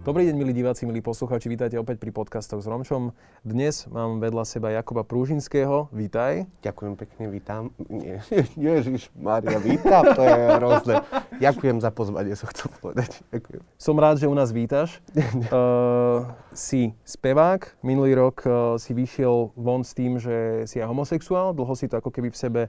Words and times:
Dobrý 0.00 0.24
deň, 0.24 0.36
milí 0.40 0.56
diváci, 0.56 0.88
milí 0.88 1.04
poslucháči, 1.04 1.52
vítajte 1.52 1.76
opäť 1.76 2.00
pri 2.00 2.08
podcastoch 2.08 2.56
s 2.56 2.64
Romčom. 2.64 3.12
Dnes 3.44 3.84
mám 3.84 4.16
vedľa 4.16 4.48
seba 4.48 4.72
Jakuba 4.72 5.04
Prúžinského, 5.04 5.92
vítaj. 5.92 6.48
Ďakujem 6.64 6.96
pekne, 6.96 7.28
vítam. 7.28 7.68
Nie, 7.92 8.24
Ježiš, 8.56 9.12
Mária, 9.12 9.60
vítam, 9.60 10.00
to 10.16 10.24
je 10.24 10.40
hrozné. 10.56 10.94
Ďakujem 11.36 11.84
za 11.84 11.92
pozvanie, 11.92 12.32
som 12.32 12.48
chcel 12.48 12.72
povedať. 12.80 13.20
Ďakujem. 13.28 13.60
Som 13.76 14.00
rád, 14.00 14.16
že 14.16 14.24
u 14.24 14.32
nás 14.32 14.56
vítaš. 14.56 15.04
uh, 15.12 16.24
si 16.56 16.96
spevák, 17.04 17.84
minulý 17.84 18.16
rok 18.16 18.40
uh, 18.48 18.80
si 18.80 18.96
vyšiel 18.96 19.52
von 19.52 19.84
s 19.84 19.92
tým, 19.92 20.16
že 20.16 20.64
si 20.64 20.80
aj 20.80 20.88
homosexuál, 20.88 21.52
dlho 21.52 21.76
si 21.76 21.92
to 21.92 22.00
ako 22.00 22.08
keby 22.08 22.32
v 22.32 22.40
sebe 22.40 22.62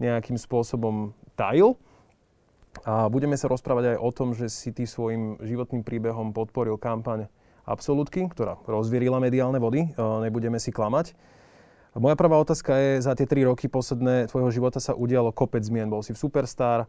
nejakým 0.00 0.40
spôsobom 0.40 1.12
tajil. 1.36 1.76
A 2.84 3.08
budeme 3.10 3.34
sa 3.34 3.50
rozprávať 3.50 3.94
aj 3.94 3.98
o 3.98 4.10
tom, 4.12 4.28
že 4.36 4.52
si 4.52 4.70
ty 4.70 4.86
svojim 4.86 5.40
životným 5.42 5.82
príbehom 5.82 6.36
podporil 6.36 6.76
kampaň 6.76 7.26
Absolutky, 7.68 8.24
ktorá 8.32 8.56
rozvierila 8.64 9.20
mediálne 9.20 9.60
vody, 9.60 9.92
nebudeme 9.98 10.56
si 10.56 10.72
klamať. 10.72 11.12
Moja 12.00 12.16
prvá 12.16 12.40
otázka 12.40 12.72
je, 12.72 13.04
za 13.04 13.12
tie 13.12 13.28
tri 13.28 13.44
roky 13.44 13.68
posledné 13.68 14.32
tvojho 14.32 14.48
života 14.48 14.80
sa 14.80 14.96
udialo 14.96 15.36
kopec 15.36 15.60
zmien. 15.60 15.92
Bol 15.92 16.00
si 16.00 16.16
v 16.16 16.20
Superstar. 16.20 16.88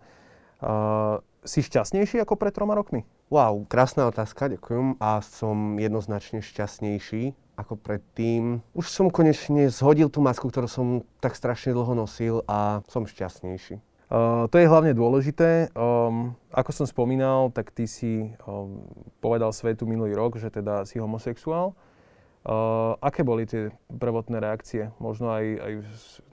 Uh, 0.59 1.23
si 1.44 1.63
šťastnejší 1.63 2.19
ako 2.19 2.35
pred 2.35 2.52
troma 2.52 2.75
rokmi? 2.75 3.08
Wow, 3.31 3.63
krásna 3.67 4.11
otázka, 4.11 4.52
ďakujem. 4.52 4.99
A 4.99 5.23
som 5.23 5.80
jednoznačne 5.80 6.44
šťastnejší 6.44 7.31
ako 7.55 7.80
predtým. 7.80 8.63
Už 8.75 8.91
som 8.91 9.11
konečne 9.11 9.71
zhodil 9.71 10.08
tú 10.11 10.23
masku, 10.23 10.47
ktorú 10.47 10.67
som 10.67 10.88
tak 11.23 11.35
strašne 11.35 11.75
dlho 11.75 11.95
nosil 11.95 12.44
a 12.47 12.83
som 12.88 13.08
šťastnejší. 13.08 13.80
Uh, 14.09 14.49
to 14.49 14.57
je 14.57 14.65
hlavne 14.65 14.97
dôležité. 14.97 15.69
Um, 15.77 16.33
ako 16.49 16.73
som 16.73 16.85
spomínal, 16.89 17.53
tak 17.53 17.69
ty 17.69 17.85
si 17.85 18.33
um, 18.49 18.81
povedal 19.21 19.53
svetu 19.53 19.85
minulý 19.85 20.17
rok, 20.17 20.41
že 20.41 20.49
teda 20.49 20.81
si 20.89 20.97
homosexuál. 20.97 21.77
Uh, 22.41 22.97
aké 23.05 23.21
boli 23.21 23.45
tie 23.45 23.69
prvotné 23.85 24.41
reakcie? 24.41 24.89
Možno 24.97 25.29
aj, 25.29 25.45
aj 25.61 25.73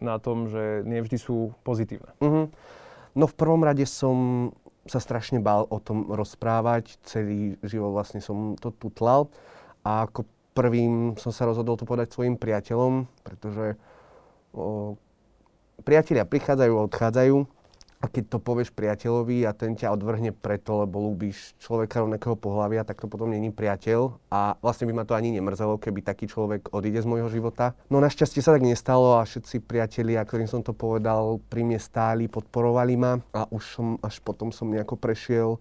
na 0.00 0.16
tom, 0.16 0.48
že 0.48 0.88
nevždy 0.88 1.20
sú 1.20 1.52
pozitívne. 1.68 2.16
Uh-huh. 2.24 2.48
No 3.12 3.24
v 3.28 3.34
prvom 3.36 3.60
rade 3.60 3.84
som 3.84 4.48
sa 4.88 5.02
strašne 5.02 5.42
bál 5.42 5.66
o 5.68 5.76
tom 5.82 6.08
rozprávať. 6.08 6.96
Celý 7.04 7.60
život 7.60 7.92
vlastne 7.92 8.22
som 8.22 8.54
to 8.56 8.72
tutlal. 8.72 9.28
A 9.82 10.06
ako 10.08 10.24
prvým 10.56 11.18
som 11.20 11.34
sa 11.34 11.44
rozhodol 11.44 11.76
to 11.76 11.84
povedať 11.84 12.14
svojim 12.14 12.38
priateľom, 12.40 13.04
pretože 13.20 13.76
o, 14.56 14.96
priatelia 15.84 16.24
prichádzajú 16.24 16.72
a 16.72 16.86
odchádzajú 16.88 17.36
a 17.96 18.12
keď 18.12 18.36
to 18.36 18.38
povieš 18.38 18.76
priateľovi 18.76 19.48
a 19.48 19.56
ten 19.56 19.72
ťa 19.72 19.88
odvrhne 19.88 20.36
preto, 20.36 20.84
lebo 20.84 21.00
ľúbiš 21.00 21.56
človeka 21.56 22.04
rovnakého 22.04 22.36
pohľavia, 22.36 22.84
tak 22.84 23.00
to 23.00 23.08
potom 23.08 23.32
není 23.32 23.48
priateľ. 23.48 24.20
A 24.28 24.60
vlastne 24.60 24.84
by 24.84 24.92
ma 24.92 25.04
to 25.08 25.16
ani 25.16 25.32
nemrzelo, 25.32 25.80
keby 25.80 26.04
taký 26.04 26.28
človek 26.28 26.76
odíde 26.76 27.00
z 27.00 27.08
môjho 27.08 27.32
života. 27.32 27.72
No 27.88 28.04
našťastie 28.04 28.44
sa 28.44 28.52
tak 28.52 28.68
nestalo 28.68 29.16
a 29.16 29.24
všetci 29.24 29.64
priatelia, 29.64 30.20
ktorým 30.20 30.44
som 30.44 30.60
to 30.60 30.76
povedal, 30.76 31.40
pri 31.48 31.64
mne 31.64 31.80
stáli, 31.80 32.28
podporovali 32.28 32.94
ma 33.00 33.16
a 33.32 33.48
už 33.48 33.62
som 33.64 33.86
až 34.04 34.20
potom 34.20 34.52
som 34.52 34.68
nejako 34.68 35.00
prešiel 35.00 35.56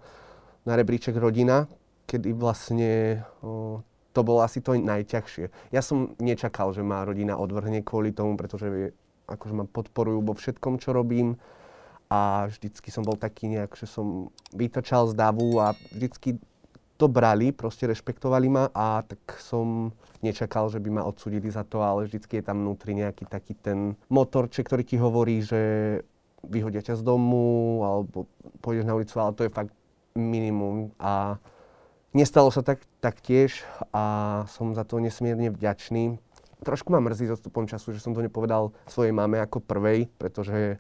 na 0.68 0.76
rebríček 0.76 1.16
rodina, 1.16 1.72
kedy 2.04 2.36
vlastne 2.36 3.24
o, 3.40 3.80
to 4.12 4.22
bolo 4.28 4.44
asi 4.44 4.60
to 4.60 4.76
najťažšie. 4.76 5.72
Ja 5.72 5.80
som 5.80 6.20
nečakal, 6.20 6.76
že 6.76 6.84
ma 6.84 7.08
rodina 7.08 7.40
odvrhne 7.40 7.80
kvôli 7.80 8.12
tomu, 8.12 8.36
pretože 8.36 8.92
akože 9.26 9.54
ma 9.56 9.66
podporujú 9.66 10.20
vo 10.22 10.34
všetkom, 10.36 10.78
čo 10.84 10.92
robím 10.94 11.40
a 12.10 12.46
vždycky 12.50 12.94
som 12.94 13.02
bol 13.02 13.18
taký 13.18 13.50
nejak, 13.50 13.74
že 13.74 13.90
som 13.90 14.30
vytočal 14.54 15.10
z 15.10 15.14
davu 15.18 15.58
a 15.58 15.74
vždycky 15.94 16.38
to 16.96 17.12
brali, 17.12 17.52
proste 17.52 17.92
rešpektovali 17.92 18.48
ma 18.48 18.72
a 18.72 19.04
tak 19.04 19.20
som 19.44 19.92
nečakal, 20.24 20.72
že 20.72 20.80
by 20.80 20.90
ma 20.96 21.04
odsudili 21.04 21.52
za 21.52 21.68
to, 21.68 21.84
ale 21.84 22.08
vždycky 22.08 22.40
je 22.40 22.48
tam 22.48 22.64
vnútri 22.64 22.96
nejaký 22.96 23.28
taký 23.28 23.54
ten 23.60 24.00
motorček, 24.08 24.64
ktorý 24.64 24.84
ti 24.88 24.96
hovorí, 24.96 25.44
že 25.44 25.62
vyhodia 26.48 26.80
ťa 26.80 26.96
z 26.96 27.04
domu 27.04 27.84
alebo 27.84 28.32
pôjdeš 28.64 28.88
na 28.88 28.96
ulicu, 28.96 29.16
ale 29.20 29.36
to 29.36 29.44
je 29.44 29.52
fakt 29.52 29.76
minimum 30.16 30.96
a 30.96 31.36
nestalo 32.16 32.48
sa 32.48 32.64
tak, 32.64 32.80
tak 33.04 33.20
tiež 33.20 33.68
a 33.92 34.46
som 34.48 34.72
za 34.72 34.88
to 34.88 35.04
nesmierne 35.04 35.52
vďačný. 35.52 36.16
Trošku 36.64 36.96
ma 36.96 37.04
mrzí 37.04 37.28
s 37.28 37.36
odstupom 37.36 37.68
času, 37.68 37.92
že 37.92 38.00
som 38.00 38.16
to 38.16 38.24
nepovedal 38.24 38.72
svojej 38.88 39.12
mame 39.12 39.44
ako 39.44 39.60
prvej, 39.60 40.08
pretože 40.16 40.80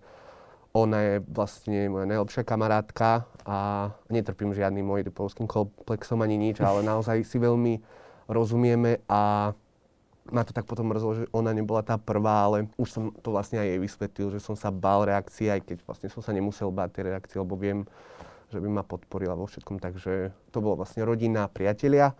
ona 0.75 0.99
je 0.99 1.15
vlastne 1.31 1.87
moja 1.87 2.03
najlepšia 2.03 2.43
kamarátka 2.43 3.23
a 3.47 3.89
netrpím 4.11 4.51
žiadnym 4.51 4.83
môj 4.83 5.07
komplexom 5.47 6.19
ani 6.19 6.35
nič, 6.35 6.59
ale 6.59 6.83
naozaj 6.91 7.23
si 7.23 7.39
veľmi 7.39 7.79
rozumieme 8.27 8.99
a 9.07 9.55
ma 10.25 10.41
to 10.41 10.51
tak 10.51 10.65
potom 10.65 10.89
mrzlo, 10.89 11.11
že 11.13 11.23
ona 11.31 11.53
nebola 11.53 11.85
tá 11.85 11.95
prvá, 12.01 12.49
ale 12.49 12.67
už 12.81 12.89
som 12.89 13.03
to 13.21 13.29
vlastne 13.29 13.61
aj 13.61 13.67
jej 13.71 13.79
vysvetlil, 13.79 14.27
že 14.33 14.41
som 14.41 14.57
sa 14.57 14.73
bál 14.73 15.05
reakcie, 15.05 15.53
aj 15.53 15.61
keď 15.63 15.77
vlastne 15.85 16.09
som 16.09 16.25
sa 16.25 16.33
nemusel 16.33 16.73
báť 16.73 16.97
tie 16.97 17.03
reakcie, 17.13 17.37
lebo 17.37 17.53
viem, 17.53 17.85
že 18.49 18.57
by 18.57 18.67
ma 18.67 18.81
podporila 18.81 19.37
vo 19.37 19.45
všetkom, 19.45 19.77
takže 19.77 20.33
to 20.49 20.57
bolo 20.65 20.81
vlastne 20.81 21.05
rodina, 21.05 21.45
priatelia. 21.45 22.17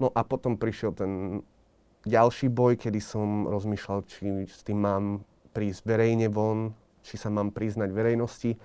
No 0.00 0.08
a 0.16 0.24
potom 0.24 0.56
prišiel 0.56 0.96
ten 0.96 1.44
ďalší 2.08 2.48
boj, 2.48 2.80
kedy 2.80 2.96
som 2.96 3.44
rozmýšľal, 3.44 4.08
či 4.08 4.48
s 4.48 4.64
tým 4.64 4.80
mám 4.80 5.04
prísť 5.52 5.84
verejne 5.84 6.32
von, 6.32 6.72
či 7.02 7.16
sa 7.16 7.28
mám 7.28 7.54
priznať 7.54 7.90
verejnosti. 7.90 8.56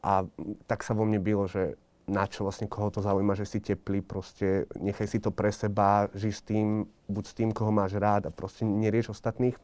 A 0.00 0.24
tak 0.64 0.80
sa 0.80 0.96
vo 0.96 1.04
mne 1.04 1.20
bylo, 1.20 1.44
že 1.44 1.76
na 2.10 2.26
čo 2.26 2.42
vlastne 2.42 2.66
koho 2.66 2.90
to 2.90 3.04
zaujíma, 3.04 3.38
že 3.38 3.46
si 3.46 3.58
teplý, 3.62 4.02
proste 4.02 4.66
nechaj 4.74 5.06
si 5.06 5.18
to 5.22 5.30
pre 5.30 5.54
seba, 5.54 6.10
ži 6.16 6.34
s 6.34 6.42
tým, 6.42 6.88
buď 7.06 7.24
s 7.24 7.36
tým, 7.36 7.50
koho 7.54 7.70
máš 7.70 7.94
rád 7.94 8.26
a 8.26 8.34
proste 8.34 8.66
nerieš 8.66 9.14
ostatných. 9.14 9.54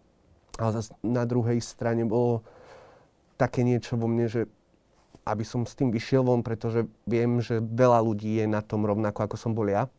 Ale 0.60 0.70
zase 0.78 0.94
na 1.02 1.26
druhej 1.26 1.58
strane 1.58 2.06
bolo 2.06 2.46
také 3.34 3.66
niečo 3.66 3.98
vo 3.98 4.06
mne, 4.06 4.30
že 4.30 4.46
aby 5.26 5.42
som 5.42 5.66
s 5.66 5.74
tým 5.74 5.90
vyšiel 5.90 6.22
von, 6.22 6.46
pretože 6.46 6.86
viem, 7.02 7.42
že 7.42 7.58
veľa 7.58 7.98
ľudí 7.98 8.38
je 8.38 8.46
na 8.46 8.62
tom 8.62 8.86
rovnako, 8.86 9.26
ako 9.26 9.36
som 9.36 9.52
bol 9.52 9.66
ja 9.66 9.90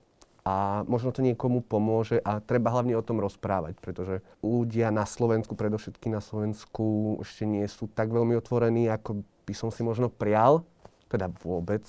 a 0.47 0.79
možno 0.87 1.11
to 1.11 1.19
niekomu 1.19 1.59
pomôže 1.59 2.23
a 2.23 2.39
treba 2.39 2.71
hlavne 2.71 2.95
o 2.95 3.03
tom 3.03 3.19
rozprávať, 3.19 3.83
pretože 3.83 4.23
ľudia 4.39 4.95
na 4.95 5.03
Slovensku, 5.03 5.59
predovšetky 5.59 6.07
na 6.07 6.23
Slovensku, 6.23 7.19
ešte 7.19 7.43
nie 7.43 7.67
sú 7.67 7.91
tak 7.91 8.15
veľmi 8.15 8.31
otvorení, 8.39 8.87
ako 8.87 9.27
by 9.43 9.51
som 9.51 9.75
si 9.75 9.83
možno 9.83 10.07
prial, 10.07 10.63
teda 11.11 11.27
vôbec. 11.43 11.83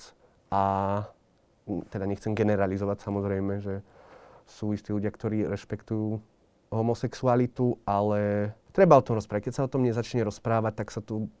A 0.51 1.07
teda 1.87 2.03
nechcem 2.03 2.35
generalizovať 2.35 2.99
samozrejme, 2.99 3.63
že 3.63 3.79
sú 4.43 4.75
istí 4.75 4.91
ľudia, 4.91 5.15
ktorí 5.15 5.47
rešpektujú 5.47 6.19
homosexualitu, 6.75 7.79
ale 7.87 8.51
treba 8.75 8.99
o 8.99 9.05
tom 9.07 9.23
rozprávať. 9.23 9.47
Keď 9.47 9.53
sa 9.55 9.65
o 9.69 9.71
tom 9.71 9.87
nezačne 9.87 10.27
rozprávať, 10.27 10.73
tak 10.83 10.91
sa 10.91 10.99
tu 10.99 11.31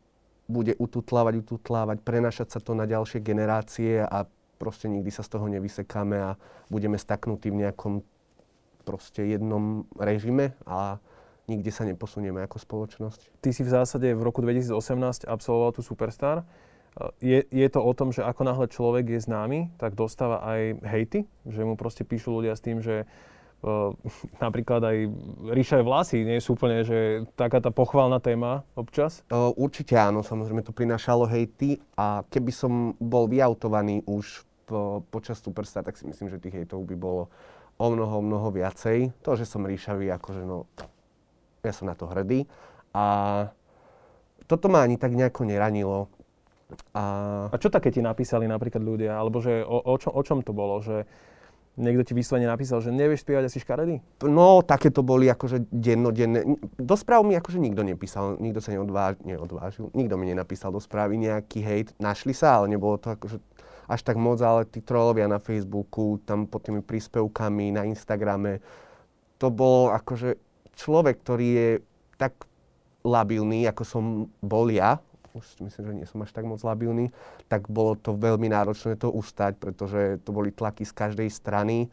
bude 0.47 0.71
ututlávať, 0.79 1.35
ututlávať, 1.43 1.99
prenašať 1.99 2.47
sa 2.47 2.59
to 2.63 2.79
na 2.79 2.87
ďalšie 2.87 3.19
generácie 3.19 4.07
a 4.07 4.23
proste 4.59 4.91
nikdy 4.91 5.07
sa 5.09 5.23
z 5.23 5.39
toho 5.39 5.47
nevysekáme 5.47 6.19
a 6.19 6.31
budeme 6.67 6.99
staknutí 6.99 7.49
v 7.49 7.63
nejakom 7.63 8.03
proste 8.83 9.23
jednom 9.23 9.87
režime 9.95 10.53
a 10.67 10.99
nikde 11.49 11.73
sa 11.73 11.87
neposunieme 11.87 12.45
ako 12.45 12.61
spoločnosť. 12.61 13.41
Ty 13.41 13.49
si 13.49 13.61
v 13.65 13.73
zásade 13.73 14.07
v 14.13 14.21
roku 14.21 14.45
2018 14.45 15.25
absolvoval 15.25 15.73
tu 15.73 15.81
Superstar. 15.81 16.45
Je, 17.21 17.45
je 17.47 17.67
to 17.69 17.79
o 17.79 17.93
tom, 17.93 18.13
že 18.13 18.25
ako 18.25 18.41
náhle 18.43 18.67
človek 18.69 19.07
je 19.07 19.19
známy, 19.23 19.59
tak 19.79 19.95
dostáva 19.95 20.41
aj 20.43 20.83
hejty, 20.83 21.19
že 21.47 21.61
mu 21.63 21.79
proste 21.79 22.03
píšu 22.03 22.33
ľudia 22.33 22.57
s 22.57 22.65
tým, 22.65 22.81
že 22.83 23.05
uh, 23.63 23.93
napríklad 24.43 24.81
aj 24.83 24.97
ríšavé 25.53 25.85
vlasy 25.85 26.25
nie 26.25 26.41
sú 26.41 26.57
úplne, 26.57 26.83
že 26.83 27.29
taká 27.37 27.61
tá 27.63 27.71
pochválna 27.71 28.19
téma 28.19 28.67
občas? 28.73 29.23
Uh, 29.29 29.53
určite 29.55 29.95
áno, 29.95 30.25
samozrejme 30.25 30.65
to 30.65 30.75
prinášalo 30.75 31.29
hejty 31.29 31.79
a 31.95 32.25
keby 32.27 32.51
som 32.51 32.97
bol 32.99 33.29
vyautovaný 33.29 34.03
už 34.09 34.48
po, 34.69 35.01
počas 35.09 35.41
Superstar, 35.41 35.81
tak 35.81 35.97
si 35.97 36.05
myslím, 36.05 36.29
že 36.29 36.37
tých 36.37 36.61
hejtov 36.61 36.85
by 36.85 36.93
bolo 36.93 37.33
o 37.81 37.87
mnoho, 37.89 38.21
mnoho 38.21 38.53
viacej. 38.53 39.09
To, 39.25 39.33
že 39.33 39.49
som 39.49 39.65
ríšavý, 39.65 40.13
akože 40.13 40.45
no, 40.45 40.69
ja 41.65 41.73
som 41.73 41.89
na 41.89 41.97
to 41.97 42.05
hrdý. 42.05 42.45
A 42.93 43.03
toto 44.45 44.69
ma 44.69 44.85
ani 44.85 45.01
tak 45.01 45.17
nejako 45.17 45.49
neranilo. 45.49 46.05
A, 46.93 47.03
a 47.49 47.55
čo 47.57 47.73
také 47.73 47.89
ti 47.89 47.97
napísali 47.97 48.45
napríklad 48.45 48.85
ľudia? 48.85 49.17
Alebo 49.17 49.41
že 49.41 49.65
o, 49.65 49.81
o, 49.81 49.95
čo, 49.97 50.13
o 50.13 50.21
čom 50.21 50.45
to 50.45 50.53
bolo? 50.53 50.85
Že 50.85 51.09
niekto 51.79 52.03
ti 52.05 52.13
vyslovene 52.13 52.45
napísal, 52.45 52.83
že 52.83 52.93
nevieš 52.93 53.25
spievať 53.25 53.49
asi 53.49 53.63
škaredý? 53.63 54.03
No, 54.27 54.61
také 54.61 54.91
to 54.91 55.01
boli 55.01 55.31
akože 55.31 55.71
dennodenné. 55.71 56.45
Do 56.77 56.95
správ 56.99 57.25
mi 57.25 57.33
akože 57.39 57.57
nikto 57.57 57.81
nepísal, 57.81 58.37
nikto 58.37 58.59
sa 58.59 58.75
neodvážil, 58.75 59.23
neodvážil, 59.25 59.85
nikto 59.95 60.13
mi 60.19 60.29
nenapísal 60.29 60.69
do 60.69 60.83
správy 60.83 61.17
nejaký 61.17 61.63
hejt. 61.63 61.87
Našli 61.97 62.35
sa, 62.35 62.61
ale 62.61 62.75
nebolo 62.75 62.99
to 62.99 63.15
akože 63.15 63.39
až 63.89 64.05
tak 64.05 64.21
moc, 64.21 64.37
ale 64.45 64.69
tí 64.69 64.85
trollovia 64.85 65.25
na 65.25 65.41
Facebooku, 65.41 66.21
tam 66.21 66.45
pod 66.45 66.61
tými 66.69 66.85
príspevkami, 66.85 67.73
na 67.73 67.89
Instagrame, 67.89 68.61
to 69.41 69.49
bol 69.49 69.89
akože 69.89 70.37
človek, 70.77 71.25
ktorý 71.25 71.47
je 71.49 71.69
tak 72.21 72.45
labilný, 73.01 73.65
ako 73.65 73.83
som 73.83 74.03
bol 74.45 74.69
ja, 74.69 75.01
už 75.33 75.45
myslím, 75.65 75.83
že 75.85 75.97
nie 76.03 76.07
som 76.09 76.21
až 76.21 76.31
tak 76.33 76.45
moc 76.45 76.61
labilný, 76.61 77.09
tak 77.49 77.65
bolo 77.69 77.97
to 77.97 78.13
veľmi 78.13 78.49
náročné 78.49 78.97
to 78.97 79.09
ustať, 79.09 79.57
pretože 79.57 80.21
to 80.21 80.29
boli 80.29 80.53
tlaky 80.53 80.85
z 80.85 80.93
každej 80.93 81.29
strany 81.33 81.89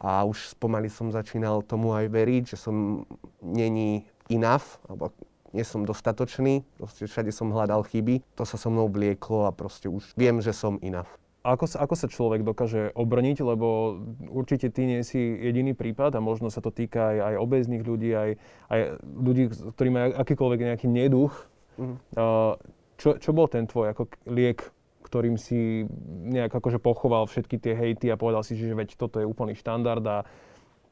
a 0.00 0.22
už 0.22 0.56
pomaly 0.56 0.88
som 0.88 1.10
začínal 1.10 1.66
tomu 1.66 1.92
aj 1.94 2.06
veriť, 2.08 2.42
že 2.54 2.56
som 2.56 3.06
není 3.42 4.06
enough, 4.30 4.78
alebo 4.86 5.12
nie 5.50 5.66
som 5.66 5.82
dostatočný, 5.82 6.62
proste 6.78 7.10
všade 7.10 7.34
som 7.34 7.50
hľadal 7.50 7.82
chyby, 7.82 8.22
to 8.38 8.46
sa 8.46 8.54
so 8.54 8.70
mnou 8.70 8.86
vlieklo 8.86 9.50
a 9.50 9.52
proste 9.54 9.90
už 9.90 10.14
viem, 10.14 10.38
že 10.38 10.54
som 10.54 10.78
enough. 10.78 11.10
Ako 11.40 11.64
sa, 11.64 11.80
ako 11.80 11.94
sa 11.96 12.04
človek 12.04 12.44
dokáže 12.44 12.92
obrniť, 12.92 13.40
lebo 13.40 13.96
určite 14.28 14.68
ty 14.68 14.84
nie 14.84 15.00
si 15.00 15.16
jediný 15.16 15.72
prípad 15.72 16.12
a 16.12 16.20
možno 16.20 16.52
sa 16.52 16.60
to 16.60 16.68
týka 16.68 17.16
aj, 17.16 17.18
aj 17.32 17.34
obezných 17.40 17.80
ľudí, 17.80 18.10
aj, 18.12 18.30
aj 18.68 18.80
ľudí, 19.00 19.48
ktorí 19.72 19.88
majú 19.88 20.08
akýkoľvek 20.20 20.60
nejaký 20.68 20.86
neduch. 20.92 21.32
Mm. 21.80 21.96
Uh, 22.12 22.60
čo, 23.00 23.16
čo 23.16 23.32
bol 23.32 23.48
ten 23.48 23.64
tvoj 23.64 23.96
ako 23.96 24.12
liek, 24.28 24.60
ktorým 25.00 25.40
si 25.40 25.88
nejak 26.28 26.52
akože 26.52 26.76
pochoval 26.76 27.24
všetky 27.24 27.56
tie 27.56 27.72
hejty 27.72 28.12
a 28.12 28.20
povedal 28.20 28.44
si, 28.44 28.52
že 28.52 28.76
veď 28.76 29.00
toto 29.00 29.16
je 29.16 29.24
úplný 29.24 29.56
štandard 29.56 30.04
a 30.04 30.28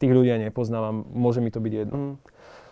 tých 0.00 0.17
ľudia 0.17 0.41
nepoznávam, 0.41 1.05
môže 1.12 1.45
mi 1.45 1.53
to 1.53 1.61
byť 1.61 1.73
jedno? 1.77 1.97
Mm. 1.97 2.15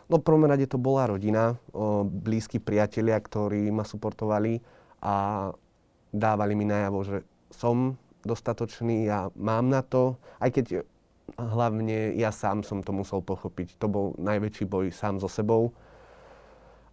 No 0.07 0.23
v 0.23 0.27
prvom 0.27 0.47
rade 0.47 0.65
to 0.71 0.79
bola 0.79 1.11
rodina, 1.11 1.59
o, 1.75 2.07
blízki 2.07 2.63
priatelia, 2.63 3.19
ktorí 3.19 3.67
ma 3.75 3.83
suportovali 3.83 4.63
a 5.03 5.51
dávali 6.15 6.55
mi 6.55 6.63
najavo, 6.63 6.99
že 7.03 7.17
som 7.51 7.99
dostatočný 8.27 9.07
a 9.07 9.31
mám 9.39 9.71
na 9.71 9.87
to, 9.87 10.19
aj 10.43 10.51
keď 10.51 10.67
hlavne 11.35 12.15
ja 12.15 12.31
sám 12.31 12.63
som 12.63 12.83
to 12.83 12.95
musel 12.95 13.23
pochopiť. 13.23 13.79
To 13.83 13.87
bol 13.91 14.07
najväčší 14.19 14.65
boj 14.67 14.91
sám 14.95 15.19
so 15.19 15.27
sebou. 15.27 15.75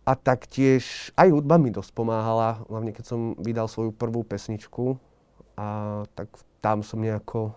A 0.03 0.19
taktiež 0.19 1.13
aj 1.15 1.31
hudba 1.31 1.55
mi 1.55 1.71
dosť 1.71 1.95
pomáhala, 1.95 2.65
hlavne 2.67 2.91
keď 2.91 3.05
som 3.07 3.39
vydal 3.39 3.71
svoju 3.71 3.95
prvú 3.95 4.27
pesničku. 4.27 4.99
A 5.55 6.01
tak 6.17 6.27
tam 6.59 6.83
som 6.83 6.99
nejako 6.99 7.55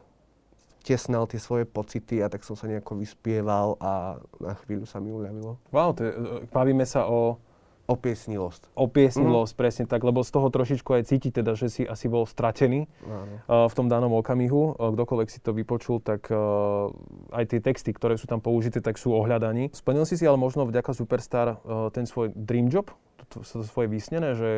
tesnal 0.87 1.27
tie 1.27 1.43
svoje 1.43 1.67
pocity 1.67 2.23
a 2.23 2.31
tak 2.31 2.47
som 2.47 2.55
sa 2.55 2.71
nejako 2.71 3.03
vyspieval 3.03 3.75
a 3.83 4.23
na 4.39 4.55
chvíľu 4.63 4.87
sa 4.87 5.03
mi 5.03 5.11
uľavilo. 5.11 5.59
Wow, 5.75 5.99
to 5.99 6.07
je, 6.07 6.13
bavíme 6.55 6.87
sa 6.87 7.11
o... 7.11 7.43
O 7.87 7.95
piesni 7.95 8.35
Lost. 8.35 8.67
O 8.75 8.91
piesni 8.91 9.23
mm. 9.23 9.47
Presne 9.55 9.87
tak, 9.87 10.03
lebo 10.03 10.27
z 10.27 10.31
toho 10.35 10.51
trošičku 10.51 10.91
aj 10.91 11.07
cíti 11.07 11.31
teda, 11.31 11.55
že 11.55 11.71
si 11.71 11.83
asi 11.87 12.11
bol 12.11 12.27
stratený 12.27 12.91
uh, 13.07 13.71
v 13.71 13.75
tom 13.75 13.87
danom 13.87 14.11
okamihu. 14.19 14.75
Uh, 14.75 14.91
kdokoľvek 14.91 15.29
si 15.31 15.39
to 15.39 15.55
vypočul, 15.55 16.03
tak 16.03 16.27
uh, 16.29 16.91
aj 17.31 17.55
tie 17.55 17.61
texty, 17.63 17.95
ktoré 17.95 18.19
sú 18.19 18.27
tam 18.27 18.43
použité, 18.43 18.83
tak 18.83 18.99
sú 18.99 19.15
ohľadaní. 19.15 19.71
Splnil 19.71 20.03
si 20.03 20.19
si 20.19 20.27
ale 20.27 20.35
možno 20.35 20.67
vďaka 20.67 20.93
Superstar 20.99 21.63
uh, 21.63 21.89
ten 21.95 22.11
svoj 22.11 22.35
dream 22.35 22.67
job, 22.67 22.91
to, 23.23 23.25
to, 23.31 23.47
to 23.47 23.63
svoje 23.63 23.87
vysnené, 23.87 24.35
že 24.35 24.51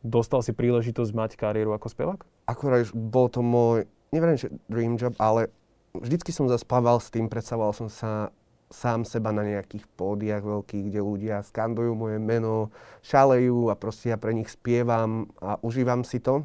dostal 0.00 0.40
si 0.40 0.56
príležitosť 0.56 1.12
mať 1.12 1.30
kariéru 1.36 1.76
ako 1.76 1.92
spevák? 1.92 2.20
Akorát 2.48 2.88
bol 2.96 3.28
to 3.28 3.44
môj 3.44 3.84
neviem, 4.12 4.36
že 4.40 4.48
dream 4.68 4.96
job, 4.96 5.12
ale 5.20 5.52
vždycky 5.92 6.32
som 6.32 6.48
zaspával 6.48 7.00
s 7.00 7.12
tým, 7.12 7.28
predstavoval 7.28 7.72
som 7.76 7.88
sa 7.92 8.32
sám 8.68 9.08
seba 9.08 9.32
na 9.32 9.44
nejakých 9.44 9.84
pódiach 9.96 10.44
veľkých, 10.44 10.92
kde 10.92 11.00
ľudia 11.00 11.40
skandujú 11.40 11.96
moje 11.96 12.20
meno, 12.20 12.68
šalejú 13.00 13.72
a 13.72 13.74
proste 13.74 14.12
ja 14.12 14.20
pre 14.20 14.36
nich 14.36 14.52
spievam 14.52 15.32
a 15.40 15.56
užívam 15.64 16.04
si 16.04 16.20
to. 16.20 16.44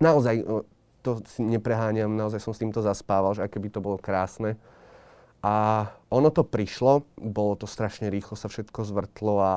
Naozaj, 0.00 0.44
to 1.02 1.10
si 1.26 1.40
nepreháňam, 1.42 2.12
naozaj 2.12 2.40
som 2.40 2.52
s 2.52 2.60
týmto 2.60 2.84
zaspával, 2.84 3.34
že 3.34 3.44
aké 3.44 3.58
by 3.58 3.68
to 3.72 3.80
bolo 3.80 3.96
krásne. 3.96 4.60
A 5.42 5.88
ono 6.06 6.30
to 6.30 6.46
prišlo, 6.46 7.02
bolo 7.18 7.58
to 7.58 7.66
strašne 7.66 8.06
rýchlo, 8.06 8.38
sa 8.38 8.46
všetko 8.46 8.86
zvrtlo 8.86 9.34
a 9.42 9.52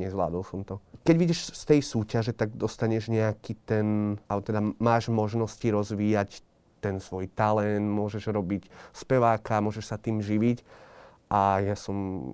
nezvládol 0.00 0.42
som 0.46 0.64
to. 0.64 0.80
Keď 1.04 1.16
vidíš 1.18 1.52
z 1.52 1.62
tej 1.68 1.80
súťaže, 1.84 2.32
tak 2.32 2.56
dostaneš 2.56 3.12
nejaký 3.12 3.58
ten, 3.66 4.16
alebo 4.30 4.42
teda 4.46 4.60
máš 4.80 5.12
možnosti 5.12 5.64
rozvíjať 5.68 6.40
ten 6.78 7.02
svoj 7.02 7.28
talent, 7.28 7.84
môžeš 7.84 8.30
robiť 8.30 8.70
speváka, 8.94 9.60
môžeš 9.60 9.84
sa 9.90 9.96
tým 9.98 10.22
živiť. 10.22 10.87
A 11.28 11.60
ja 11.60 11.76
som 11.76 12.32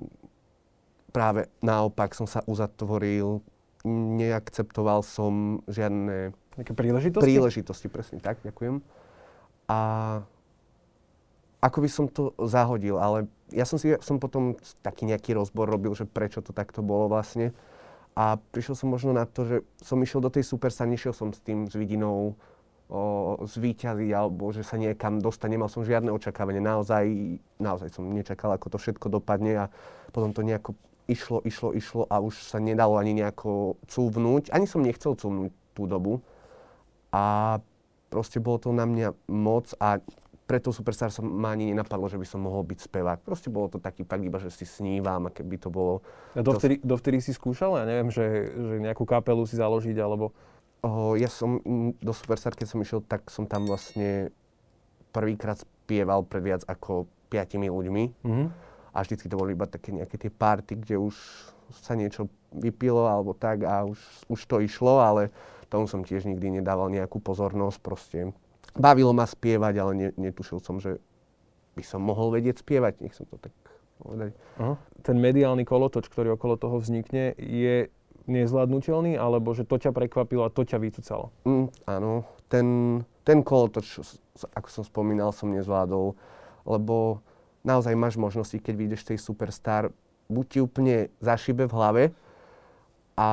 práve 1.10 1.50
naopak 1.62 2.14
som 2.14 2.26
sa 2.26 2.42
uzatvoril, 2.46 3.42
neakceptoval 3.86 5.04
som 5.04 5.62
žiadne 5.66 6.34
Nejaké 6.54 6.72
príležitosti? 6.74 7.26
Príležitosti, 7.26 7.86
presne 7.90 8.22
tak, 8.22 8.38
ďakujem. 8.46 8.78
A 9.66 9.78
ako 11.58 11.78
by 11.82 11.88
som 11.90 12.06
to 12.06 12.30
zahodil, 12.46 13.00
ale 13.00 13.26
ja 13.50 13.66
som 13.66 13.80
si 13.80 13.96
som 14.04 14.20
potom 14.22 14.54
taký 14.84 15.08
nejaký 15.08 15.34
rozbor 15.34 15.66
robil, 15.66 15.96
že 15.96 16.06
prečo 16.06 16.44
to 16.44 16.54
takto 16.54 16.84
bolo 16.84 17.10
vlastne. 17.10 17.56
A 18.14 18.38
prišiel 18.54 18.78
som 18.78 18.92
možno 18.92 19.10
na 19.10 19.26
to, 19.26 19.42
že 19.42 19.56
som 19.82 19.98
išiel 19.98 20.22
do 20.22 20.30
tej 20.30 20.46
superstar, 20.46 20.86
nešiel 20.86 21.10
som 21.10 21.34
s 21.34 21.42
tým 21.42 21.66
s 21.66 21.74
vidinou 21.74 22.38
o, 22.94 23.42
alebo 24.14 24.44
že 24.54 24.62
sa 24.62 24.78
niekam 24.78 25.18
dostane. 25.18 25.58
Nemal 25.58 25.66
som 25.66 25.82
žiadne 25.82 26.14
očakávanie. 26.14 26.62
Naozaj, 26.62 27.04
naozaj 27.58 27.90
som 27.90 28.06
nečakal, 28.06 28.54
ako 28.54 28.70
to 28.70 28.78
všetko 28.78 29.10
dopadne 29.10 29.66
a 29.66 29.72
potom 30.14 30.30
to 30.30 30.46
nejako 30.46 30.78
išlo, 31.10 31.42
išlo, 31.42 31.74
išlo 31.74 32.02
a 32.06 32.22
už 32.22 32.38
sa 32.38 32.62
nedalo 32.62 32.94
ani 32.94 33.18
nejako 33.18 33.82
cúvnuť. 33.90 34.54
Ani 34.54 34.70
som 34.70 34.86
nechcel 34.86 35.18
cúvnuť 35.18 35.50
tú 35.74 35.90
dobu. 35.90 36.22
A 37.10 37.58
proste 38.10 38.38
bolo 38.38 38.62
to 38.62 38.70
na 38.70 38.86
mňa 38.86 39.10
moc 39.26 39.74
a 39.82 39.98
preto 40.44 40.76
Superstar 40.76 41.08
som 41.08 41.24
ma 41.24 41.56
ani 41.56 41.72
nenapadlo, 41.72 42.04
že 42.04 42.20
by 42.20 42.26
som 42.28 42.44
mohol 42.44 42.68
byť 42.68 42.84
spevák. 42.84 43.18
Proste 43.24 43.48
bolo 43.48 43.72
to 43.72 43.80
taký 43.80 44.04
fakt 44.04 44.20
iba, 44.20 44.36
že 44.36 44.52
si 44.52 44.68
snívam 44.68 45.24
a 45.24 45.32
keby 45.32 45.56
to 45.56 45.72
bolo... 45.72 46.04
A 46.36 46.44
dovtedy, 46.44 46.84
dovtedy 46.84 47.24
si 47.24 47.32
skúšal? 47.32 47.80
Ja 47.80 47.88
neviem, 47.88 48.12
že, 48.12 48.52
že 48.52 48.74
nejakú 48.78 49.08
kapelu 49.08 49.42
si 49.48 49.56
založiť 49.56 49.96
alebo... 49.98 50.36
Oh, 50.84 51.16
ja 51.16 51.32
som 51.32 51.64
do 51.96 52.12
Superstar, 52.12 52.52
keď 52.52 52.66
som 52.68 52.84
išiel, 52.84 53.00
tak 53.00 53.32
som 53.32 53.48
tam 53.48 53.64
vlastne 53.64 54.28
prvýkrát 55.16 55.56
spieval 55.56 56.28
pred 56.28 56.44
viac 56.44 56.62
ako 56.68 57.08
piatimi 57.32 57.72
ľuďmi. 57.72 58.04
Mm-hmm. 58.20 58.46
A 58.92 58.96
vždycky 59.00 59.32
to 59.32 59.40
boli 59.40 59.56
iba 59.56 59.64
také 59.64 59.96
nejaké 59.96 60.20
tie 60.20 60.28
party, 60.28 60.84
kde 60.84 61.00
už 61.00 61.16
sa 61.80 61.96
niečo 61.96 62.28
vypilo 62.52 63.08
alebo 63.08 63.32
tak 63.32 63.64
a 63.64 63.88
už, 63.88 63.98
už 64.28 64.40
to 64.44 64.60
išlo, 64.60 65.00
ale 65.00 65.32
tomu 65.72 65.88
som 65.88 66.04
tiež 66.04 66.28
nikdy 66.28 66.60
nedával 66.60 66.92
nejakú 66.92 67.18
pozornosť. 67.18 67.78
Proste 67.80 68.18
bavilo 68.76 69.16
ma 69.16 69.24
spievať, 69.24 69.74
ale 69.80 69.92
ne, 69.96 70.08
netušil 70.20 70.60
som, 70.60 70.78
že 70.78 71.00
by 71.74 71.82
som 71.82 72.04
mohol 72.04 72.30
vedieť 72.30 72.60
spievať, 72.60 73.00
nech 73.02 73.16
som 73.16 73.24
to 73.26 73.40
tak 73.40 73.56
povedať. 73.98 74.36
Aha. 74.60 74.76
Ten 75.02 75.16
mediálny 75.18 75.64
kolotoč, 75.66 76.12
ktorý 76.12 76.36
okolo 76.36 76.60
toho 76.60 76.76
vznikne, 76.78 77.34
je 77.40 77.88
nezvládnutelný, 78.24 79.20
alebo 79.20 79.52
že 79.52 79.68
to 79.68 79.76
ťa 79.76 79.92
prekvapilo 79.92 80.48
a 80.48 80.52
to 80.52 80.64
ťa 80.64 80.78
vycúcalo? 80.80 81.32
Mm, 81.44 81.68
áno, 81.84 82.24
ten, 82.48 82.66
ten 83.22 83.44
kolotoč, 83.44 84.00
ako 84.56 84.68
som 84.68 84.84
spomínal, 84.84 85.30
som 85.30 85.52
nezvládol, 85.52 86.16
lebo 86.64 87.20
naozaj 87.64 87.92
máš 87.96 88.16
možnosti, 88.16 88.56
keď 88.56 88.74
vyjdeš 88.76 89.02
tej 89.04 89.18
superstar, 89.20 89.92
buď 90.28 90.44
ti 90.48 90.58
úplne 90.64 90.96
zašibe 91.20 91.68
v 91.68 91.76
hlave, 91.76 92.02
a, 93.14 93.30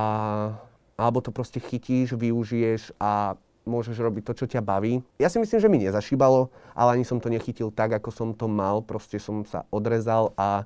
alebo 1.00 1.20
to 1.24 1.34
proste 1.34 1.58
chytíš, 1.64 2.14
využiješ 2.14 2.94
a 3.02 3.36
môžeš 3.66 3.98
robiť 4.02 4.24
to, 4.26 4.34
čo 4.44 4.46
ťa 4.58 4.62
baví. 4.62 5.06
Ja 5.22 5.30
si 5.30 5.38
myslím, 5.38 5.60
že 5.62 5.72
mi 5.72 5.78
nezašíbalo, 5.82 6.50
ale 6.74 6.90
ani 6.98 7.06
som 7.06 7.22
to 7.22 7.30
nechytil 7.30 7.70
tak, 7.70 7.94
ako 7.94 8.10
som 8.10 8.30
to 8.34 8.50
mal. 8.50 8.82
Proste 8.82 9.22
som 9.22 9.46
sa 9.46 9.70
odrezal 9.70 10.34
a 10.34 10.66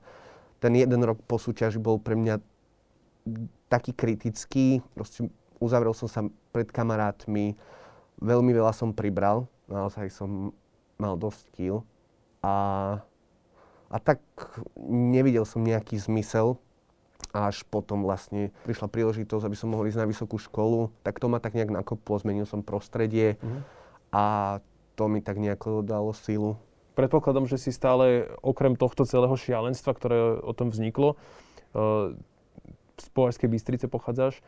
ten 0.63 0.71
jeden 0.75 1.03
rok 1.03 1.19
po 1.27 1.35
súťaži 1.35 1.79
bol 1.79 1.99
pre 1.99 2.15
mňa 2.15 2.39
taký 3.75 3.91
kritický, 3.91 4.79
proste 4.95 5.27
uzavrel 5.59 5.91
som 5.91 6.07
sa 6.07 6.23
pred 6.55 6.71
kamarátmi, 6.71 7.59
veľmi 8.23 8.51
veľa 8.55 8.71
som 8.71 8.95
pribral, 8.95 9.51
naozaj 9.67 10.07
som 10.07 10.55
mal 10.95 11.19
dosť 11.19 11.51
kil 11.51 11.83
a, 12.39 12.55
a 13.91 13.97
tak 13.99 14.23
nevidel 14.87 15.43
som 15.43 15.59
nejaký 15.59 15.99
zmysel, 15.99 16.55
až 17.35 17.67
potom 17.67 18.07
vlastne 18.07 18.55
prišla 18.63 18.87
príležitosť, 18.87 19.43
aby 19.43 19.57
som 19.59 19.75
mohol 19.75 19.91
ísť 19.91 19.99
na 19.99 20.07
vysokú 20.07 20.39
školu, 20.39 20.95
tak 21.03 21.19
to 21.19 21.27
ma 21.27 21.43
tak 21.43 21.51
nejak 21.51 21.75
nakoplo, 21.75 22.15
zmenil 22.15 22.47
som 22.47 22.63
prostredie 22.63 23.35
mm. 23.43 23.59
a 24.15 24.23
to 24.95 25.11
mi 25.11 25.19
tak 25.19 25.35
nejako 25.35 25.83
dalo 25.83 26.15
sílu. 26.15 26.55
Predpokladom, 26.95 27.43
že 27.43 27.59
si 27.59 27.75
stále 27.75 28.31
okrem 28.39 28.79
tohto 28.79 29.03
celého 29.03 29.35
šialenstva, 29.35 29.91
ktoré 29.91 30.39
o 30.39 30.55
tom 30.55 30.71
vzniklo, 30.71 31.19
uh, 31.75 32.15
z 32.97 33.07
Považskej 33.11 33.49
Bystrice 33.51 33.85
pochádzaš, 33.87 34.39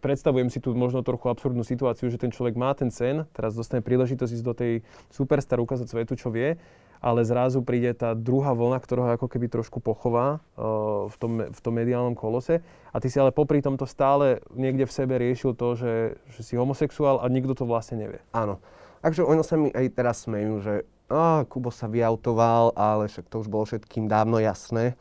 predstavujem 0.00 0.48
si 0.48 0.58
tu 0.58 0.72
možno 0.72 1.04
trochu 1.04 1.28
absurdnú 1.28 1.62
situáciu, 1.62 2.08
že 2.08 2.18
ten 2.18 2.32
človek 2.32 2.56
má 2.56 2.72
ten 2.72 2.88
sen, 2.88 3.28
teraz 3.36 3.54
dostane 3.54 3.84
príležitosť 3.84 4.32
ísť 4.32 4.46
do 4.46 4.54
tej 4.56 4.72
superstar, 5.12 5.60
ukázať 5.60 5.86
svetu, 5.86 6.14
čo 6.16 6.32
vie, 6.32 6.56
ale 6.98 7.22
zrazu 7.22 7.62
príde 7.62 7.94
tá 7.94 8.16
druhá 8.16 8.56
vlna, 8.58 8.78
ktorá 8.82 9.14
ako 9.14 9.30
keby 9.30 9.46
trošku 9.46 9.78
pochová 9.78 10.42
uh, 10.58 11.06
v, 11.06 11.16
tom, 11.20 11.32
v 11.46 11.60
tom 11.62 11.74
mediálnom 11.78 12.18
kolose. 12.18 12.58
A 12.90 12.96
ty 12.98 13.06
si 13.06 13.22
ale 13.22 13.30
popri 13.30 13.62
tomto 13.62 13.86
stále 13.86 14.42
niekde 14.50 14.82
v 14.82 14.96
sebe 14.96 15.14
riešil 15.14 15.54
to, 15.54 15.78
že, 15.78 15.94
že 16.34 16.40
si 16.42 16.58
homosexuál 16.58 17.22
a 17.22 17.30
nikto 17.30 17.54
to 17.54 17.64
vlastne 17.68 18.02
nevie. 18.02 18.20
Áno. 18.34 18.58
Takže 18.98 19.22
ono 19.22 19.46
sa 19.46 19.54
mi 19.54 19.70
aj 19.70 19.94
teraz 19.94 20.26
smejú, 20.26 20.58
že 20.58 20.74
á, 21.06 21.46
Kubo 21.46 21.70
sa 21.70 21.86
vyautoval, 21.86 22.74
ale 22.74 23.06
však 23.06 23.30
to 23.30 23.46
už 23.46 23.48
bolo 23.48 23.62
všetkým 23.62 24.10
dávno 24.10 24.42
jasné 24.42 24.98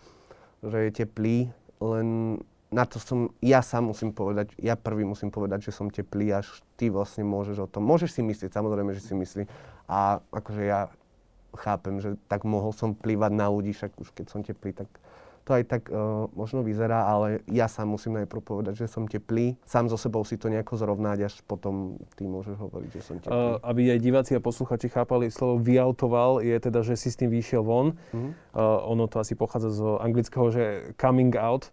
že 0.70 0.90
je 0.90 0.92
teplý, 1.04 1.38
len 1.82 2.40
na 2.68 2.84
to 2.84 3.00
som, 3.00 3.32
ja 3.40 3.64
sám 3.64 3.96
musím 3.96 4.12
povedať, 4.12 4.52
ja 4.60 4.76
prvý 4.76 5.08
musím 5.08 5.32
povedať, 5.32 5.72
že 5.72 5.76
som 5.76 5.88
teplý, 5.88 6.36
až 6.36 6.60
ty 6.76 6.92
vlastne 6.92 7.24
môžeš 7.24 7.64
o 7.64 7.68
tom. 7.68 7.88
Môžeš 7.88 8.20
si 8.20 8.22
myslieť, 8.24 8.52
samozrejme, 8.52 8.92
že 8.92 9.08
si 9.08 9.16
myslí. 9.16 9.48
A 9.88 10.20
akože 10.36 10.64
ja 10.68 10.92
chápem, 11.56 12.04
že 12.04 12.20
tak 12.28 12.44
mohol 12.44 12.76
som 12.76 12.92
plývať 12.92 13.32
na 13.32 13.48
ľudí, 13.48 13.72
však 13.72 13.96
už 13.96 14.12
keď 14.12 14.26
som 14.28 14.44
teplý, 14.44 14.76
tak 14.76 14.92
to 15.48 15.56
aj 15.56 15.63
tak 15.63 15.88
uh, 15.88 16.27
možno 16.36 16.60
vyzerá, 16.60 17.08
ale 17.08 17.39
ja 17.48 17.72
sám 17.72 17.96
musím 17.96 18.20
najprv 18.20 18.44
povedať, 18.44 18.84
že 18.84 18.92
som 18.92 19.08
teplý. 19.08 19.56
Sám 19.63 19.88
so 19.88 19.96
sebou 19.96 20.27
si 20.27 20.36
to 20.36 20.51
nejako 20.51 20.75
zrovnať, 20.75 21.18
až 21.24 21.34
potom 21.48 21.96
ty 22.20 22.27
môžeš 22.27 22.60
hovoriť, 22.60 22.89
že 22.92 23.01
som 23.01 23.16
teplý. 23.24 23.32
Uh, 23.32 23.56
aby 23.63 23.96
aj 23.96 24.00
diváci 24.04 24.32
a 24.36 24.44
posluchači 24.44 24.92
chápali, 24.92 25.32
slovo 25.32 25.63
vyautoval 25.63 26.44
je 26.44 26.60
teda, 26.60 26.84
že 26.84 27.00
si 27.00 27.08
s 27.08 27.16
tým 27.16 27.32
vyšiel 27.32 27.63
von. 27.63 27.96
Uh-huh. 28.12 28.36
Uh, 28.51 28.92
ono 28.92 29.08
to 29.08 29.24
asi 29.24 29.39
pochádza 29.39 29.72
z 29.72 29.82
anglického, 30.04 30.51
že 30.51 30.63
coming 31.00 31.32
out. 31.39 31.72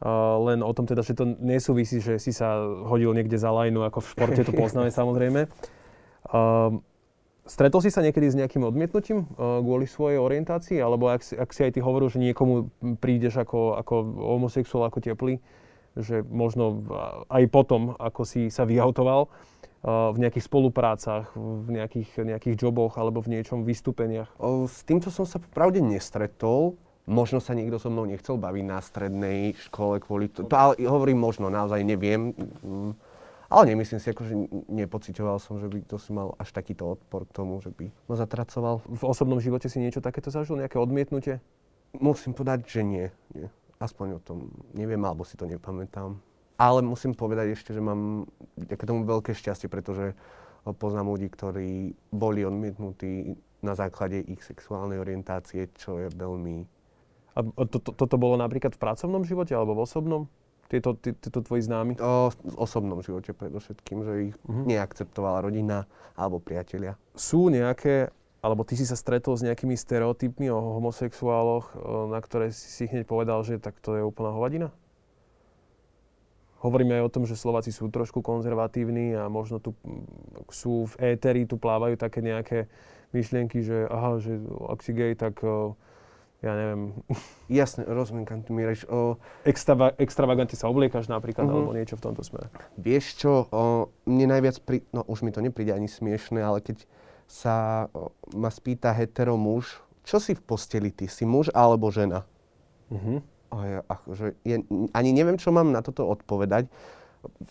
Uh, 0.00 0.40
len 0.48 0.64
o 0.64 0.72
tom 0.72 0.88
teda, 0.88 1.04
že 1.04 1.12
to 1.12 1.28
nesúvisí, 1.42 2.00
že 2.00 2.16
si 2.16 2.32
sa 2.32 2.56
hodil 2.88 3.12
niekde 3.12 3.36
za 3.36 3.52
lajnu, 3.52 3.84
ako 3.84 4.00
v 4.00 4.10
športe 4.14 4.42
to 4.46 4.52
poznáme 4.54 4.88
samozrejme. 4.88 5.50
Uh, 6.30 6.80
Stretol 7.50 7.82
si 7.82 7.90
sa 7.90 7.98
niekedy 7.98 8.30
s 8.30 8.38
nejakým 8.38 8.62
odmietnutím 8.62 9.26
uh, 9.26 9.58
kvôli 9.58 9.90
svojej 9.90 10.22
orientácii? 10.22 10.78
Alebo 10.78 11.10
ak, 11.10 11.34
ak 11.34 11.50
si 11.50 11.66
aj 11.66 11.74
ty 11.74 11.80
hovoril, 11.82 12.06
že 12.06 12.22
niekomu 12.22 12.70
prídeš 13.02 13.42
ako, 13.42 13.74
ako 13.74 13.94
homosexuál, 14.38 14.86
ako 14.86 15.02
teplý, 15.02 15.42
že 15.98 16.22
možno 16.22 16.86
aj 17.26 17.50
potom, 17.50 17.98
ako 17.98 18.22
si 18.22 18.54
sa 18.54 18.62
vyautoval, 18.62 19.26
uh, 19.26 20.14
v 20.14 20.22
nejakých 20.22 20.46
spoluprácach, 20.46 21.34
v 21.34 21.74
nejakých, 21.74 22.22
nejakých 22.22 22.54
joboch 22.54 22.94
alebo 22.94 23.18
v 23.18 23.34
niečom 23.34 23.66
vystúpeniach? 23.66 24.30
S 24.70 24.86
týmto 24.86 25.10
som 25.10 25.26
sa 25.26 25.42
pravde 25.42 25.82
nestretol. 25.82 26.78
Možno 27.10 27.42
sa 27.42 27.58
niekto 27.58 27.82
so 27.82 27.90
mnou 27.90 28.06
nechcel 28.06 28.38
baviť 28.38 28.62
na 28.62 28.78
strednej 28.78 29.58
škole 29.58 29.98
kvôli 29.98 30.30
to. 30.30 30.46
to 30.46 30.54
ale 30.54 30.78
hovorím 30.86 31.18
možno, 31.18 31.50
naozaj 31.50 31.82
neviem. 31.82 32.30
Mm 32.62 33.09
ale 33.50 33.74
nemyslím 33.74 33.98
si, 33.98 34.14
akože 34.14 34.34
nepocitoval 34.70 35.42
som, 35.42 35.58
že 35.58 35.66
by 35.66 35.82
to 35.82 35.98
si 35.98 36.14
mal 36.14 36.38
až 36.38 36.54
takýto 36.54 36.86
odpor 36.86 37.26
k 37.26 37.34
tomu, 37.34 37.58
že 37.58 37.74
by 37.74 37.90
ma 38.06 38.14
zatracoval. 38.14 38.86
V 38.86 39.02
osobnom 39.02 39.42
živote 39.42 39.66
si 39.66 39.82
niečo 39.82 39.98
takéto 39.98 40.30
zažil? 40.30 40.54
Nejaké 40.54 40.78
odmietnutie? 40.78 41.42
Musím 41.98 42.30
povedať, 42.30 42.70
že 42.70 42.86
nie. 42.86 43.06
nie. 43.34 43.50
Aspoň 43.82 44.16
o 44.16 44.20
tom 44.22 44.54
neviem, 44.70 45.02
alebo 45.02 45.26
si 45.26 45.34
to 45.34 45.50
nepamätám. 45.50 46.14
Ale 46.62 46.78
musím 46.86 47.18
povedať 47.18 47.58
ešte, 47.58 47.74
že 47.74 47.82
mám 47.82 48.30
k 48.54 48.82
tomu 48.86 49.02
veľké 49.02 49.34
šťastie, 49.34 49.66
pretože 49.66 50.14
poznám 50.78 51.10
ľudí, 51.10 51.26
ktorí 51.32 51.98
boli 52.14 52.46
odmietnutí 52.46 53.34
na 53.66 53.74
základe 53.74 54.22
ich 54.30 54.46
sexuálnej 54.46 55.02
orientácie, 55.02 55.68
čo 55.74 55.98
je 55.98 56.08
veľmi... 56.14 56.68
A 57.34 57.42
to, 57.66 57.82
to, 57.82 57.90
toto 57.96 58.16
bolo 58.20 58.38
napríklad 58.38 58.76
v 58.76 58.82
pracovnom 58.82 59.24
živote 59.24 59.56
alebo 59.56 59.74
v 59.74 59.84
osobnom? 59.88 60.22
Tieto, 60.70 60.94
tí, 60.94 61.10
títo 61.18 61.42
tvoji 61.42 61.66
známi? 61.66 61.98
O, 61.98 62.30
v 62.30 62.54
osobnom 62.54 63.02
živote 63.02 63.34
predovšetkým, 63.34 63.98
že 64.06 64.12
ich 64.30 64.34
uh-huh. 64.46 64.64
neakceptovala 64.70 65.42
rodina 65.42 65.90
alebo 66.14 66.38
priatelia. 66.38 66.94
Sú 67.18 67.50
nejaké, 67.50 68.14
alebo 68.38 68.62
ty 68.62 68.78
si 68.78 68.86
sa 68.86 68.94
stretol 68.94 69.34
s 69.34 69.42
nejakými 69.42 69.74
stereotypmi 69.74 70.46
o 70.54 70.78
homosexuáloch, 70.78 71.74
na 72.08 72.22
ktoré 72.22 72.54
si 72.54 72.70
si 72.70 72.84
hneď 72.86 73.04
povedal, 73.10 73.42
že 73.42 73.58
tak 73.58 73.82
to 73.82 73.98
je 73.98 74.06
úplná 74.06 74.30
hovadina? 74.30 74.70
Hovoríme 76.60 77.00
aj 77.00 77.04
o 77.08 77.12
tom, 77.12 77.24
že 77.24 77.40
Slováci 77.40 77.72
sú 77.72 77.88
trošku 77.88 78.20
konzervatívni 78.20 79.16
a 79.16 79.32
možno 79.32 79.64
tu 79.64 79.72
sú 80.52 80.84
v 80.92 81.16
éteri, 81.16 81.48
tu 81.48 81.56
plávajú 81.56 81.96
také 81.96 82.20
nejaké 82.20 82.68
myšlienky, 83.16 83.64
že 83.64 83.88
aha, 83.88 84.20
že 84.20 84.36
ak 84.68 84.84
si 84.84 84.92
gay, 84.92 85.16
tak 85.16 85.40
ja 86.40 86.52
neviem. 86.56 86.96
Jasne, 87.52 87.84
rozumiem, 87.84 88.24
kam 88.24 88.40
ty 88.40 88.56
miereš. 88.56 88.88
O... 88.88 89.20
Extrava, 89.44 89.92
extravagantne 90.00 90.56
sa 90.56 90.72
obliekaš 90.72 91.08
napríklad, 91.12 91.44
uh-huh. 91.44 91.68
alebo 91.68 91.76
niečo 91.76 92.00
v 92.00 92.04
tomto 92.08 92.24
smere. 92.24 92.48
Vieš 92.80 93.20
čo, 93.20 93.32
o, 93.52 93.92
mne 94.08 94.36
najviac, 94.36 94.56
pri, 94.64 94.80
no 94.96 95.04
už 95.04 95.20
mi 95.20 95.30
to 95.32 95.44
nepríde 95.44 95.76
ani 95.76 95.88
smiešne, 95.88 96.40
ale 96.40 96.64
keď 96.64 96.88
sa 97.28 97.86
o, 97.92 98.16
ma 98.32 98.48
spýta 98.48 98.96
hetero 98.96 99.36
muž, 99.36 99.84
čo 100.04 100.16
si 100.16 100.32
v 100.32 100.40
posteli 100.40 100.88
ty, 100.88 101.06
si 101.06 101.28
muž 101.28 101.52
alebo 101.52 101.92
žena? 101.92 102.24
Uh-huh. 102.88 103.20
A 103.52 103.56
ja, 103.66 103.80
akože, 103.84 104.38
ja 104.46 104.56
ani 104.96 105.10
neviem, 105.12 105.36
čo 105.36 105.52
mám 105.52 105.68
na 105.74 105.84
toto 105.84 106.08
odpovedať. 106.08 106.72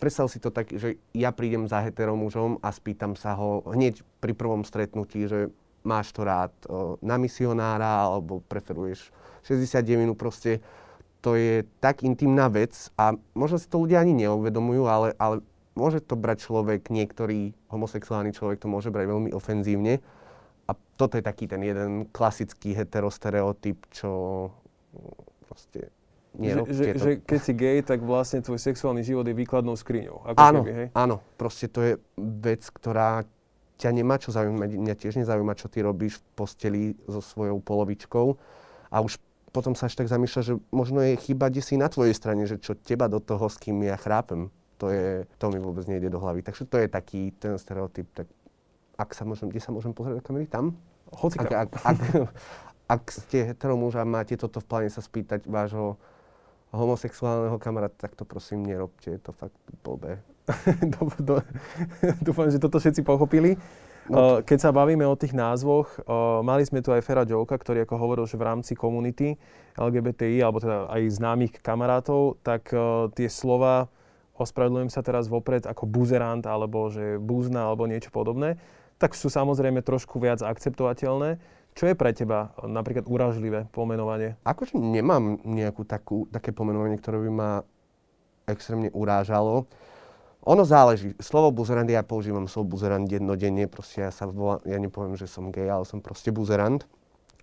Predstav 0.02 0.26
si 0.34 0.42
to 0.42 0.50
tak, 0.50 0.74
že 0.74 0.98
ja 1.14 1.30
prídem 1.30 1.70
za 1.70 1.86
hetero 1.86 2.18
mužom 2.18 2.58
a 2.66 2.74
spýtam 2.74 3.14
sa 3.14 3.38
ho 3.38 3.62
hneď 3.70 4.02
pri 4.18 4.34
prvom 4.34 4.66
stretnutí, 4.66 5.30
že 5.30 5.54
máš 5.84 6.12
to 6.12 6.28
rád 6.28 6.52
na 7.00 7.16
misionára 7.16 8.08
alebo 8.08 8.44
preferuješ 8.46 9.12
69 9.44 10.14
proste 10.14 10.60
to 11.20 11.36
je 11.36 11.68
tak 11.84 12.04
intimná 12.04 12.48
vec 12.48 12.72
a 12.96 13.16
možno 13.36 13.60
si 13.60 13.68
to 13.68 13.84
ľudia 13.84 14.00
ani 14.00 14.16
neuvedomujú, 14.24 14.84
ale, 14.88 15.08
ale 15.20 15.44
môže 15.76 16.00
to 16.00 16.16
brať 16.16 16.48
človek, 16.48 16.88
niektorý 16.88 17.52
homosexuálny 17.68 18.32
človek 18.32 18.64
to 18.64 18.72
môže 18.72 18.88
brať 18.88 19.06
veľmi 19.12 19.30
ofenzívne. 19.36 20.00
A 20.70 20.72
toto 20.96 21.18
je 21.18 21.24
taký 21.26 21.50
ten 21.50 21.60
jeden 21.66 22.08
klasický 22.14 22.78
heterostereotyp, 22.78 23.90
čo 23.90 24.12
proste 25.50 25.90
Že, 26.38 26.62
že, 26.70 26.84
to. 26.94 27.00
že 27.02 27.12
keď 27.26 27.40
si 27.42 27.54
gay, 27.58 27.78
tak 27.82 28.06
vlastne 28.06 28.40
tvoj 28.40 28.62
sexuálny 28.62 29.02
život 29.02 29.26
je 29.26 29.34
výkladnou 29.34 29.74
skriňou. 29.74 30.30
Ako 30.30 30.38
áno, 30.38 30.62
keby, 30.62 30.72
hej? 30.72 30.88
áno. 30.94 31.26
Proste 31.36 31.66
to 31.68 31.80
je 31.82 31.94
vec, 32.16 32.64
ktorá 32.70 33.26
ťa 33.80 33.90
nemá 33.96 34.20
čo 34.20 34.36
zaujímať, 34.36 34.76
mňa 34.76 34.96
tiež 35.00 35.24
nezaujíma, 35.24 35.56
čo 35.56 35.72
ty 35.72 35.80
robíš 35.80 36.20
v 36.20 36.24
posteli 36.36 36.84
so 37.08 37.24
svojou 37.24 37.64
polovičkou. 37.64 38.36
A 38.92 39.00
už 39.00 39.16
potom 39.56 39.74
sa 39.74 39.88
až 39.88 39.96
tak 39.96 40.12
zamýšľa, 40.12 40.42
že 40.44 40.54
možno 40.70 41.00
je 41.02 41.16
chyba 41.16 41.48
kde 41.48 41.64
si 41.64 41.80
na 41.80 41.88
tvojej 41.88 42.14
strane, 42.14 42.44
že 42.46 42.60
čo 42.60 42.76
teba 42.76 43.08
do 43.08 43.24
toho, 43.24 43.48
s 43.48 43.56
kým 43.58 43.82
ja 43.88 43.96
chrápem. 43.96 44.52
To, 44.80 44.92
je, 44.92 45.28
to 45.40 45.52
mi 45.52 45.60
vôbec 45.60 45.88
nejde 45.88 46.12
do 46.12 46.20
hlavy. 46.20 46.44
Takže 46.44 46.64
to 46.68 46.80
je 46.80 46.88
taký 46.88 47.36
ten 47.36 47.56
stereotyp. 47.60 48.08
Tak 48.16 48.28
ak 49.00 49.10
sa 49.16 49.24
môžem, 49.24 49.48
kde 49.48 49.64
sa 49.64 49.72
môžem 49.72 49.96
pozrieť 49.96 50.20
do 50.20 50.24
kamery? 50.24 50.48
Tam? 50.48 50.76
Ak, 51.12 51.52
ak, 51.52 51.72
ak, 51.84 52.00
ak 53.00 53.04
ste 53.12 53.52
hetero 53.52 53.76
muž 53.80 53.96
a 53.96 54.04
máte 54.04 54.36
toto 54.36 54.60
v 54.60 54.68
pláne 54.68 54.90
sa 54.92 55.04
spýtať 55.04 55.48
vášho 55.48 56.00
homosexuálneho 56.70 57.58
kamaráta, 57.58 58.08
tak 58.08 58.14
to 58.14 58.24
prosím 58.24 58.64
nerobte, 58.64 59.18
je 59.18 59.20
to 59.20 59.34
fakt 59.34 59.58
blbé. 59.82 60.22
dúfam, 62.26 62.48
že 62.50 62.62
toto 62.62 62.82
všetci 62.82 63.02
pochopili. 63.06 63.56
No. 64.10 64.42
Keď 64.42 64.58
sa 64.58 64.74
bavíme 64.74 65.06
o 65.06 65.14
tých 65.14 65.38
názvoch, 65.38 65.86
mali 66.42 66.66
sme 66.66 66.82
tu 66.82 66.90
aj 66.90 67.06
Fera 67.06 67.22
Joka, 67.30 67.54
ktorý 67.62 67.86
ako 67.86 67.96
hovoril, 68.02 68.26
že 68.26 68.42
v 68.42 68.48
rámci 68.50 68.74
komunity 68.74 69.38
LGBTI, 69.78 70.42
alebo 70.42 70.58
teda 70.58 70.90
aj 70.90 71.02
známych 71.14 71.54
kamarátov, 71.62 72.42
tak 72.42 72.74
tie 73.14 73.30
slova, 73.30 73.86
ospravedlňujem 74.34 74.90
sa 74.90 75.06
teraz 75.06 75.30
vopred, 75.30 75.70
ako 75.70 75.86
buzerant, 75.86 76.42
alebo 76.50 76.90
že 76.90 77.22
búzna, 77.22 77.70
alebo 77.70 77.86
niečo 77.86 78.10
podobné, 78.10 78.58
tak 78.98 79.14
sú 79.14 79.30
samozrejme 79.30 79.86
trošku 79.86 80.18
viac 80.18 80.42
akceptovateľné. 80.42 81.38
Čo 81.78 81.94
je 81.94 81.96
pre 81.96 82.10
teba 82.10 82.50
napríklad 82.66 83.06
uražlivé 83.06 83.70
pomenovanie? 83.70 84.42
Akože 84.42 84.74
nemám 84.74 85.38
nejakú 85.46 85.86
takú, 85.86 86.26
také 86.34 86.50
pomenovanie, 86.50 86.98
ktoré 86.98 87.22
by 87.24 87.32
ma 87.32 87.52
extrémne 88.50 88.90
urážalo. 88.90 89.70
Ono 90.50 90.66
záleží. 90.66 91.14
Slovo 91.22 91.54
buzerant, 91.54 91.86
ja 91.86 92.02
používam 92.02 92.50
slovo 92.50 92.74
buzerant 92.74 93.06
dennodenne, 93.06 93.70
proste 93.70 94.02
ja 94.02 94.10
sa 94.10 94.26
volám, 94.26 94.58
ja 94.66 94.82
nepoviem, 94.82 95.14
že 95.14 95.30
som 95.30 95.54
gay, 95.54 95.70
ale 95.70 95.86
som 95.86 96.02
proste 96.02 96.34
buzerant. 96.34 96.90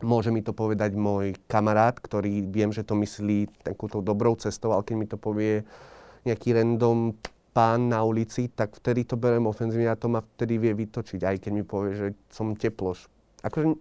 Môže 0.02 0.34
mi 0.34 0.42
to 0.42 0.50
povedať 0.50 0.98
môj 0.98 1.38
kamarát, 1.46 1.94
ktorý 1.94 2.42
viem, 2.50 2.74
že 2.74 2.82
to 2.82 2.98
myslí 2.98 3.62
takúto 3.62 4.02
dobrou 4.02 4.34
cestou, 4.34 4.74
ale 4.74 4.82
keď 4.82 4.96
mi 4.98 5.06
to 5.06 5.14
povie 5.22 5.62
nejaký 6.26 6.58
random 6.58 7.14
pán 7.54 7.94
na 7.94 8.02
ulici, 8.02 8.50
tak 8.50 8.74
vtedy 8.74 9.06
to 9.06 9.14
berem 9.14 9.46
ofenzívne 9.46 9.86
a 9.86 9.94
to 9.94 10.10
ma 10.10 10.18
vtedy 10.18 10.58
vie 10.58 10.74
vytočiť, 10.74 11.22
aj 11.22 11.36
keď 11.46 11.52
mi 11.54 11.62
povie, 11.62 11.94
že 11.94 12.08
som 12.34 12.58
teploš. 12.58 13.06
Akože 13.46 13.78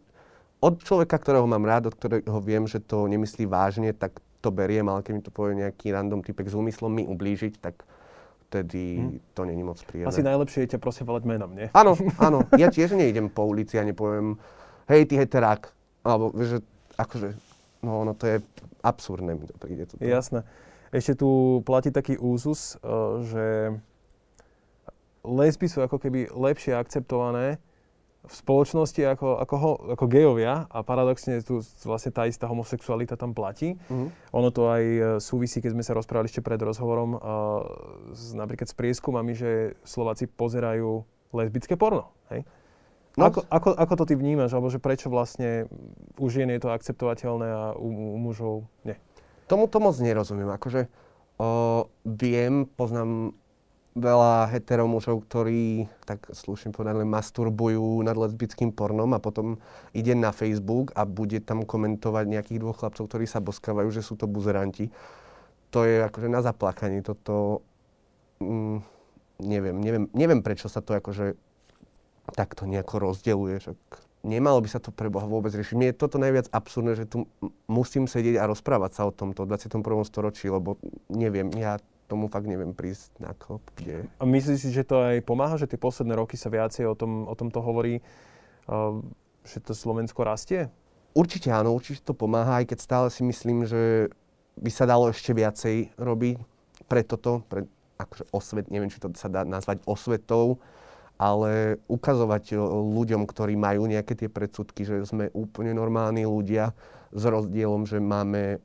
od 0.61 0.73
človeka, 0.85 1.17
ktorého 1.17 1.49
mám 1.49 1.65
rád, 1.65 1.89
od 1.89 1.97
ktorého 1.97 2.39
viem, 2.45 2.69
že 2.69 2.77
to 2.77 3.09
nemyslí 3.09 3.49
vážne, 3.49 3.89
tak 3.89 4.21
to 4.45 4.53
beriem, 4.53 4.85
ale 4.85 5.01
keď 5.01 5.13
mi 5.17 5.25
to 5.25 5.33
povie 5.33 5.65
nejaký 5.65 5.89
random 5.97 6.21
typek 6.21 6.45
s 6.45 6.53
úmyslom 6.53 6.93
mi 6.93 7.09
ublížiť, 7.09 7.57
tak 7.57 7.89
vtedy 8.55 8.83
hmm. 8.95 9.19
to 9.35 9.41
není 9.43 9.63
moc 9.67 9.75
príjemné. 9.83 10.07
Asi 10.07 10.23
najlepšie 10.23 10.63
je 10.63 10.69
ťa 10.75 10.79
prosím 10.79 11.11
volať 11.11 11.23
menom, 11.27 11.51
nie? 11.51 11.67
Áno, 11.75 11.99
áno. 12.27 12.47
Ja 12.55 12.71
tiež 12.71 12.95
nejdem 12.95 13.27
po 13.27 13.43
ulici 13.43 13.75
a 13.75 13.83
nepoviem, 13.83 14.39
hej, 14.87 15.03
ty 15.11 15.19
heterák. 15.19 15.67
Alebo, 16.07 16.31
vieš, 16.31 16.49
že, 16.55 16.59
akože, 16.95 17.29
no 17.83 18.07
ono 18.07 18.15
to 18.15 18.31
je 18.31 18.37
absurdné, 18.79 19.35
mi 19.35 19.43
to 19.43 19.55
príde. 19.59 19.83
Toto. 19.83 19.99
Jasné. 19.99 20.47
Ešte 20.95 21.19
tu 21.19 21.59
platí 21.67 21.91
taký 21.91 22.15
úzus, 22.15 22.79
eh, 22.79 22.87
že 23.27 23.45
lesby 25.25 25.67
sú 25.67 25.83
ako 25.83 25.99
keby 25.99 26.31
lepšie 26.31 26.77
akceptované 26.77 27.59
v 28.25 28.33
spoločnosti 28.33 29.01
ako, 29.05 29.39
ako, 29.41 29.55
ho, 29.57 29.71
ako 29.95 30.05
gejovia 30.09 30.65
a 30.67 30.81
paradoxne 30.81 31.39
tu 31.45 31.61
vlastne 31.87 32.11
tá 32.11 32.25
istá 32.25 32.49
homosexualita 32.49 33.15
tam 33.15 33.31
platí. 33.31 33.77
Mm-hmm. 33.77 34.09
Ono 34.33 34.49
to 34.49 34.67
aj 34.69 34.83
e, 34.83 35.01
súvisí, 35.21 35.61
keď 35.63 35.71
sme 35.77 35.83
sa 35.85 35.93
rozprávali 35.93 36.27
ešte 36.27 36.43
pred 36.43 36.59
rozhovorom, 36.59 37.15
uh, 37.15 37.21
s, 38.11 38.33
napríklad 38.33 38.67
s 38.67 38.75
prieskumami, 38.75 39.37
že 39.37 39.79
Slováci 39.87 40.27
pozerajú 40.27 41.05
lesbické 41.31 41.79
porno. 41.79 42.11
Hej? 42.33 42.43
No. 43.15 43.31
Ako, 43.31 43.47
ako, 43.47 43.69
ako 43.77 43.93
to 44.01 44.03
ty 44.11 44.13
vnímaš, 44.19 44.51
alebo 44.51 44.67
že 44.67 44.83
prečo 44.83 45.07
vlastne 45.07 45.71
u 46.19 46.27
žien 46.27 46.51
je 46.51 46.59
to 46.59 46.73
akceptovateľné 46.73 47.47
a 47.47 47.63
u, 47.79 47.87
u 48.15 48.17
mužov 48.19 48.67
nie? 48.83 48.99
Tomu 49.47 49.71
to 49.71 49.79
moc 49.79 49.95
nerozumiem. 50.01 50.51
Akože 50.51 50.91
O, 51.35 51.91
viem, 52.07 52.63
poznám 52.63 53.35
veľa 53.95 54.51
heteromužov, 54.51 55.23
ktorí, 55.23 55.87
tak 56.03 56.27
slušne 56.35 56.75
povedané, 56.75 57.07
masturbujú 57.07 58.03
nad 58.03 58.19
lesbickým 58.19 58.75
pornom 58.75 59.07
a 59.15 59.23
potom 59.23 59.55
ide 59.95 60.11
na 60.11 60.35
Facebook 60.35 60.91
a 60.99 61.07
bude 61.07 61.39
tam 61.39 61.63
komentovať 61.63 62.27
nejakých 62.27 62.59
dvoch 62.59 62.83
chlapcov, 62.83 63.07
ktorí 63.07 63.23
sa 63.23 63.39
boskávajú, 63.39 63.87
že 63.95 64.03
sú 64.03 64.19
to 64.19 64.27
buzeranti. 64.27 64.91
To 65.71 65.87
je 65.87 66.03
akože 66.03 66.27
na 66.27 66.43
zaplakanie. 66.43 66.99
Toto, 66.99 67.63
mm, 68.43 68.83
neviem, 69.47 69.79
neviem, 69.79 70.05
neviem, 70.11 70.43
prečo 70.43 70.67
sa 70.67 70.83
to 70.83 70.91
akože 70.91 71.39
takto 72.35 72.67
nejako 72.67 73.11
rozdeluje. 73.11 73.63
Nemalo 74.27 74.59
by 74.59 74.69
sa 74.75 74.83
to 74.83 74.91
pre 74.91 75.07
Boha 75.07 75.23
vôbec 75.23 75.55
riešiť. 75.55 75.75
Mne 75.77 75.87
je 75.95 76.01
toto 76.03 76.19
najviac 76.19 76.51
absurdné, 76.51 76.99
že 76.99 77.05
tu 77.07 77.31
musím 77.71 78.11
sedieť 78.11 78.43
a 78.43 78.49
rozprávať 78.49 78.91
sa 78.91 79.01
o 79.07 79.15
tomto 79.15 79.47
v 79.47 79.55
21. 79.55 79.79
storočí, 80.03 80.51
lebo 80.51 80.75
neviem, 81.07 81.47
ja 81.55 81.79
tomu 82.05 82.29
fakt 82.29 82.45
neviem 82.45 82.71
prísť 82.71 83.17
na 83.17 83.33
klop, 83.33 83.61
kde... 83.77 84.05
A 84.21 84.23
myslíš 84.23 84.59
si, 84.61 84.69
že 84.69 84.85
to 84.85 85.01
aj 85.01 85.25
pomáha, 85.25 85.57
že 85.57 85.69
tie 85.69 85.81
posledné 85.81 86.13
roky 86.13 86.37
sa 86.37 86.53
viacej 86.53 86.85
o, 86.85 86.95
tom, 86.95 87.25
o 87.25 87.33
tomto 87.33 87.59
hovorí, 87.61 88.01
uh, 88.69 89.01
že 89.41 89.61
to 89.61 89.73
Slovensko 89.73 90.21
rastie? 90.21 90.69
Určite 91.17 91.49
áno, 91.49 91.73
určite 91.73 92.05
to 92.05 92.13
pomáha, 92.13 92.61
aj 92.61 92.75
keď 92.75 92.79
stále 92.81 93.07
si 93.09 93.25
myslím, 93.25 93.65
že 93.65 94.13
by 94.59 94.71
sa 94.71 94.85
dalo 94.85 95.09
ešte 95.09 95.33
viacej 95.33 95.97
robiť 95.97 96.35
pre 96.85 97.01
toto, 97.01 97.41
pre 97.47 97.65
akože 97.95 98.23
osvet, 98.35 98.67
neviem, 98.67 98.91
či 98.91 98.99
to 98.99 99.09
sa 99.15 99.31
dá 99.31 99.47
nazvať 99.47 99.79
osvetou, 99.87 100.59
ale 101.15 101.79
ukazovať 101.87 102.59
ľuďom, 102.91 103.23
ktorí 103.23 103.55
majú 103.55 103.87
nejaké 103.87 104.19
tie 104.19 104.27
predsudky, 104.27 104.83
že 104.83 105.07
sme 105.07 105.31
úplne 105.31 105.71
normálni 105.71 106.27
ľudia 106.27 106.75
s 107.15 107.23
rozdielom, 107.23 107.87
že 107.87 108.03
máme 108.03 108.59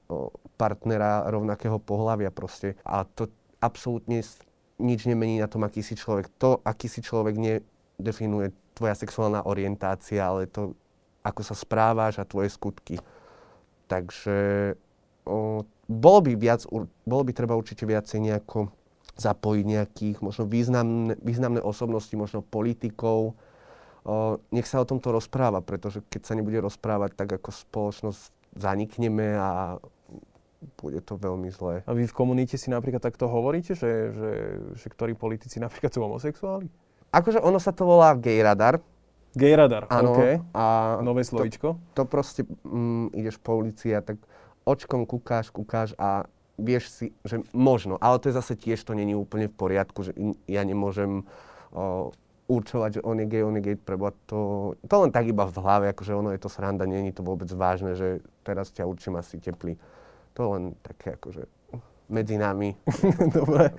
partnera 0.61 1.25
rovnakého 1.33 1.81
pohľavia 1.81 2.29
proste. 2.29 2.77
A 2.85 3.09
to 3.09 3.33
absolútne 3.65 4.21
nič 4.77 5.09
nemení 5.09 5.41
na 5.41 5.49
tom, 5.49 5.65
aký 5.65 5.81
si 5.81 5.97
človek. 5.97 6.29
To, 6.37 6.61
aký 6.61 6.93
si 6.93 7.01
človek, 7.01 7.41
nedefinuje 7.41 8.53
tvoja 8.77 8.93
sexuálna 8.93 9.49
orientácia, 9.49 10.21
ale 10.21 10.49
to, 10.49 10.77
ako 11.25 11.41
sa 11.41 11.57
správaš 11.57 12.21
a 12.21 12.29
tvoje 12.29 12.53
skutky. 12.53 13.01
Takže 13.89 14.73
o, 15.25 15.65
bolo 15.89 16.21
by 16.25 16.33
viac, 16.37 16.65
bolo 17.05 17.23
by 17.25 17.33
treba 17.33 17.57
určite 17.57 17.89
viacej 17.89 18.21
nejako 18.21 18.73
zapojiť 19.21 19.65
nejakých 19.69 20.17
možno 20.25 20.49
významné, 20.49 21.21
významné 21.21 21.61
osobnosti, 21.61 22.13
možno 22.17 22.41
politikov. 22.41 23.37
O, 24.01 24.41
nech 24.49 24.65
sa 24.65 24.81
o 24.81 24.89
tomto 24.89 25.13
rozpráva, 25.13 25.61
pretože 25.61 26.01
keď 26.09 26.21
sa 26.25 26.33
nebude 26.33 26.57
rozprávať, 26.65 27.21
tak 27.21 27.37
ako 27.37 27.53
spoločnosť 27.53 28.57
zanikneme 28.57 29.37
a 29.37 29.77
bude 30.77 31.01
to 31.01 31.17
veľmi 31.17 31.49
zlé. 31.49 31.81
A 31.89 31.97
vy 31.97 32.05
v 32.05 32.15
komunite 32.15 32.61
si 32.61 32.69
napríklad 32.69 33.01
takto 33.01 33.29
hovoríte, 33.29 33.73
že, 33.73 34.13
že, 34.13 34.31
že 34.77 34.87
ktorí 34.93 35.17
politici 35.17 35.57
napríklad 35.57 35.93
sú 35.93 36.05
homosexuáli? 36.05 36.69
Akože 37.11 37.41
ono 37.41 37.59
sa 37.59 37.73
to 37.73 37.89
volá 37.89 38.13
gay 38.15 38.39
radar. 38.45 38.79
Gay 39.33 39.55
radar, 39.55 39.87
Áno, 39.89 40.15
OK. 40.15 40.43
A 40.53 40.99
Nové 41.01 41.23
slovíčko. 41.23 41.79
To, 41.95 42.03
to 42.03 42.11
proste 42.11 42.43
mm, 42.67 43.15
ideš 43.15 43.39
po 43.39 43.57
ulici 43.57 43.95
a 43.95 44.03
tak 44.03 44.19
očkom 44.67 45.07
kúkáš, 45.07 45.49
kúkáš 45.55 45.95
a 45.97 46.27
vieš 46.61 46.93
si, 46.93 47.07
že 47.25 47.41
možno, 47.57 47.97
ale 47.97 48.21
to 48.21 48.29
je 48.29 48.37
zase 48.37 48.53
tiež, 48.53 48.85
to 48.85 48.93
není 48.93 49.17
úplne 49.17 49.49
v 49.49 49.57
poriadku, 49.57 50.05
že 50.05 50.13
ja 50.45 50.61
nemôžem 50.61 51.25
o, 51.73 52.13
určovať, 52.51 53.01
že 53.01 53.05
on 53.07 53.17
je 53.23 53.27
gay, 53.27 53.43
on 53.47 53.57
je 53.57 53.65
gay, 53.65 53.77
prebo 53.79 54.13
to, 54.29 54.75
to 54.85 54.95
len 55.01 55.11
tak 55.15 55.25
iba 55.25 55.49
v 55.49 55.57
hlave, 55.57 55.87
akože 55.95 56.13
ono 56.13 56.31
je 56.37 56.41
to 56.43 56.53
sranda, 56.53 56.85
není 56.85 57.15
to 57.15 57.25
vôbec 57.25 57.49
vážne, 57.55 57.97
že 57.97 58.21
teraz 58.45 58.75
ťa 58.75 58.85
určím 58.85 59.17
asi 59.17 59.41
teplý. 59.41 59.81
To 60.35 60.43
len 60.57 60.75
také 60.83 61.19
akože 61.19 61.47
medzi 62.11 62.37
nami. 62.37 62.75
Dobre. 63.39 63.71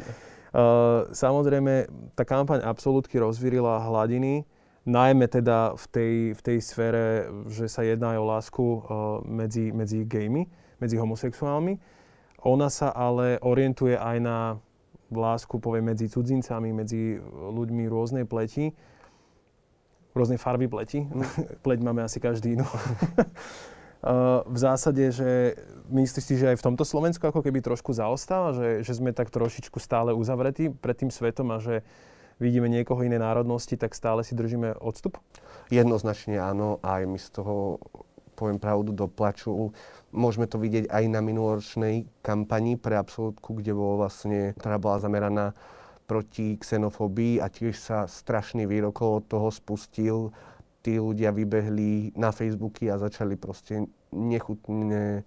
Uh, 0.52 1.08
samozrejme, 1.16 1.88
tá 2.16 2.28
kampaň 2.28 2.64
absolútky 2.64 3.16
rozvírila 3.20 3.88
hladiny, 3.88 4.44
najmä 4.84 5.28
teda 5.32 5.80
v 5.80 5.86
tej, 5.88 6.14
v 6.36 6.42
tej 6.44 6.58
sfére, 6.60 7.04
že 7.48 7.72
sa 7.72 7.88
jedná 7.88 8.16
aj 8.16 8.20
o 8.20 8.26
lásku 8.28 8.64
uh, 8.64 8.82
medzi, 9.24 9.72
medzi 9.72 10.04
gejmi, 10.04 10.48
medzi 10.84 10.96
homosexuálmi. 11.00 11.80
Ona 12.44 12.68
sa 12.68 12.92
ale 12.92 13.38
orientuje 13.40 13.96
aj 13.96 14.18
na 14.20 14.38
lásku, 15.14 15.60
poviem, 15.60 15.94
medzi 15.94 16.10
cudzincami, 16.10 16.72
medzi 16.74 17.20
ľuďmi 17.32 17.86
rôznej 17.88 18.26
pleti, 18.28 18.74
rôznej 20.12 20.40
farby 20.40 20.68
pleti. 20.68 21.08
Pleť 21.64 21.80
máme 21.80 22.04
asi 22.04 22.20
každý 22.20 22.60
inú. 22.60 22.68
v 24.46 24.58
zásade, 24.58 25.14
že 25.14 25.54
myslíš 25.94 26.24
si, 26.26 26.34
že 26.42 26.50
aj 26.54 26.58
v 26.58 26.66
tomto 26.74 26.82
Slovensku 26.82 27.22
ako 27.22 27.46
keby 27.46 27.62
trošku 27.62 27.94
zaostáva, 27.94 28.58
že, 28.58 28.82
že 28.82 28.98
sme 28.98 29.14
tak 29.14 29.30
trošičku 29.30 29.78
stále 29.78 30.10
uzavretí 30.10 30.74
pred 30.74 30.98
tým 30.98 31.14
svetom 31.14 31.54
a 31.54 31.62
že 31.62 31.86
vidíme 32.42 32.66
niekoho 32.66 33.06
inej 33.06 33.22
národnosti, 33.22 33.78
tak 33.78 33.94
stále 33.94 34.26
si 34.26 34.34
držíme 34.34 34.82
odstup? 34.82 35.22
Jednoznačne 35.70 36.42
áno, 36.42 36.82
aj 36.82 37.02
my 37.06 37.20
z 37.22 37.30
toho 37.30 37.78
poviem 38.42 38.58
pravdu, 38.58 38.90
do 38.90 39.06
plaču. 39.06 39.70
Môžeme 40.10 40.50
to 40.50 40.58
vidieť 40.58 40.90
aj 40.90 41.04
na 41.06 41.22
minuloročnej 41.22 42.10
kampani 42.26 42.74
pre 42.74 42.98
absolútku, 42.98 43.54
kde 43.54 43.78
bolo 43.78 44.02
vlastne, 44.02 44.58
ktorá 44.58 44.82
bola 44.82 44.98
zameraná 44.98 45.54
proti 46.10 46.58
xenofóbii 46.58 47.38
a 47.38 47.48
tiež 47.54 47.78
sa 47.78 48.10
strašný 48.10 48.66
výrok 48.66 48.98
od 49.06 49.30
toho 49.30 49.54
spustil. 49.54 50.34
Tí 50.82 50.98
ľudia 50.98 51.30
vybehli 51.30 52.18
na 52.18 52.34
Facebooky 52.34 52.90
a 52.90 52.98
začali 52.98 53.38
proste 53.38 53.86
nechutné, 54.10 55.22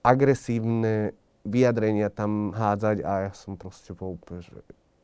agresívne 0.00 1.12
vyjadrenia 1.42 2.08
tam 2.12 2.54
hádzať 2.54 3.02
a 3.02 3.12
ja 3.28 3.32
som 3.34 3.58
proste 3.58 3.96
bol 3.96 4.16
úplne, 4.16 4.46
že 4.46 4.58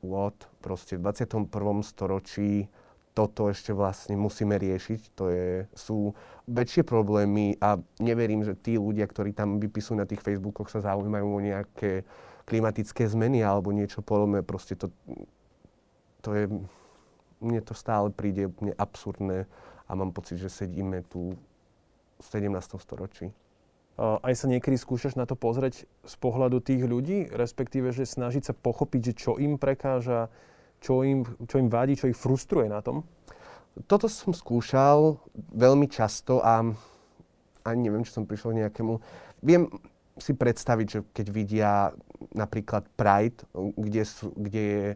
what? 0.07 0.37
Proste 0.62 1.00
v 1.00 1.11
21. 1.11 1.50
storočí 1.83 2.70
toto 3.16 3.48
ešte 3.48 3.72
vlastne 3.72 4.12
musíme 4.12 4.61
riešiť. 4.61 5.00
To 5.16 5.33
je, 5.33 5.64
sú 5.72 6.12
väčšie 6.44 6.85
problémy 6.85 7.57
a 7.64 7.81
neverím, 7.96 8.44
že 8.44 8.52
tí 8.52 8.76
ľudia, 8.76 9.09
ktorí 9.09 9.33
tam 9.33 9.57
vypisujú 9.57 9.96
na 9.96 10.05
tých 10.05 10.20
Facebookoch, 10.20 10.68
sa 10.68 10.85
zaujímajú 10.85 11.24
o 11.24 11.40
nejaké 11.40 12.05
klimatické 12.44 13.09
zmeny 13.09 13.40
alebo 13.40 13.72
niečo 13.72 14.05
podobné. 14.05 14.44
Proste 14.44 14.76
to, 14.76 14.92
to 16.20 16.31
je, 16.37 16.44
mne 17.40 17.61
to 17.62 17.77
stále 17.77 18.09
príde 18.12 18.49
úplne 18.49 18.72
absurdné 18.77 19.44
a 19.87 19.90
mám 19.92 20.11
pocit, 20.12 20.40
že 20.40 20.51
sedíme 20.51 21.05
tu 21.07 21.37
v 22.16 22.27
17. 22.27 22.53
storočí. 22.81 23.31
Aj 23.96 24.35
sa 24.37 24.44
niekedy 24.44 24.77
skúšaš 24.77 25.16
na 25.16 25.25
to 25.25 25.40
pozrieť 25.40 25.88
z 25.88 26.14
pohľadu 26.20 26.61
tých 26.61 26.85
ľudí, 26.85 27.33
respektíve, 27.33 27.96
že 27.96 28.05
snažiť 28.05 28.53
sa 28.53 28.55
pochopiť, 28.57 29.01
že 29.12 29.16
čo 29.16 29.33
im 29.40 29.57
prekáža, 29.57 30.29
čo 30.85 31.01
im, 31.01 31.25
čo 31.49 31.57
im 31.57 31.72
vadí, 31.72 31.96
čo 31.96 32.12
ich 32.12 32.18
frustruje 32.18 32.68
na 32.68 32.85
tom? 32.85 33.09
Toto 33.88 34.09
som 34.09 34.37
skúšal 34.37 35.16
veľmi 35.53 35.88
často 35.88 36.44
a 36.44 36.61
ani 37.64 37.81
neviem, 37.88 38.05
či 38.05 38.12
som 38.12 38.29
prišiel 38.29 38.53
k 38.53 38.61
nejakému... 38.64 39.01
Viem 39.40 39.68
si 40.16 40.33
predstaviť, 40.33 40.87
že 40.88 41.01
keď 41.12 41.27
vidia 41.29 41.72
napríklad 42.33 42.88
Pride, 42.96 43.44
kde, 43.77 44.03
sú, 44.05 44.33
kde 44.33 44.62
je 44.64 44.87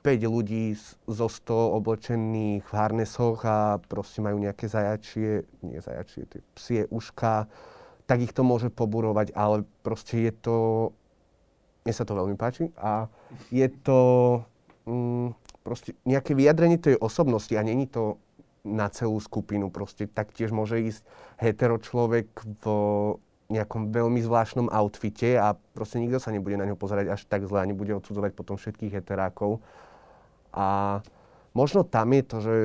5 0.00 0.24
ľudí 0.24 0.72
zo 1.04 1.28
100 1.28 1.76
oblečených 1.76 2.64
v 2.64 2.72
harnesoch 2.72 3.44
a 3.44 3.76
proste 3.84 4.24
majú 4.24 4.40
nejaké 4.40 4.64
zajačie, 4.64 5.44
nie 5.60 5.80
zajačie, 5.80 6.24
tie 6.24 6.40
psie 6.56 6.80
uška, 6.88 7.44
tak 8.08 8.24
ich 8.24 8.32
to 8.32 8.40
môže 8.40 8.72
poburovať, 8.72 9.36
ale 9.36 9.68
proste 9.84 10.18
je 10.24 10.32
to... 10.32 10.56
Mne 11.80 11.94
sa 11.96 12.04
to 12.04 12.12
veľmi 12.12 12.36
páči 12.36 12.68
a 12.76 13.08
je 13.48 13.64
to 13.80 14.00
mm, 14.84 15.32
proste 15.64 15.96
nejaké 16.04 16.36
vyjadrenie 16.36 16.76
tej 16.76 17.00
osobnosti 17.00 17.56
a 17.56 17.64
není 17.64 17.88
to 17.88 18.20
na 18.64 18.92
celú 18.92 19.16
skupinu. 19.16 19.72
Proste 19.72 20.04
taktiež 20.04 20.52
môže 20.52 20.76
ísť 20.76 21.00
hetero 21.40 21.80
človek 21.80 22.28
v 22.60 22.64
nejakom 23.50 23.90
veľmi 23.90 24.22
zvláštnom 24.22 24.70
outfite 24.70 25.34
a 25.34 25.58
proste 25.74 25.98
nikto 25.98 26.22
sa 26.22 26.30
nebude 26.30 26.54
na 26.54 26.68
ňo 26.68 26.78
pozerať 26.78 27.16
až 27.18 27.20
tak 27.26 27.48
zle 27.48 27.58
a 27.58 27.66
nebude 27.66 27.90
odsudzovať 27.98 28.32
potom 28.36 28.60
všetkých 28.60 29.02
heterákov. 29.02 29.58
A 30.54 30.98
možno 31.54 31.86
tam 31.86 32.10
je 32.14 32.22
to, 32.22 32.36
že 32.40 32.56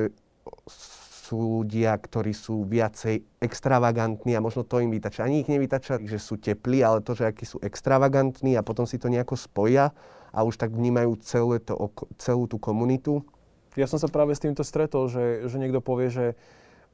sú 1.26 1.62
ľudia, 1.66 1.98
ktorí 1.98 2.30
sú 2.30 2.62
viacej 2.70 3.42
extravagantní 3.42 4.38
a 4.38 4.44
možno 4.44 4.62
to 4.62 4.78
im 4.78 4.94
vytača. 4.94 5.26
Ani 5.26 5.42
ich 5.42 5.50
nevytača, 5.50 5.98
že 6.06 6.22
sú 6.22 6.38
teplí, 6.38 6.86
ale 6.86 7.02
to, 7.02 7.18
že 7.18 7.26
akí 7.26 7.42
sú 7.42 7.58
extravagantní 7.58 8.54
a 8.54 8.62
potom 8.62 8.86
si 8.86 8.94
to 8.94 9.10
nejako 9.10 9.34
spoja 9.34 9.90
a 10.30 10.46
už 10.46 10.54
tak 10.54 10.70
vnímajú 10.70 11.18
celé 11.26 11.58
to, 11.58 11.74
celú 12.22 12.46
tú 12.46 12.62
komunitu. 12.62 13.26
Ja 13.74 13.90
som 13.90 13.98
sa 13.98 14.06
práve 14.06 14.38
s 14.38 14.40
týmto 14.40 14.62
stretol, 14.62 15.10
že, 15.10 15.50
že 15.50 15.58
niekto 15.58 15.82
povie, 15.82 16.08
že 16.14 16.26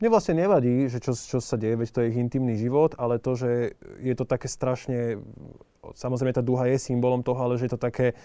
mne 0.00 0.08
vlastne 0.10 0.34
nevadí, 0.34 0.90
že 0.90 0.98
čo, 0.98 1.14
čo 1.14 1.38
sa 1.38 1.54
deje, 1.54 1.78
veď 1.78 1.88
to 1.94 2.00
je 2.02 2.10
ich 2.10 2.18
intimný 2.18 2.58
život, 2.58 2.98
ale 2.98 3.22
to, 3.22 3.38
že 3.38 3.78
je 4.02 4.14
to 4.18 4.26
také 4.26 4.50
strašne, 4.50 5.22
samozrejme 5.94 6.34
tá 6.34 6.42
duha 6.42 6.66
je 6.66 6.80
symbolom 6.80 7.22
toho, 7.22 7.38
ale 7.38 7.54
že 7.54 7.70
je 7.70 7.72
to 7.78 7.80
také 7.84 8.18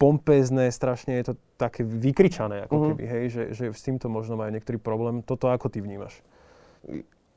pompézne, 0.00 0.72
strašne 0.72 1.20
je 1.20 1.32
to 1.32 1.34
také 1.60 1.84
vykričané, 1.84 2.64
ako 2.64 2.74
uh-huh. 2.74 2.88
keby, 2.96 3.04
hej, 3.04 3.24
že, 3.28 3.42
že 3.52 3.64
s 3.76 3.84
týmto 3.84 4.08
možno 4.08 4.40
majú 4.40 4.48
niektorý 4.56 4.80
problém. 4.80 5.20
Toto 5.20 5.52
ako 5.52 5.68
ty 5.68 5.84
vnímaš? 5.84 6.24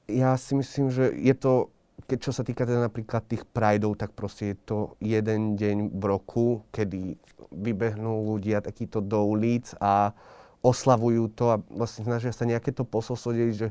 Ja 0.08 0.40
si 0.40 0.56
myslím, 0.56 0.88
že 0.88 1.12
je 1.12 1.36
to 1.36 1.74
keď 2.10 2.18
čo 2.20 2.32
sa 2.34 2.44
týka 2.44 2.66
teda 2.66 2.90
napríklad 2.90 3.24
tých 3.30 3.46
prideov, 3.48 3.96
tak 3.96 4.12
proste 4.18 4.54
je 4.54 4.58
to 4.66 4.78
jeden 5.00 5.56
deň 5.56 5.94
v 5.94 6.04
roku, 6.04 6.66
kedy 6.74 7.16
vybehnú 7.54 8.34
ľudia 8.34 8.66
takýto 8.66 9.00
do 9.00 9.24
ulic 9.24 9.72
a 9.78 10.12
oslavujú 10.66 11.30
to 11.36 11.54
a 11.54 11.62
vlastne 11.70 12.08
snažia 12.08 12.34
sa 12.34 12.50
nejaké 12.50 12.74
to 12.74 12.88
posolstvo 12.88 13.36
deliť, 13.36 13.56
že 13.56 13.70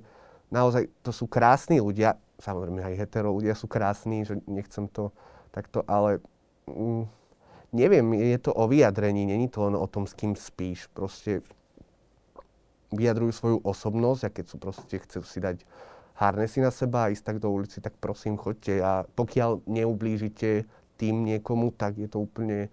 naozaj 0.52 0.86
to 1.02 1.10
sú 1.10 1.26
krásni 1.26 1.82
ľudia, 1.82 2.20
samozrejme 2.38 2.84
aj 2.84 2.94
hetero 3.00 3.32
ľudia 3.34 3.56
sú 3.56 3.66
krásni, 3.66 4.22
že 4.22 4.38
nechcem 4.44 4.86
to 4.92 5.10
takto, 5.50 5.82
ale 5.88 6.20
mm, 6.68 7.08
neviem, 7.72 8.04
je 8.12 8.38
to 8.38 8.52
o 8.52 8.68
vyjadrení, 8.68 9.26
není 9.26 9.48
to 9.48 9.64
len 9.64 9.74
o 9.74 9.86
tom, 9.88 10.06
s 10.06 10.12
kým 10.12 10.36
spíš. 10.36 10.86
Proste 10.92 11.40
vyjadrujú 12.92 13.32
svoju 13.32 13.58
osobnosť 13.64 14.22
a 14.28 14.30
keď 14.30 14.44
sú 14.46 14.56
proste, 14.60 14.96
chcú 15.00 15.24
si 15.24 15.40
dať 15.40 15.64
harnesy 16.20 16.60
na 16.60 16.68
seba 16.68 17.08
a 17.08 17.10
ísť 17.10 17.24
tak 17.24 17.36
do 17.40 17.48
ulici, 17.48 17.80
tak 17.80 17.96
prosím, 17.96 18.36
choďte 18.36 18.74
a 18.84 18.92
pokiaľ 19.16 19.64
neublížite 19.64 20.68
tým 21.00 21.24
niekomu, 21.24 21.72
tak 21.72 21.98
je 21.98 22.06
to 22.06 22.22
úplne 22.22 22.68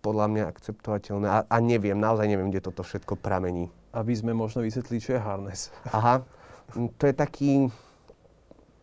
podľa 0.00 0.26
mňa 0.32 0.44
akceptovateľné. 0.48 1.26
A, 1.28 1.38
a 1.44 1.56
neviem, 1.60 1.98
naozaj 1.98 2.26
neviem, 2.26 2.48
kde 2.48 2.64
toto 2.64 2.82
všetko 2.82 3.20
pramení. 3.20 3.68
Aby 3.92 4.16
sme 4.16 4.32
možno 4.32 4.64
vysvetlili, 4.64 4.98
čo 4.98 5.14
je 5.14 5.20
harness. 5.20 5.70
Aha, 5.96 6.24
to 6.98 7.02
je 7.04 7.14
taký 7.14 7.68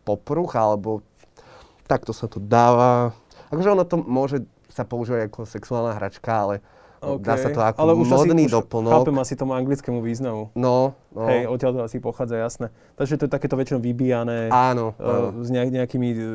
popruch, 0.06 0.54
alebo 0.54 1.02
takto 1.88 2.14
sa 2.14 2.30
to 2.30 2.40
dáva. 2.40 3.12
Akože 3.52 3.72
ono 3.72 3.84
to 3.84 3.96
môže 4.00 4.44
sa 4.74 4.82
používať 4.82 5.30
ako 5.30 5.46
sexuálna 5.46 5.94
hračka, 5.94 6.34
ale 6.34 6.54
Okay. 7.04 7.24
Dá 7.24 7.34
sa 7.36 7.48
to 7.52 7.60
ako 7.60 7.78
Ale 7.84 7.92
už 8.00 8.06
modný 8.08 8.48
asi, 8.48 8.54
doplnok. 8.56 8.92
Chápem 8.96 9.16
asi 9.20 9.34
tomu 9.36 9.52
anglickému 9.52 10.00
významu. 10.00 10.48
No, 10.56 10.96
no. 11.12 11.28
Hej, 11.28 11.52
odtiaľ 11.52 11.70
to 11.76 11.80
asi 11.84 11.98
pochádza, 12.00 12.40
jasné. 12.40 12.66
Takže 12.96 13.20
to 13.20 13.24
je 13.28 13.30
takéto 13.30 13.54
väčšinou 13.60 13.80
vybíjané. 13.84 14.48
Áno. 14.48 14.96
Uh, 14.96 15.44
s 15.44 15.52
nejak, 15.52 15.68
nejakými, 15.68 16.08
e, 16.16 16.28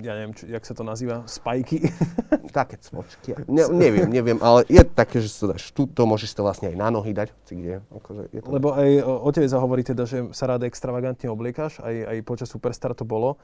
ja 0.00 0.12
neviem, 0.16 0.32
či, 0.32 0.48
jak 0.48 0.64
sa 0.64 0.72
to 0.72 0.82
nazýva, 0.88 1.28
spajky. 1.28 1.92
Také 2.56 2.80
cvočky. 2.80 3.36
Ne, 3.56 3.68
neviem, 3.68 4.08
neviem, 4.08 4.38
ale 4.40 4.64
je 4.68 4.82
také, 4.82 5.20
že 5.22 5.28
sa 5.28 5.54
dáš 5.54 5.70
tu, 5.72 5.86
to 5.86 6.02
môžeš 6.04 6.34
to 6.34 6.42
vlastne 6.44 6.72
aj 6.72 6.76
na 6.76 6.88
nohy 6.88 7.12
dať, 7.12 7.30
kde. 7.48 7.84
Akože 7.92 8.22
je 8.32 8.40
to... 8.42 8.48
Lebo 8.48 8.72
aj 8.74 8.90
o 9.04 9.30
tebe 9.32 9.46
zahovorí 9.48 9.84
teda, 9.84 10.04
že 10.04 10.28
sa 10.32 10.50
rád 10.50 10.66
extravagantne 10.66 11.30
obliekaš, 11.30 11.80
aj, 11.80 11.94
aj 12.10 12.16
počas 12.26 12.48
Superstar 12.48 12.92
to 12.96 13.04
bolo. 13.06 13.38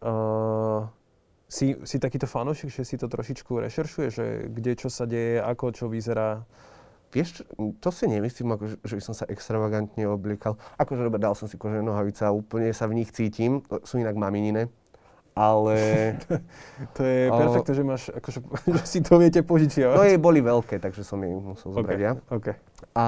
Uh, 0.00 0.88
si, 1.50 1.74
si 1.82 1.96
takýto 1.98 2.30
fanúšik, 2.30 2.70
že 2.70 2.86
si 2.86 2.94
to 2.94 3.10
trošičku 3.10 3.50
rešeršuje, 3.58 4.06
že 4.14 4.24
kde 4.54 4.72
čo 4.78 4.86
sa 4.86 5.02
deje, 5.02 5.42
ako 5.42 5.74
čo 5.74 5.90
vyzerá? 5.90 6.46
Vieš, 7.10 7.42
to 7.82 7.90
si 7.90 8.06
nemyslím, 8.06 8.54
ako, 8.54 8.78
že 8.86 8.94
by 8.94 9.02
som 9.02 9.18
sa 9.18 9.26
extravagantne 9.26 10.06
obliekal. 10.06 10.54
Akože 10.78 11.02
dobre, 11.02 11.18
dal 11.18 11.34
som 11.34 11.50
si 11.50 11.58
kožené 11.58 11.82
nohavice 11.82 12.22
a 12.22 12.30
úplne 12.30 12.70
sa 12.70 12.86
v 12.86 13.02
nich 13.02 13.10
cítim. 13.10 13.66
Sú 13.82 13.98
inak 13.98 14.14
maminine. 14.14 14.70
Ale... 15.34 15.74
to 16.96 17.02
je 17.02 17.26
o... 17.26 17.34
perfektné, 17.34 17.72
že 17.74 17.82
máš, 17.82 18.02
akože, 18.14 18.38
že 18.78 18.84
si 18.86 18.98
to 19.02 19.18
viete 19.18 19.42
požičiavať. 19.42 19.96
No 19.98 20.06
jej 20.06 20.22
boli 20.22 20.38
veľké, 20.38 20.78
takže 20.78 21.02
som 21.02 21.18
jej 21.18 21.34
musel 21.34 21.74
zobrať 21.74 21.98
okay, 21.98 22.06
ja. 22.06 22.12
Okay. 22.30 22.54
A 22.94 23.06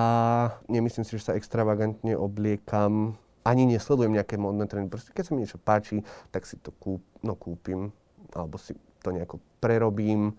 nemyslím 0.66 1.06
si, 1.06 1.14
že 1.14 1.30
sa 1.30 1.38
extravagantne 1.38 2.18
obliekam. 2.18 3.14
Ani 3.46 3.70
nesledujem 3.70 4.18
nejaké 4.18 4.34
modné 4.34 4.66
trendy. 4.66 4.90
Proste 4.90 5.14
keď 5.14 5.30
sa 5.30 5.32
mi 5.38 5.46
niečo 5.46 5.62
páči, 5.62 6.02
tak 6.34 6.42
si 6.42 6.58
to 6.58 6.74
kúp, 6.74 7.06
no, 7.22 7.38
kúpim 7.38 7.94
alebo 8.36 8.56
si 8.56 8.76
to 9.02 9.10
nejako 9.10 9.42
prerobím 9.58 10.36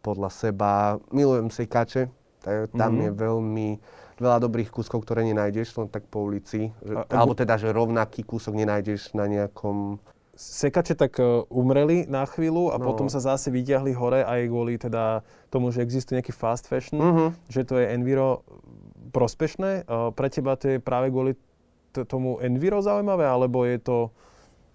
podľa 0.00 0.30
seba. 0.30 0.96
Milujem 1.10 1.50
sejkače, 1.50 2.08
tak 2.42 2.70
tam 2.72 2.96
mm-hmm. 2.96 3.04
je 3.04 3.10
veľmi 3.12 3.68
veľa 4.16 4.38
dobrých 4.40 4.72
kúskov, 4.72 5.04
ktoré 5.04 5.26
nenájdeš 5.28 5.76
len 5.76 5.88
tak 5.92 6.08
po 6.08 6.24
ulici. 6.24 6.72
Že, 6.80 6.94
a, 6.94 7.02
alebo 7.12 7.36
teda, 7.36 7.60
že 7.60 7.74
rovnaký 7.74 8.24
kúsok 8.24 8.56
nenájdeš 8.56 9.12
na 9.12 9.28
nejakom... 9.28 10.00
Sekače 10.36 10.96
tak 10.96 11.16
uh, 11.16 11.48
umreli 11.48 12.04
na 12.08 12.24
chvíľu 12.28 12.68
a 12.72 12.76
no. 12.76 12.84
potom 12.84 13.08
sa 13.08 13.24
zase 13.24 13.48
vyťahli 13.48 13.92
hore 13.96 14.20
aj 14.20 14.40
kvôli 14.52 14.76
teda 14.76 15.24
tomu, 15.48 15.72
že 15.72 15.80
existuje 15.80 16.20
nejaký 16.20 16.32
fast 16.32 16.68
fashion, 16.68 17.00
mm-hmm. 17.00 17.28
že 17.48 17.64
to 17.64 17.80
je 17.80 17.88
enviro 17.92 18.44
prospešné. 19.16 19.88
Uh, 19.88 20.12
pre 20.12 20.28
teba 20.28 20.56
to 20.60 20.76
je 20.76 20.78
práve 20.80 21.08
kvôli 21.08 21.36
tomu 22.04 22.36
enviro 22.44 22.84
zaujímavé, 22.84 23.24
alebo 23.24 23.64
je 23.64 23.80
to 23.80 23.96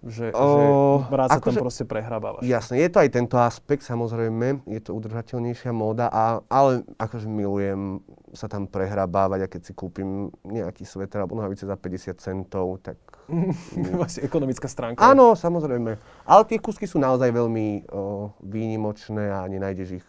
že, 0.02 0.34
o, 0.34 1.06
že 1.06 1.14
rád 1.14 1.28
sa 1.30 1.38
tam 1.38 1.54
že, 1.54 1.62
proste 1.62 1.84
prehrabávaš. 1.86 2.42
Jasne, 2.42 2.82
je 2.82 2.88
to 2.90 2.98
aj 2.98 3.10
tento 3.14 3.36
aspekt, 3.38 3.86
samozrejme, 3.86 4.66
je 4.66 4.80
to 4.82 4.90
udržateľnejšia 4.98 5.70
móda, 5.70 6.10
a, 6.10 6.42
ale 6.50 6.82
akože 6.98 7.30
milujem 7.30 8.02
sa 8.34 8.48
tam 8.48 8.66
prehrabávať 8.66 9.46
a 9.46 9.50
keď 9.50 9.60
si 9.62 9.72
kúpim 9.76 10.32
nejaký 10.42 10.82
sveter 10.88 11.22
alebo 11.22 11.38
nohavice 11.38 11.68
za 11.68 11.76
50 11.76 12.18
centov, 12.18 12.82
tak... 12.82 12.98
Vlastne 14.00 14.26
ekonomická 14.26 14.66
stránka. 14.66 14.98
Áno, 14.98 15.38
samozrejme. 15.38 15.94
Ale 16.26 16.42
tie 16.50 16.58
kusky 16.58 16.90
sú 16.90 16.98
naozaj 16.98 17.30
veľmi 17.30 17.86
o, 17.92 18.34
výnimočné 18.42 19.30
a 19.30 19.46
nenájdeš 19.46 20.02
ich 20.02 20.06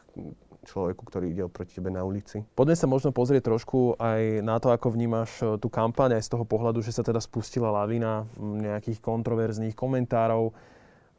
človeku, 0.63 1.03
ktorý 1.05 1.31
ide 1.31 1.43
oproti 1.45 1.77
tebe 1.77 1.91
na 1.91 2.01
ulici. 2.01 2.41
Poďme 2.55 2.75
sa 2.79 2.87
možno 2.87 3.11
pozrieť 3.11 3.51
trošku 3.51 3.99
aj 3.99 4.41
na 4.41 4.57
to, 4.57 4.71
ako 4.71 4.95
vnímaš 4.95 5.31
e, 5.43 5.59
tú 5.59 5.67
kampaň 5.67 6.17
aj 6.17 6.25
z 6.25 6.31
toho 6.33 6.45
pohľadu, 6.47 6.79
že 6.79 6.95
sa 6.95 7.03
teda 7.03 7.19
spustila 7.19 7.69
lavina 7.69 8.25
nejakých 8.39 9.03
kontroverzných 9.03 9.75
komentárov. 9.75 10.55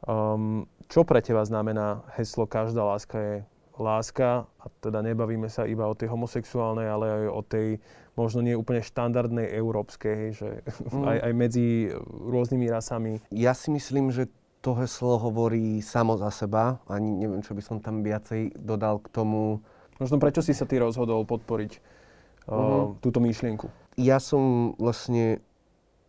Um, 0.05 0.69
čo 0.85 1.01
pre 1.01 1.17
teba 1.23 1.41
znamená 1.41 2.05
heslo 2.13 2.45
Každá 2.45 2.85
láska 2.85 3.17
je 3.17 3.35
láska 3.81 4.45
a 4.61 4.65
teda 4.79 5.01
nebavíme 5.01 5.49
sa 5.49 5.67
iba 5.67 5.87
o 5.89 5.97
tej 5.97 6.13
homosexuálnej, 6.13 6.87
ale 6.87 7.05
aj 7.09 7.25
o 7.31 7.41
tej 7.41 7.67
možno 8.15 8.39
nie 8.39 8.55
úplne 8.55 8.79
štandardnej 8.79 9.51
európskej, 9.51 10.19
že 10.31 10.49
mm. 10.91 11.03
aj, 11.11 11.17
aj 11.31 11.33
medzi 11.35 11.65
rôznymi 12.07 12.67
rasami. 12.71 13.11
Ja 13.31 13.51
si 13.51 13.71
myslím, 13.75 14.09
že 14.09 14.31
to 14.65 14.73
heslo 14.73 15.21
hovorí 15.21 15.77
samo 15.85 16.17
za 16.17 16.33
seba. 16.33 16.81
Ani 16.89 17.13
neviem, 17.13 17.45
čo 17.45 17.53
by 17.53 17.61
som 17.61 17.77
tam 17.77 18.01
viacej 18.01 18.57
dodal 18.57 18.97
k 18.97 19.13
tomu. 19.13 19.61
Možno 20.01 20.17
prečo 20.17 20.41
si 20.41 20.57
sa 20.57 20.65
ty 20.65 20.81
rozhodol 20.81 21.21
podporiť 21.29 21.71
uh, 21.77 22.49
uh-huh. 22.49 22.85
túto 22.97 23.21
myšlienku? 23.21 23.69
Ja 24.01 24.17
som 24.17 24.73
vlastne 24.81 25.45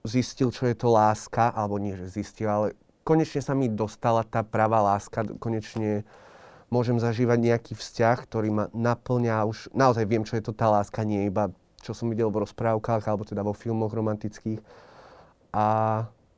zistil, 0.08 0.48
čo 0.48 0.64
je 0.64 0.72
to 0.72 0.88
láska, 0.88 1.52
alebo 1.52 1.76
nie, 1.76 1.92
že 2.00 2.08
zistil, 2.08 2.48
ale 2.48 2.66
konečne 3.04 3.44
sa 3.44 3.52
mi 3.52 3.68
dostala 3.68 4.24
tá 4.24 4.40
pravá 4.40 4.80
láska. 4.80 5.28
Konečne 5.36 6.08
môžem 6.72 6.96
zažívať 6.96 7.38
nejaký 7.52 7.72
vzťah, 7.76 8.16
ktorý 8.24 8.48
ma 8.48 8.64
naplňa. 8.72 9.44
Už 9.44 9.68
naozaj 9.76 10.08
viem, 10.08 10.24
čo 10.24 10.40
je 10.40 10.48
to 10.48 10.56
tá 10.56 10.72
láska, 10.72 11.04
nie 11.04 11.28
iba 11.28 11.52
čo 11.86 11.94
som 11.94 12.10
videl 12.10 12.26
v 12.34 12.42
rozprávkach, 12.42 13.06
alebo 13.06 13.22
teda 13.22 13.46
vo 13.46 13.54
filmoch 13.54 13.94
romantických. 13.94 14.58
A 15.54 15.66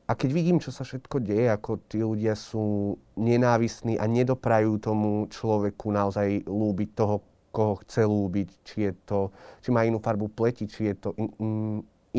a 0.08 0.16
keď 0.16 0.30
vidím, 0.32 0.56
čo 0.56 0.72
sa 0.72 0.88
všetko 0.88 1.20
deje, 1.20 1.52
ako 1.52 1.84
tí 1.84 2.00
ľudia 2.00 2.32
sú 2.32 2.96
nenávistní 3.20 4.00
a 4.00 4.08
nedoprajú 4.08 4.80
tomu 4.80 5.28
človeku 5.28 5.92
naozaj 5.92 6.48
lúbiť 6.48 6.88
toho, 6.96 7.20
koho 7.52 7.76
chce 7.84 8.08
lúbiť, 8.08 8.48
či, 8.64 8.88
je 8.88 8.92
to, 9.04 9.28
či 9.60 9.68
má 9.68 9.84
inú 9.84 10.00
farbu 10.00 10.32
pleti, 10.32 10.64
či 10.64 10.92
je 10.92 10.94
to 10.96 11.08
in, 11.20 11.28
in, 11.36 11.52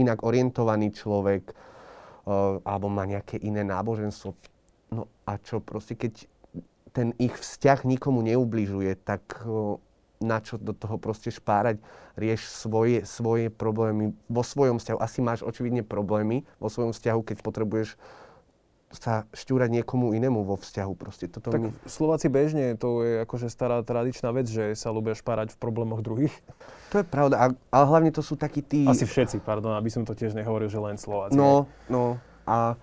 inak 0.06 0.21
orientovaný 0.21 0.93
človek, 0.93 1.49
uh, 1.49 2.62
alebo 2.62 2.93
má 2.93 3.10
nejaké 3.10 3.41
iné 3.41 3.65
náboženstvo. 3.65 4.38
No 4.93 5.10
a 5.25 5.41
čo 5.41 5.58
proste, 5.58 5.97
keď 5.97 6.30
ten 6.93 7.17
ich 7.17 7.34
vzťah 7.34 7.89
nikomu 7.89 8.21
neubližuje, 8.21 9.02
tak 9.02 9.49
uh, 9.49 9.82
na 10.19 10.43
čo 10.43 10.60
do 10.60 10.75
toho 10.75 10.99
proste 10.99 11.32
špárať, 11.32 11.79
rieš 12.19 12.51
svoje, 12.51 13.08
svoje 13.08 13.47
problémy 13.47 14.12
vo 14.27 14.43
svojom 14.43 14.77
vzťahu. 14.77 14.99
Asi 14.99 15.23
máš 15.23 15.41
očividne 15.47 15.82
problémy 15.82 16.43
vo 16.60 16.67
svojom 16.67 16.91
vzťahu, 16.91 17.21
keď 17.23 17.38
potrebuješ 17.39 17.95
sa 18.89 19.29
šťúrať 19.38 19.69
niekomu 19.69 20.17
inému 20.17 20.41
vo 20.41 20.58
vzťahu. 20.58 20.93
Proste 20.97 21.29
toto 21.29 21.53
tak 21.53 21.62
mi... 21.62 21.69
Slováci 21.86 22.25
bežne, 22.25 22.73
to 22.73 23.05
je 23.05 23.21
akože 23.21 23.45
stará 23.53 23.86
tradičná 23.86 24.34
vec, 24.34 24.49
že 24.49 24.73
sa 24.73 24.89
ľúbia 24.89 25.13
špárať 25.13 25.53
v 25.53 25.58
problémoch 25.62 26.01
druhých. 26.01 26.34
To 26.89 26.99
je 26.99 27.05
pravda, 27.05 27.53
ale 27.69 27.86
hlavne 27.86 28.10
to 28.10 28.25
sú 28.25 28.34
takí 28.34 28.65
tí... 28.65 28.89
Asi 28.89 29.05
všetci, 29.05 29.45
pardon, 29.45 29.77
aby 29.77 29.93
som 29.93 30.10
to 30.10 30.17
tiež 30.17 30.34
nehovoril, 30.34 30.73
že 30.73 30.82
len 30.82 30.97
Slováci. 30.97 31.38
No, 31.38 31.69
no. 31.86 32.17
A 32.49 32.73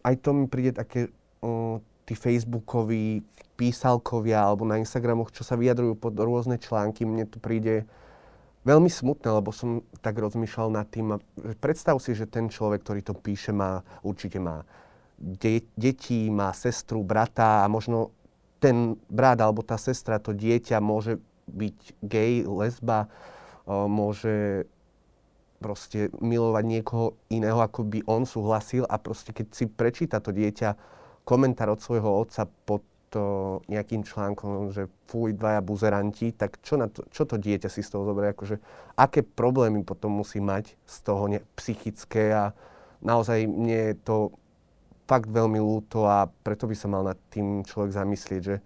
aj 0.00 0.14
to 0.24 0.32
mi 0.32 0.48
príde 0.48 0.72
také, 0.72 1.12
o, 1.44 1.84
tí 2.04 2.14
Facebookoví 2.16 3.24
písalkovia 3.54 4.44
alebo 4.44 4.68
na 4.68 4.76
Instagramoch, 4.80 5.32
čo 5.32 5.46
sa 5.46 5.54
vyjadrujú 5.54 5.96
pod 5.96 6.14
rôzne 6.18 6.58
články, 6.60 7.06
mne 7.06 7.24
to 7.24 7.38
príde 7.38 7.86
veľmi 8.64 8.88
smutné, 8.88 9.28
lebo 9.28 9.52
som 9.52 9.84
tak 10.00 10.18
rozmýšľal 10.18 10.68
nad 10.72 10.88
tým. 10.88 11.20
Predstav 11.60 12.00
si, 12.00 12.16
že 12.16 12.28
ten 12.28 12.48
človek, 12.50 12.82
ktorý 12.82 13.00
to 13.04 13.14
píše, 13.14 13.52
má, 13.52 13.84
určite 14.02 14.40
má 14.40 14.64
de- 15.20 15.68
deti, 15.78 16.28
má 16.32 16.50
sestru, 16.56 17.04
brata 17.04 17.62
a 17.62 17.70
možno 17.70 18.10
ten 18.58 18.96
brat 19.12 19.38
alebo 19.44 19.60
tá 19.60 19.76
sestra, 19.76 20.16
to 20.16 20.32
dieťa 20.32 20.80
môže 20.80 21.20
byť 21.44 21.78
gay, 22.00 22.40
lesba, 22.48 23.12
môže 23.68 24.64
proste 25.60 26.12
milovať 26.20 26.64
niekoho 26.64 27.16
iného, 27.32 27.60
ako 27.60 27.84
by 27.88 28.00
on 28.04 28.28
súhlasil 28.28 28.84
a 28.88 28.96
proste 29.00 29.32
keď 29.32 29.46
si 29.52 29.64
prečíta 29.68 30.20
to 30.20 30.32
dieťa 30.32 30.76
komentár 31.24 31.72
od 31.72 31.80
svojho 31.80 32.24
otca 32.24 32.46
pod 32.68 32.84
to 33.14 33.62
nejakým 33.70 34.02
článkom, 34.02 34.74
že 34.74 34.90
fuj, 35.06 35.38
dvaja 35.38 35.62
buzeranti, 35.62 36.34
tak 36.34 36.58
čo, 36.66 36.74
na 36.74 36.90
to, 36.90 37.06
čo 37.14 37.22
to 37.22 37.38
dieťa 37.38 37.70
si 37.70 37.86
z 37.86 37.94
toho 37.94 38.10
zoberie? 38.10 38.34
Akože, 38.34 38.58
aké 38.98 39.22
problémy 39.22 39.86
potom 39.86 40.18
musí 40.18 40.42
mať 40.42 40.74
z 40.82 40.96
toho 41.06 41.30
ne, 41.30 41.38
psychické 41.54 42.34
a 42.34 42.50
naozaj 42.98 43.46
mne 43.46 43.94
to 44.02 44.34
fakt 45.06 45.30
veľmi 45.30 45.62
ľúto 45.62 46.10
a 46.10 46.26
preto 46.26 46.66
by 46.66 46.74
sa 46.74 46.90
mal 46.90 47.06
nad 47.06 47.18
tým 47.30 47.62
človek 47.62 47.94
zamyslieť, 47.94 48.42
že 48.42 48.56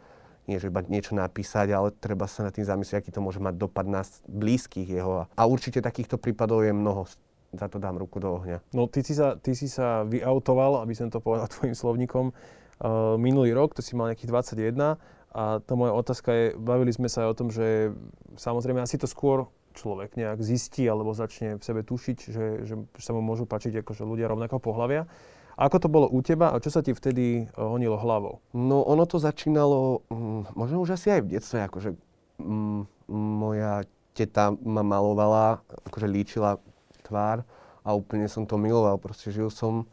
nie, 0.49 0.57
že 0.57 0.73
iba 0.73 0.81
niečo 0.81 1.13
napísať, 1.13 1.69
ale 1.77 1.93
treba 1.93 2.25
sa 2.25 2.49
nad 2.49 2.57
tým 2.57 2.65
zamyslieť, 2.65 3.05
aký 3.05 3.13
to 3.13 3.21
môže 3.21 3.37
mať 3.37 3.53
dopad 3.53 3.85
na 3.85 4.01
blízkych 4.25 4.89
jeho. 4.89 5.29
A 5.29 5.43
určite 5.45 5.85
takýchto 5.85 6.17
prípadov 6.17 6.65
je 6.65 6.73
mnoho. 6.73 7.05
Za 7.57 7.67
to 7.73 7.81
dám 7.81 7.97
ruku 7.97 8.21
do 8.21 8.37
ohňa. 8.37 8.61
No 8.77 8.85
ty 8.93 9.01
si 9.01 9.17
sa, 9.17 9.41
ty 9.41 9.57
si 9.57 9.73
sa 9.73 10.05
vyautoval, 10.05 10.85
aby 10.85 10.93
som 10.93 11.09
to 11.09 11.21
povedal 11.23 11.49
tvojim 11.55 11.73
slovníkom, 11.73 12.33
uh, 12.33 13.17
minulý 13.17 13.57
rok, 13.57 13.73
to 13.73 13.81
si 13.81 13.97
mal 13.97 14.13
nejakých 14.13 14.31
21 14.57 15.01
a 15.29 15.61
tá 15.61 15.73
moja 15.77 15.93
otázka 15.93 16.29
je, 16.33 16.47
bavili 16.57 16.89
sme 16.89 17.09
sa 17.13 17.25
aj 17.25 17.29
o 17.29 17.39
tom, 17.39 17.49
že 17.53 17.93
samozrejme 18.41 18.81
asi 18.81 18.97
to 18.97 19.05
skôr 19.05 19.49
človek 19.77 20.17
nejak 20.17 20.41
zistí 20.41 20.89
alebo 20.89 21.13
začne 21.15 21.61
v 21.61 21.63
sebe 21.63 21.85
tušiť, 21.85 22.19
že, 22.33 22.47
že 22.65 22.75
sa 22.99 23.13
mu 23.13 23.21
môžu 23.21 23.45
páčiť 23.45 23.85
akože 23.85 24.03
ľudia 24.03 24.27
rovnakého 24.27 24.59
pohľavia. 24.59 25.07
Ako 25.59 25.83
to 25.83 25.91
bolo 25.91 26.07
u 26.07 26.23
teba 26.23 26.55
a 26.55 26.63
čo 26.63 26.71
sa 26.71 26.81
ti 26.81 26.95
vtedy 26.95 27.45
uh, 27.45 27.71
honilo 27.71 27.99
hlavou? 27.99 28.41
No 28.57 28.83
ono 28.83 29.05
to 29.05 29.21
začínalo, 29.21 30.07
mm, 30.09 30.57
možno 30.57 30.81
už 30.83 30.97
asi 30.97 31.13
aj 31.13 31.21
v 31.27 31.31
detstve, 31.35 31.59
akože 31.67 31.91
mm, 32.41 32.81
moja 33.13 33.85
teta 34.15 34.51
ma 34.51 34.83
malovala, 34.83 35.63
akože 35.87 36.09
líčila 36.11 36.59
tvár 37.09 37.41
a 37.81 37.97
úplne 37.97 38.29
som 38.29 38.45
to 38.45 38.61
miloval. 38.61 39.01
Proste 39.01 39.33
žil 39.33 39.49
som, 39.49 39.89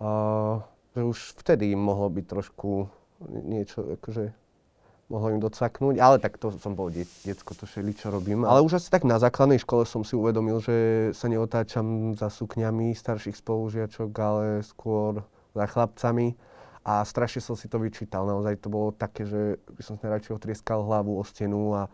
uh, 0.00 0.64
že 0.96 1.04
už 1.04 1.18
vtedy 1.44 1.76
mohlo 1.76 2.08
byť 2.08 2.24
trošku 2.24 2.88
niečo, 3.44 4.00
akože 4.00 4.32
mohlo 5.06 5.30
im 5.30 5.38
docaknúť, 5.38 6.02
ale 6.02 6.16
tak 6.18 6.34
to 6.40 6.50
som 6.58 6.74
bol 6.74 6.90
de- 6.90 7.06
to 7.06 7.66
šeli, 7.66 7.94
čo 7.94 8.10
robím. 8.10 8.42
Ale 8.42 8.62
už 8.64 8.82
asi 8.82 8.90
tak 8.90 9.06
na 9.06 9.22
základnej 9.22 9.62
škole 9.62 9.86
som 9.86 10.02
si 10.02 10.18
uvedomil, 10.18 10.58
že 10.58 11.10
sa 11.14 11.30
neotáčam 11.30 12.18
za 12.18 12.26
sukňami 12.26 12.90
starších 12.90 13.38
spolužiačok, 13.38 14.10
ale 14.18 14.44
skôr 14.66 15.22
za 15.54 15.64
chlapcami. 15.70 16.34
A 16.86 17.02
strašne 17.02 17.42
som 17.42 17.58
si 17.58 17.66
to 17.66 17.82
vyčítal. 17.82 18.26
Naozaj 18.26 18.62
to 18.62 18.70
bolo 18.70 18.94
také, 18.94 19.26
že 19.26 19.58
by 19.74 19.82
som 19.82 19.94
si 19.98 20.06
radšej 20.06 20.38
otrieskal 20.38 20.86
hlavu 20.86 21.18
o 21.18 21.24
stenu 21.26 21.74
a 21.74 21.90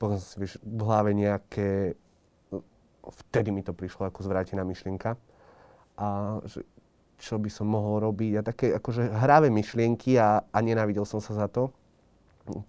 potom 0.00 0.16
si 0.16 0.40
vieš, 0.40 0.56
v 0.64 0.80
hlave 0.80 1.12
nejaké 1.12 1.92
vtedy 3.04 3.50
mi 3.54 3.64
to 3.64 3.72
prišlo 3.72 4.08
ako 4.08 4.20
zvrátená 4.24 4.64
myšlienka. 4.64 5.16
A 6.00 6.38
že 6.44 6.64
čo 7.20 7.36
by 7.36 7.52
som 7.52 7.68
mohol 7.68 8.00
robiť 8.00 8.32
a 8.40 8.42
také 8.42 8.66
akože 8.72 9.12
hravé 9.12 9.52
myšlienky 9.52 10.16
a, 10.16 10.40
a 10.40 10.58
nenávidel 10.64 11.04
som 11.04 11.20
sa 11.20 11.36
za 11.36 11.46
to. 11.52 11.68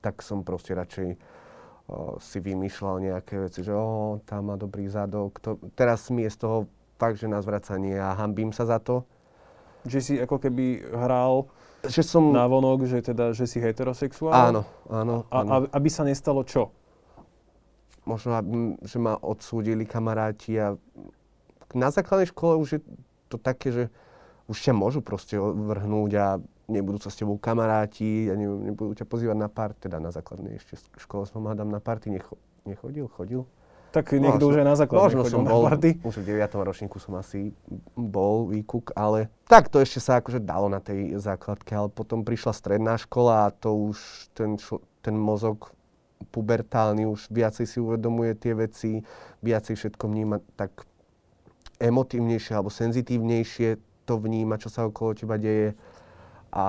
Tak 0.04 0.20
som 0.20 0.44
proste 0.44 0.76
radšej 0.76 1.16
o, 1.16 2.20
si 2.20 2.38
vymýšľal 2.44 3.00
nejaké 3.00 3.40
veci, 3.48 3.64
že 3.64 3.72
o, 3.72 4.20
tam 4.28 4.52
má 4.52 4.60
dobrý 4.60 4.92
zadok. 4.92 5.40
To, 5.40 5.56
teraz 5.74 6.12
mi 6.12 6.28
je 6.28 6.36
z 6.36 6.38
toho 6.44 6.58
fakt, 7.00 7.18
že 7.18 7.32
na 7.32 7.40
zvracanie 7.40 7.96
a 7.96 8.12
hambím 8.14 8.52
sa 8.52 8.68
za 8.68 8.84
to. 8.84 9.08
Že 9.88 10.00
si 10.04 10.14
ako 10.20 10.38
keby 10.38 10.84
hral 10.94 11.48
že 11.82 12.06
som... 12.06 12.30
na 12.30 12.46
vonok, 12.46 12.86
že 12.86 13.02
teda, 13.02 13.34
že 13.34 13.50
si 13.50 13.58
heterosexuál? 13.58 14.54
Áno, 14.54 14.62
áno. 14.86 15.26
A, 15.34 15.38
a, 15.42 15.56
aby 15.74 15.90
sa 15.90 16.06
nestalo 16.06 16.46
čo? 16.46 16.70
Možno, 18.06 18.42
že 18.82 18.98
ma 18.98 19.18
odsúdili 19.18 19.86
kamaráti 19.86 20.58
a 20.58 20.68
na 21.72 21.90
základnej 21.94 22.30
škole 22.30 22.60
už 22.60 22.70
je 22.78 22.82
to 23.32 23.38
také, 23.40 23.72
že 23.72 23.84
už 24.52 24.58
ťa 24.60 24.74
môžu 24.76 25.00
proste 25.00 25.40
vrhnúť 25.40 26.12
a 26.20 26.28
nebudú 26.68 27.00
sa 27.00 27.12
s 27.12 27.20
tebou 27.20 27.40
kamaráti 27.40 28.28
a 28.28 28.36
nebudú 28.36 28.96
ťa 28.96 29.08
pozývať 29.08 29.38
na 29.40 29.48
pár, 29.48 29.72
teda 29.76 30.00
na 30.00 30.12
základnej 30.12 30.60
ešte 30.60 30.80
škole 31.00 31.24
som 31.24 31.48
hádam 31.48 31.72
na 31.72 31.80
party 31.80 32.12
necho, 32.12 32.36
nechodil, 32.68 33.08
chodil. 33.08 33.44
Tak 33.92 34.16
niekto 34.16 34.48
už 34.48 34.64
aj 34.64 34.68
na 34.72 34.76
základnej 34.80 35.20
možno 35.20 35.24
som 35.28 35.44
bol, 35.44 35.68
party. 35.68 36.00
Už 36.00 36.24
v 36.24 36.40
9. 36.40 36.48
ročníku 36.64 36.96
som 36.96 37.20
asi 37.20 37.52
bol 37.92 38.48
výkuk, 38.48 38.96
ale 38.96 39.28
tak 39.52 39.68
to 39.68 39.84
ešte 39.84 40.00
sa 40.00 40.24
akože 40.24 40.40
dalo 40.40 40.72
na 40.72 40.80
tej 40.80 41.20
základke, 41.20 41.76
ale 41.76 41.92
potom 41.92 42.24
prišla 42.24 42.56
stredná 42.56 42.96
škola 42.96 43.52
a 43.52 43.54
to 43.54 43.92
už 43.92 44.00
ten, 44.32 44.56
ten 45.04 45.16
mozog 45.20 45.76
pubertálny, 46.30 47.10
už 47.10 47.32
viacej 47.34 47.66
si 47.66 47.78
uvedomuje 47.82 48.38
tie 48.38 48.54
veci, 48.54 49.02
viacej 49.42 49.76
všetko 49.78 50.06
vníma 50.06 50.38
tak 50.54 50.86
emotívnejšie 51.82 52.54
alebo 52.54 52.70
senzitívnejšie 52.70 53.82
to 54.06 54.18
vníma, 54.18 54.60
čo 54.62 54.70
sa 54.70 54.86
okolo 54.86 55.16
teba 55.16 55.40
deje. 55.40 55.74
A, 56.52 56.66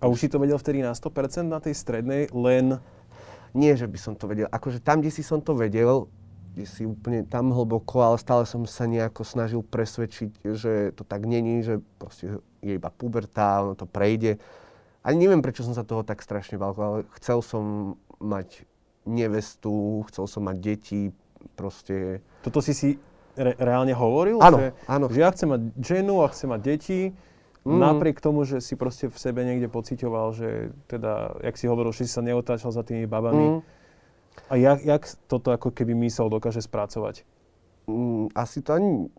a 0.00 0.04
už 0.08 0.26
si 0.26 0.28
to 0.32 0.40
vedel 0.40 0.56
vtedy 0.56 0.80
na 0.80 0.96
100% 0.96 1.46
na 1.46 1.60
tej 1.60 1.76
strednej, 1.76 2.30
len... 2.32 2.80
Nie, 3.52 3.76
že 3.76 3.84
by 3.84 3.98
som 4.00 4.16
to 4.16 4.24
vedel. 4.24 4.48
Akože 4.48 4.80
tam, 4.80 5.04
kde 5.04 5.12
si 5.12 5.20
som 5.20 5.36
to 5.44 5.52
vedel, 5.52 6.08
kde 6.56 6.64
si 6.64 6.88
úplne 6.88 7.20
tam 7.28 7.52
hlboko, 7.52 8.00
ale 8.00 8.16
stále 8.16 8.48
som 8.48 8.64
sa 8.64 8.88
nejako 8.88 9.28
snažil 9.28 9.60
presvedčiť, 9.60 10.56
že 10.56 10.96
to 10.96 11.04
tak 11.04 11.28
není, 11.28 11.60
že 11.60 11.84
proste 12.00 12.40
je 12.64 12.72
iba 12.80 12.88
puberta, 12.88 13.60
ono 13.60 13.76
to 13.76 13.84
prejde. 13.84 14.40
Ani 15.04 15.28
neviem, 15.28 15.44
prečo 15.44 15.68
som 15.68 15.76
sa 15.76 15.84
toho 15.84 16.00
tak 16.00 16.24
strašne 16.24 16.56
bál, 16.56 16.72
ale 16.80 17.04
chcel 17.20 17.44
som 17.44 17.96
mať 18.22 18.62
nevestu, 19.02 20.06
chcel 20.06 20.24
som 20.30 20.46
mať 20.46 20.56
deti, 20.62 21.10
proste... 21.58 22.22
Toto 22.46 22.62
si 22.62 22.70
si 22.70 22.88
re- 23.34 23.58
reálne 23.58 23.90
hovoril? 23.90 24.38
Áno, 24.38 24.62
že, 24.62 24.68
áno. 24.86 25.06
Že 25.10 25.18
ja 25.18 25.30
chcem 25.34 25.48
mať 25.50 25.62
ženu 25.82 26.14
a 26.22 26.30
chcem 26.30 26.48
mať 26.48 26.60
deti, 26.62 27.00
mm. 27.66 27.78
napriek 27.82 28.22
tomu, 28.22 28.46
že 28.46 28.62
si 28.62 28.78
proste 28.78 29.10
v 29.10 29.18
sebe 29.18 29.42
niekde 29.42 29.66
pocitoval, 29.66 30.30
že 30.32 30.70
teda, 30.86 31.34
jak 31.42 31.58
si 31.58 31.66
hovoril, 31.66 31.90
že 31.90 32.06
si 32.06 32.14
sa 32.14 32.22
neotáčal 32.22 32.70
za 32.70 32.86
tými 32.86 33.10
babami. 33.10 33.58
Mm. 33.58 33.60
A 34.48 34.54
jak, 34.56 34.78
jak 34.86 35.02
toto 35.28 35.50
ako 35.50 35.74
keby 35.74 35.92
mysel 36.06 36.30
dokáže 36.30 36.62
spracovať? 36.62 37.26
Mm, 37.90 38.32
asi 38.32 38.62
to 38.62 38.78
ani... 38.78 39.10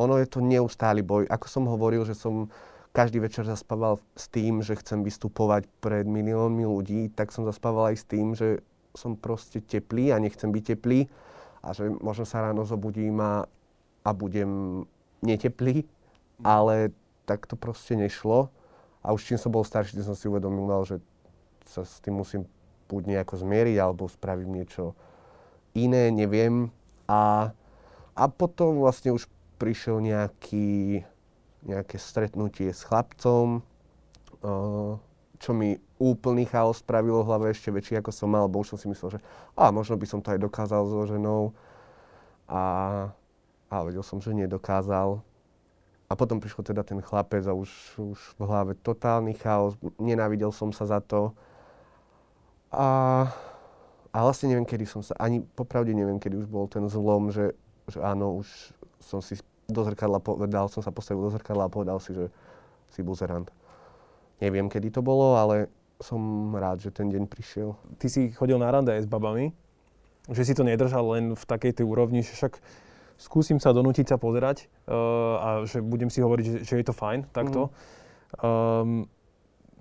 Ono 0.00 0.16
je 0.16 0.24
to 0.24 0.40
neustály 0.40 1.04
boj. 1.04 1.28
Ako 1.28 1.46
som 1.52 1.68
hovoril, 1.68 2.08
že 2.08 2.16
som 2.16 2.48
každý 2.92 3.24
večer 3.24 3.48
zaspával 3.48 3.96
s 4.12 4.28
tým, 4.28 4.60
že 4.60 4.76
chcem 4.76 5.00
vystupovať 5.00 5.64
pred 5.80 6.04
miliónmi 6.04 6.68
ľudí, 6.68 7.08
tak 7.08 7.32
som 7.32 7.48
zaspával 7.48 7.92
aj 7.92 7.96
s 7.96 8.04
tým, 8.04 8.36
že 8.36 8.60
som 8.92 9.16
proste 9.16 9.64
teplý 9.64 10.12
a 10.12 10.20
nechcem 10.20 10.52
byť 10.52 10.64
teplý 10.76 11.08
a 11.64 11.72
že 11.72 11.88
možno 11.88 12.28
sa 12.28 12.44
ráno 12.44 12.68
zobudím 12.68 13.16
a, 13.24 13.48
a 14.04 14.10
budem 14.12 14.84
neteplý, 15.24 15.88
ale 16.44 16.92
tak 17.24 17.48
to 17.48 17.56
proste 17.56 17.96
nešlo. 17.96 18.52
A 19.00 19.16
už 19.16 19.24
čím 19.24 19.38
som 19.40 19.50
bol 19.50 19.64
starší, 19.64 19.96
tým 19.96 20.06
som 20.06 20.14
si 20.18 20.28
uvedomil, 20.28 20.68
že 20.84 21.00
sa 21.64 21.82
s 21.82 21.98
tým 22.04 22.20
musím 22.20 22.44
buď 22.92 23.02
nejako 23.08 23.40
zmieriť, 23.40 23.76
alebo 23.80 24.04
spraviť 24.04 24.46
niečo 24.46 24.92
iné, 25.72 26.12
neviem. 26.12 26.68
A, 27.08 27.50
a 28.12 28.24
potom 28.28 28.84
vlastne 28.84 29.16
už 29.16 29.26
prišiel 29.56 30.04
nejaký 30.04 31.02
nejaké 31.62 31.96
stretnutie 31.98 32.74
s 32.74 32.82
chlapcom, 32.82 33.62
čo 35.42 35.50
mi 35.50 35.78
úplný 35.98 36.46
chaos 36.46 36.82
spravilo 36.82 37.22
v 37.22 37.28
hlave 37.30 37.46
ešte 37.50 37.70
väčší, 37.70 37.98
ako 37.98 38.10
som 38.14 38.30
mal, 38.30 38.46
bo 38.46 38.62
už 38.62 38.74
som 38.74 38.78
si 38.78 38.86
myslel, 38.90 39.18
že 39.18 39.20
a 39.54 39.70
možno 39.74 39.98
by 39.98 40.06
som 40.06 40.22
to 40.22 40.34
aj 40.34 40.38
dokázal 40.42 40.86
so 40.86 41.02
ženou. 41.06 41.54
A, 42.50 42.62
a 43.70 43.74
vedel 43.86 44.02
som, 44.02 44.18
že 44.18 44.34
nedokázal. 44.34 45.22
A 46.06 46.12
potom 46.12 46.42
prišiel 46.42 46.66
teda 46.66 46.84
ten 46.84 47.00
chlapec 47.00 47.46
a 47.48 47.56
už, 47.56 47.70
už 47.96 48.18
v 48.36 48.40
hlave 48.44 48.72
totálny 48.76 49.32
chaos, 49.38 49.78
nenávidel 49.96 50.52
som 50.52 50.68
sa 50.68 50.84
za 50.84 51.00
to. 51.00 51.32
A, 52.68 53.26
a 54.12 54.18
vlastne 54.20 54.52
neviem, 54.52 54.68
kedy 54.68 54.84
som 54.84 55.00
sa, 55.00 55.16
ani 55.16 55.40
popravde 55.40 55.94
neviem, 55.96 56.20
kedy 56.20 56.44
už 56.44 56.48
bol 56.50 56.68
ten 56.68 56.84
zlom, 56.90 57.32
že, 57.32 57.56
že 57.88 57.98
áno, 57.98 58.44
už 58.44 58.48
som 59.00 59.24
si 59.24 59.40
do 59.72 59.82
zrkadla 59.82 60.20
povedal, 60.20 60.68
som 60.68 60.84
sa 60.84 60.92
postavil 60.94 61.24
do 61.26 61.32
zrkadla 61.32 61.66
a 61.66 61.72
povedal 61.72 61.98
si, 61.98 62.12
že 62.12 62.28
si 62.92 63.00
buzerant. 63.00 63.48
Neviem, 64.38 64.68
kedy 64.68 64.92
to 64.94 65.00
bolo, 65.00 65.40
ale 65.40 65.72
som 66.02 66.52
rád, 66.52 66.82
že 66.82 66.90
ten 66.90 67.08
deň 67.08 67.30
prišiel. 67.30 67.78
Ty 67.96 68.06
si 68.10 68.34
chodil 68.34 68.58
na 68.58 68.68
rande 68.68 68.92
aj 68.92 69.06
s 69.06 69.08
babami, 69.08 69.54
že 70.28 70.42
si 70.44 70.52
to 70.52 70.66
nedržal 70.66 71.14
len 71.14 71.32
v 71.32 71.44
takej 71.46 71.80
tej 71.80 71.86
úrovni, 71.86 72.20
že 72.26 72.34
však 72.34 72.58
skúsim 73.16 73.62
sa 73.62 73.70
donútiť 73.70 74.10
sa 74.10 74.16
pozerať 74.18 74.66
uh, 74.90 75.38
a 75.38 75.48
že 75.62 75.78
budem 75.78 76.10
si 76.10 76.18
hovoriť, 76.18 76.44
že, 76.44 76.58
že 76.66 76.74
je 76.82 76.86
to 76.86 76.94
fajn 76.94 77.30
takto. 77.30 77.70
Mm. 77.70 77.72
Um, 78.42 78.90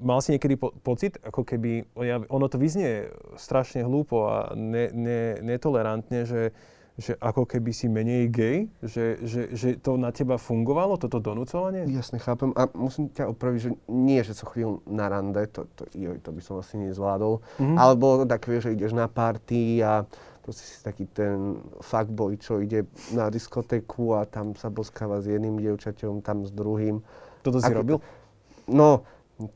mal 0.01 0.21
si 0.21 0.33
niekedy 0.33 0.57
po- 0.57 0.73
pocit, 0.81 1.17
ako 1.21 1.45
keby, 1.45 1.93
ono 2.29 2.45
to 2.49 2.57
vyznie 2.57 3.09
strašne 3.37 3.85
hlúpo 3.85 4.29
a 4.29 4.53
ne, 4.57 4.89
ne, 4.93 5.41
netolerantne, 5.41 6.25
že 6.25 6.53
že 7.01 7.17
ako 7.17 7.49
keby 7.49 7.73
si 7.73 7.89
menej 7.89 8.29
gay? 8.29 8.57
Že, 8.85 9.05
že, 9.25 9.41
že 9.57 9.69
to 9.81 9.97
na 9.97 10.13
teba 10.13 10.37
fungovalo, 10.37 11.01
toto 11.01 11.17
donúcovanie? 11.17 11.89
Jasne, 11.89 12.21
chápem. 12.21 12.53
A 12.53 12.69
musím 12.77 13.09
ťa 13.09 13.25
opraviť, 13.33 13.59
že 13.59 13.71
nie, 13.89 14.21
že 14.21 14.37
som 14.37 14.45
chodil 14.45 14.77
na 14.85 15.09
rande, 15.09 15.41
to, 15.49 15.65
to, 15.73 15.89
joj, 15.97 16.21
to 16.21 16.29
by 16.29 16.41
som 16.45 16.61
asi 16.61 16.77
nezvládol. 16.77 17.41
Mm-hmm. 17.57 17.77
Ale 17.81 17.93
bolo 17.97 18.23
to 18.23 18.25
také, 18.29 18.61
že 18.61 18.77
ideš 18.77 18.93
na 18.93 19.09
party 19.09 19.81
a 19.81 20.05
proste 20.45 20.61
si 20.61 20.77
taký 20.85 21.09
ten 21.09 21.57
fuckboy, 21.81 22.37
čo 22.37 22.61
ide 22.61 22.85
na 23.17 23.33
diskotéku 23.33 24.21
a 24.21 24.29
tam 24.29 24.53
sa 24.53 24.69
boskáva 24.69 25.17
s 25.17 25.25
jedným 25.25 25.57
dievčaťom, 25.57 26.21
tam 26.21 26.45
s 26.45 26.53
druhým. 26.53 27.01
Toto 27.41 27.57
si 27.57 27.73
Ako, 27.73 27.77
robil? 27.81 27.97
No, 28.69 29.01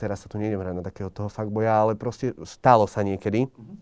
teraz 0.02 0.26
sa 0.26 0.28
tu 0.34 0.42
nejdem 0.42 0.58
hrať 0.58 0.76
na 0.82 0.84
takého 0.84 1.14
toho 1.14 1.30
fuckboya, 1.30 1.78
ale 1.78 1.94
proste 1.94 2.34
stalo 2.42 2.90
sa 2.90 3.06
niekedy. 3.06 3.46
Mm-hmm. 3.46 3.78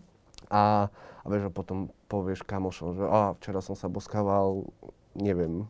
A 0.52 0.92
a 1.24 1.26
vieš, 1.32 1.48
a 1.48 1.52
potom 1.52 1.88
povieš 2.12 2.44
kamošom, 2.44 3.00
že 3.00 3.04
a 3.08 3.32
včera 3.40 3.64
som 3.64 3.72
sa 3.72 3.88
boskával, 3.88 4.68
neviem, 5.16 5.64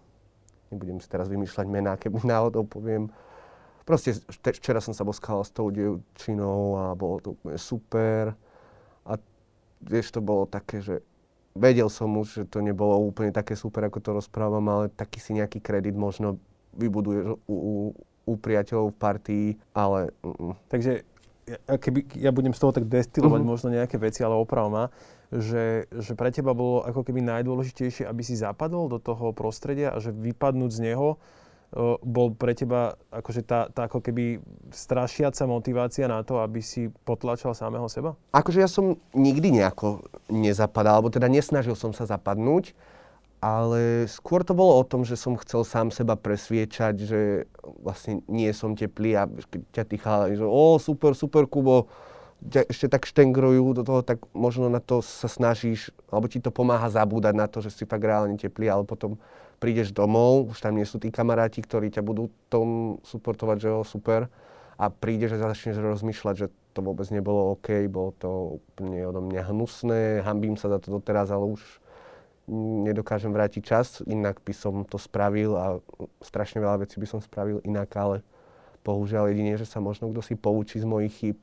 nebudem 0.74 0.98
si 0.98 1.06
teraz 1.06 1.30
vymýšľať 1.30 1.66
mená, 1.70 1.94
keby 1.94 2.26
náhodou 2.26 2.66
poviem 2.66 3.08
proste 3.84 4.16
včera 4.32 4.80
som 4.80 4.96
sa 4.96 5.04
boskal 5.04 5.44
s 5.44 5.52
tou 5.52 5.68
dievčinou 5.68 6.80
a 6.80 6.84
bolo 6.96 7.20
to 7.20 7.28
úplne 7.36 7.60
super. 7.60 8.32
A 9.04 9.20
vieš, 9.84 10.16
to 10.16 10.24
bolo 10.24 10.48
také, 10.48 10.80
že 10.80 11.04
vedel 11.52 11.92
som 11.92 12.10
už, 12.16 12.42
že 12.42 12.44
to 12.48 12.64
nebolo 12.64 12.96
úplne 13.04 13.30
také 13.30 13.54
super, 13.54 13.86
ako 13.86 14.00
to 14.00 14.10
rozprávam, 14.16 14.64
ale 14.66 14.84
taký 14.90 15.20
si 15.20 15.36
nejaký 15.36 15.60
kredit 15.60 15.94
možno 15.94 16.40
vybuduješ 16.74 17.38
u, 17.46 17.54
u, 17.54 17.72
u 18.26 18.32
priateľov 18.34 18.90
v 18.90 18.98
partii, 18.98 19.48
ale... 19.76 20.10
Mm. 20.24 20.56
Takže 20.72 20.92
ja, 21.44 21.76
keby, 21.76 22.00
ja 22.16 22.32
budem 22.32 22.56
z 22.56 22.60
toho 22.64 22.72
tak 22.72 22.88
destilovať 22.88 23.36
uh-huh. 23.44 23.52
možno 23.52 23.68
nejaké 23.68 24.00
veci, 24.00 24.24
ale 24.24 24.32
oprav 24.32 24.72
ma, 24.72 24.88
že, 25.34 25.90
že 25.90 26.12
pre 26.14 26.30
teba 26.30 26.54
bolo 26.54 26.86
ako 26.86 27.02
keby 27.02 27.18
najdôležitejšie, 27.26 28.06
aby 28.06 28.22
si 28.22 28.38
zapadol 28.38 28.86
do 28.86 29.02
toho 29.02 29.34
prostredia 29.34 29.90
a 29.90 29.98
že 29.98 30.14
vypadnúť 30.14 30.70
z 30.70 30.80
neho 30.92 31.18
bol 32.06 32.30
pre 32.30 32.54
teba 32.54 32.94
akože 33.10 33.42
tá, 33.42 33.66
tá 33.66 33.90
ako 33.90 33.98
keby 33.98 34.38
strašiaca 34.70 35.42
motivácia 35.50 36.06
na 36.06 36.22
to, 36.22 36.38
aby 36.38 36.62
si 36.62 36.86
potlačal 37.02 37.50
samého 37.50 37.90
seba? 37.90 38.14
Akože 38.30 38.62
ja 38.62 38.70
som 38.70 38.94
nikdy 39.10 39.50
nejako 39.50 40.06
nezapadal, 40.30 41.02
alebo 41.02 41.10
teda 41.10 41.26
nesnažil 41.26 41.74
som 41.74 41.90
sa 41.90 42.06
zapadnúť, 42.06 42.78
ale 43.42 44.06
skôr 44.06 44.46
to 44.46 44.54
bolo 44.54 44.78
o 44.78 44.84
tom, 44.86 45.02
že 45.02 45.18
som 45.18 45.34
chcel 45.34 45.66
sám 45.66 45.90
seba 45.90 46.14
presviečať, 46.14 46.94
že 46.94 47.50
vlastne 47.82 48.22
nie 48.30 48.48
som 48.54 48.78
teplý 48.78 49.10
a 49.18 49.26
keď 49.26 49.60
ťa 49.74 49.84
tí 49.90 49.96
chalani, 49.98 50.38
že 50.38 50.46
o 50.46 50.78
super, 50.78 51.18
super 51.18 51.50
Kubo, 51.50 51.90
ťa 52.44 52.68
ešte 52.68 52.86
tak 52.92 53.08
štengrujú 53.08 53.72
do 53.72 53.82
toho, 53.82 54.00
tak 54.04 54.20
možno 54.36 54.68
na 54.68 54.80
to 54.80 55.00
sa 55.00 55.28
snažíš, 55.28 55.88
alebo 56.12 56.28
ti 56.28 56.40
to 56.40 56.52
pomáha 56.52 56.88
zabúdať 56.92 57.34
na 57.34 57.48
to, 57.48 57.64
že 57.64 57.72
si 57.72 57.84
fakt 57.88 58.04
reálne 58.04 58.36
teplý, 58.36 58.68
ale 58.68 58.84
potom 58.84 59.16
prídeš 59.56 59.96
domov, 59.96 60.52
už 60.52 60.60
tam 60.60 60.76
nie 60.76 60.84
sú 60.84 61.00
tí 61.00 61.08
kamaráti, 61.08 61.64
ktorí 61.64 61.88
ťa 61.88 62.04
budú 62.04 62.28
tom 62.52 63.00
suportovať, 63.00 63.56
že 63.64 63.68
jo, 63.72 63.80
super. 63.86 64.28
A 64.74 64.90
prídeš 64.90 65.38
a 65.38 65.48
začneš 65.48 65.78
rozmýšľať, 65.78 66.34
že 66.34 66.46
to 66.74 66.82
vôbec 66.82 67.06
nebolo 67.14 67.54
OK, 67.54 67.86
bolo 67.86 68.10
to 68.18 68.58
úplne 68.58 69.06
odo 69.06 69.22
mňa 69.22 69.42
hnusné, 69.54 70.26
hambím 70.26 70.58
sa 70.58 70.66
za 70.66 70.82
to 70.82 70.98
doteraz, 70.98 71.30
ale 71.30 71.46
už 71.46 71.62
nedokážem 72.84 73.32
vrátiť 73.32 73.62
čas, 73.64 74.02
inak 74.04 74.42
by 74.44 74.52
som 74.52 74.84
to 74.84 75.00
spravil 75.00 75.56
a 75.56 75.80
strašne 76.20 76.60
veľa 76.60 76.84
vecí 76.84 77.00
by 77.00 77.08
som 77.08 77.22
spravil 77.22 77.62
inak, 77.64 77.88
ale 77.96 78.20
bohužiaľ 78.84 79.32
jedine, 79.32 79.56
že 79.56 79.64
sa 79.64 79.80
možno 79.80 80.12
kto 80.12 80.20
si 80.20 80.34
poučí 80.36 80.76
z 80.76 80.84
mojich 80.84 81.14
chýb. 81.16 81.38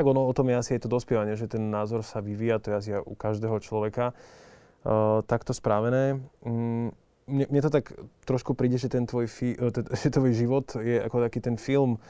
Tak 0.00 0.08
ono 0.08 0.24
o 0.24 0.32
tom 0.32 0.48
je 0.48 0.56
asi 0.56 0.70
aj 0.80 0.88
to 0.88 0.96
dospievanie, 0.96 1.36
že 1.36 1.44
ten 1.44 1.68
názor 1.68 2.00
sa 2.00 2.24
vyvíja, 2.24 2.56
to 2.56 2.72
je 2.72 2.76
asi 2.80 2.90
u 2.96 3.12
každého 3.12 3.60
človeka 3.60 4.16
uh, 4.16 5.20
takto 5.28 5.52
spravené. 5.52 6.16
Mm, 6.40 6.96
mne, 7.28 7.46
mne 7.52 7.60
to 7.60 7.68
tak 7.68 7.92
trošku 8.24 8.56
príde, 8.56 8.80
že 8.80 8.88
ten 8.88 9.04
tvoj, 9.04 9.28
fi, 9.28 9.52
e, 9.60 9.68
že 10.00 10.08
tvoj 10.08 10.32
život 10.32 10.72
je 10.80 11.04
ako 11.04 11.20
taký 11.28 11.44
ten 11.44 11.60
film, 11.60 12.00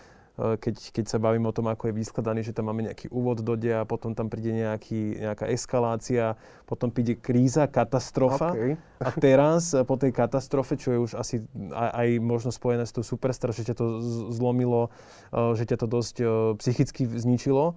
keď, 0.40 0.76
keď 0.96 1.05
sa 1.05 1.18
bavím 1.20 1.44
o 1.44 1.53
tom, 1.53 1.68
ako 1.68 1.92
je 1.92 1.98
vyskladaný, 2.00 2.40
že 2.40 2.57
tam 2.57 2.72
máme 2.72 2.88
nejaký 2.88 3.12
úvod 3.12 3.44
do 3.44 3.55
deja, 3.61 3.85
potom 3.85 4.16
tam 4.16 4.33
príde 4.33 4.57
nejaký, 4.57 5.20
nejaká 5.20 5.44
eskalácia, 5.53 6.40
potom 6.64 6.88
príde 6.88 7.20
kríza, 7.20 7.68
katastrofa. 7.68 8.57
Okay. 8.57 8.72
A 9.05 9.12
teraz 9.12 9.76
e, 9.76 9.85
po 9.85 10.00
tej 10.00 10.16
katastrofe, 10.16 10.81
čo 10.81 10.96
je 10.96 10.98
už 10.98 11.12
asi 11.20 11.44
aj, 11.76 11.90
aj 11.92 12.09
možno 12.24 12.48
spojené 12.48 12.88
s 12.88 12.96
tou 12.96 13.05
superstar, 13.05 13.53
že 13.53 13.68
ťa 13.68 13.74
to 13.76 13.87
zlomilo, 14.33 14.88
že 15.31 15.68
ťa 15.68 15.76
to 15.76 15.87
dosť 15.87 16.16
psychicky 16.57 17.05
zničilo, 17.05 17.76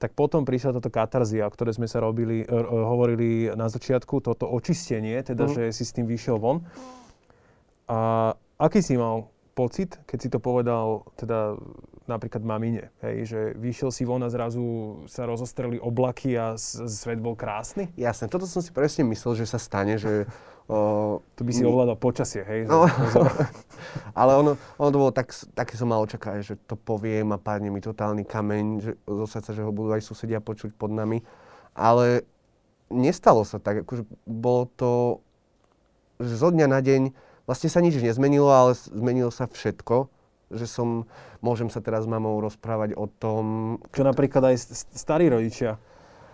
tak 0.00 0.16
potom 0.16 0.48
prišla 0.48 0.80
táto 0.80 0.88
katarzia, 0.88 1.44
o 1.44 1.52
ktorej 1.52 1.76
sme 1.76 1.84
sa 1.84 2.00
robili, 2.00 2.42
hovorili 2.48 3.52
na 3.52 3.68
začiatku, 3.68 4.24
toto 4.24 4.48
očistenie, 4.48 5.20
teda, 5.20 5.44
uh. 5.44 5.52
že 5.52 5.62
si 5.76 5.84
s 5.84 5.92
tým 5.92 6.08
vyšiel 6.08 6.40
von. 6.40 6.64
A 7.84 8.32
aký 8.56 8.80
si 8.80 8.96
mal 8.96 9.28
pocit, 9.52 10.00
keď 10.08 10.18
si 10.18 10.28
to 10.32 10.40
povedal 10.40 11.04
teda 11.20 11.60
napríklad 12.10 12.42
mamine, 12.42 12.90
hej, 13.06 13.16
že 13.30 13.40
vyšiel 13.54 13.94
si 13.94 14.02
von 14.02 14.26
a 14.26 14.28
zrazu 14.28 15.00
sa 15.06 15.22
rozostreli 15.30 15.78
oblaky 15.78 16.34
a 16.34 16.58
svet 16.58 17.22
bol 17.22 17.38
krásny? 17.38 17.86
Jasne, 17.94 18.26
toto 18.26 18.50
som 18.50 18.58
si 18.58 18.74
presne 18.74 19.06
myslel, 19.06 19.38
že 19.38 19.46
sa 19.46 19.62
stane, 19.62 19.94
že 19.94 20.26
O, 20.70 21.18
to 21.34 21.42
by 21.42 21.50
si 21.50 21.66
ovládal 21.66 21.98
počasie, 21.98 22.46
hej? 22.46 22.62
No, 22.70 22.86
ale 24.20 24.38
ono, 24.38 24.54
ono 24.78 24.88
to 24.94 24.98
bolo 25.02 25.10
tak, 25.10 25.34
také 25.50 25.74
som 25.74 25.90
mal 25.90 25.98
očakávať, 26.06 26.46
že 26.46 26.54
to 26.62 26.78
poviem 26.78 27.34
a 27.34 27.42
padne 27.42 27.74
mi 27.74 27.82
totálny 27.82 28.22
kameň 28.22 28.66
že, 28.78 28.92
zo 29.02 29.26
srdca, 29.26 29.50
že 29.50 29.66
ho 29.66 29.74
budú 29.74 29.98
aj 29.98 30.06
susedia 30.06 30.38
počuť 30.38 30.70
pod 30.78 30.94
nami. 30.94 31.26
Ale 31.74 32.22
nestalo 32.86 33.42
sa 33.42 33.58
tak, 33.58 33.82
akože 33.82 34.06
bolo 34.30 34.70
to, 34.78 35.18
že 36.22 36.38
zo 36.38 36.54
dňa 36.54 36.66
na 36.70 36.78
deň 36.78 37.18
vlastne 37.50 37.66
sa 37.66 37.82
nič 37.82 37.98
nezmenilo, 37.98 38.46
ale 38.46 38.78
zmenilo 38.78 39.34
sa 39.34 39.50
všetko. 39.50 40.06
Že 40.50 40.66
som, 40.66 40.88
môžem 41.38 41.70
sa 41.70 41.78
teraz 41.78 42.04
s 42.04 42.10
mamou 42.10 42.42
rozprávať 42.42 42.98
o 42.98 43.06
tom... 43.06 43.44
Čo 43.94 44.02
napríklad 44.02 44.50
aj 44.50 44.56
starí 44.94 45.30
rodičia 45.30 45.78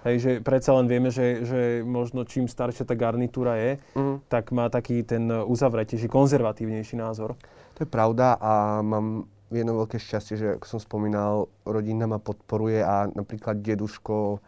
Hej, 0.07 0.17
že 0.23 0.33
predsa 0.39 0.71
len 0.79 0.87
vieme, 0.87 1.11
že, 1.11 1.43
že 1.43 1.83
možno 1.83 2.23
čím 2.23 2.47
staršia 2.47 2.87
tá 2.87 2.95
garnitúra 2.95 3.59
je, 3.59 3.83
uh-huh. 3.99 4.23
tak 4.31 4.55
má 4.55 4.71
taký 4.71 5.03
ten 5.03 5.27
uzavretejší, 5.27 6.07
konzervatívnejší 6.07 6.95
názor. 6.95 7.35
To 7.75 7.79
je 7.83 7.91
pravda 7.91 8.39
a 8.39 8.87
mám 8.87 9.27
jedno 9.51 9.83
veľké 9.83 9.99
šťastie, 9.99 10.35
že 10.39 10.47
ako 10.63 10.67
som 10.71 10.79
spomínal, 10.79 11.51
rodina 11.67 12.07
ma 12.07 12.23
podporuje 12.23 12.87
a 12.87 13.11
napríklad 13.11 13.59
deduško, 13.59 14.39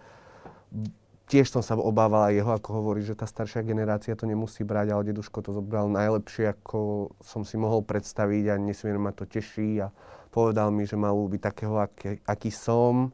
tiež 1.28 1.52
som 1.52 1.60
sa 1.60 1.76
obával 1.76 2.32
jeho, 2.32 2.48
ako 2.48 2.80
hovorí, 2.80 3.04
že 3.04 3.12
tá 3.12 3.28
staršia 3.28 3.60
generácia 3.60 4.16
to 4.16 4.24
nemusí 4.24 4.64
brať, 4.64 4.96
ale 4.96 5.12
deduško 5.12 5.44
to 5.44 5.52
zobral 5.52 5.86
najlepšie, 5.92 6.56
ako 6.56 7.12
som 7.20 7.44
si 7.44 7.60
mohol 7.60 7.84
predstaviť 7.84 8.44
a 8.48 8.54
nesmierne 8.56 8.98
ma 8.98 9.12
to 9.12 9.28
teší 9.28 9.84
a 9.84 9.92
povedal 10.32 10.72
mi, 10.72 10.88
že 10.88 10.96
má 10.96 11.12
ľúbiť 11.12 11.40
takého, 11.44 11.76
aký, 11.76 12.24
aký 12.24 12.48
som 12.48 13.12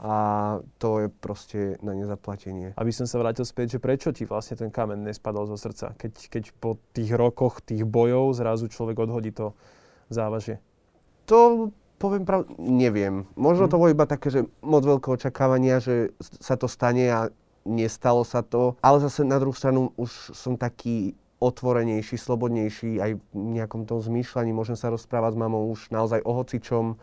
a 0.00 0.16
to 0.80 1.04
je 1.04 1.08
proste 1.12 1.60
na 1.84 1.92
nezaplatenie. 1.92 2.72
Aby 2.80 2.88
som 2.88 3.04
sa 3.04 3.20
vrátil 3.20 3.44
späť, 3.44 3.76
že 3.76 3.84
prečo 3.84 4.16
ti 4.16 4.24
vlastne 4.24 4.56
ten 4.56 4.72
kamen 4.72 5.04
nespadol 5.04 5.44
zo 5.44 5.60
srdca, 5.60 5.92
keď, 6.00 6.12
keď 6.32 6.44
po 6.56 6.80
tých 6.96 7.12
rokoch 7.12 7.60
tých 7.60 7.84
bojov 7.84 8.32
zrazu 8.32 8.72
človek 8.72 8.96
odhodí 8.96 9.28
to 9.28 9.52
závažie? 10.08 10.56
To 11.28 11.68
poviem 12.00 12.24
pravdu, 12.24 12.56
neviem. 12.56 13.28
Možno 13.36 13.68
to 13.68 13.76
bolo 13.76 13.92
iba 13.92 14.08
také, 14.08 14.32
že 14.32 14.48
moc 14.64 14.80
veľké 14.88 15.04
očakávania, 15.12 15.84
že 15.84 16.16
sa 16.40 16.56
to 16.56 16.64
stane 16.64 17.04
a 17.12 17.28
nestalo 17.68 18.24
sa 18.24 18.40
to. 18.40 18.80
Ale 18.80 19.04
zase 19.04 19.20
na 19.20 19.36
druhú 19.36 19.52
stranu 19.52 19.92
už 20.00 20.32
som 20.32 20.56
taký 20.56 21.12
otvorenejší, 21.40 22.16
slobodnejší 22.16 23.00
aj 23.00 23.10
v 23.20 23.22
nejakom 23.36 23.84
tom 23.84 24.00
zmýšľaní. 24.00 24.56
Môžem 24.56 24.80
sa 24.80 24.88
rozprávať 24.88 25.36
s 25.36 25.40
mamou 25.40 25.68
už 25.68 25.92
naozaj 25.92 26.24
o 26.24 26.32
hocičom. 26.32 26.96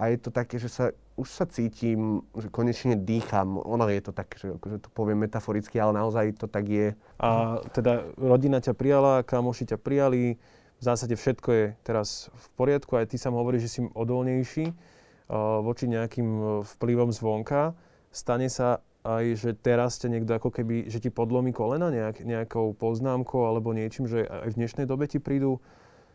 A 0.00 0.08
je 0.10 0.18
to 0.18 0.32
také, 0.32 0.56
že 0.56 0.72
sa 0.72 0.90
už 1.14 1.30
sa 1.30 1.46
cítim, 1.46 2.26
že 2.34 2.50
konečne 2.50 2.98
dýcham. 2.98 3.54
Ono 3.62 3.86
je 3.86 4.02
to 4.02 4.10
tak, 4.10 4.34
že 4.34 4.50
akože 4.58 4.82
to 4.82 4.88
poviem 4.90 5.22
metaforicky, 5.22 5.78
ale 5.78 5.94
naozaj 5.94 6.34
to 6.34 6.50
tak 6.50 6.66
je. 6.66 6.98
A 7.22 7.62
teda 7.70 8.02
rodina 8.18 8.58
ťa 8.58 8.74
prijala, 8.74 9.22
kamoši 9.22 9.74
ťa 9.74 9.78
prijali, 9.78 10.42
zásade 10.84 11.14
všetko 11.16 11.48
je 11.50 11.64
teraz 11.80 12.28
v 12.30 12.46
poriadku, 12.60 13.00
aj 13.00 13.10
ty 13.10 13.16
sa 13.16 13.32
hovoríš, 13.32 13.62
že 13.66 13.72
si 13.72 13.80
odolnejší 13.82 14.70
uh, 14.70 15.64
voči 15.64 15.88
nejakým 15.88 16.28
uh, 16.28 16.46
vplyvom 16.76 17.10
zvonka. 17.10 17.72
Stane 18.12 18.52
sa 18.52 18.84
aj, 19.04 19.24
že 19.36 19.50
teraz 19.52 20.00
ťa 20.00 20.08
niekto 20.16 20.32
ako 20.32 20.48
keby, 20.48 20.88
že 20.88 21.00
ti 21.00 21.12
podlomí 21.12 21.52
kolena 21.52 21.92
nejak, 21.92 22.24
nejakou 22.24 22.72
poznámkou 22.72 23.44
alebo 23.44 23.76
niečím, 23.76 24.08
že 24.08 24.24
aj 24.24 24.56
v 24.56 24.58
dnešnej 24.64 24.86
dobe 24.88 25.04
ti 25.04 25.20
prídu 25.20 25.60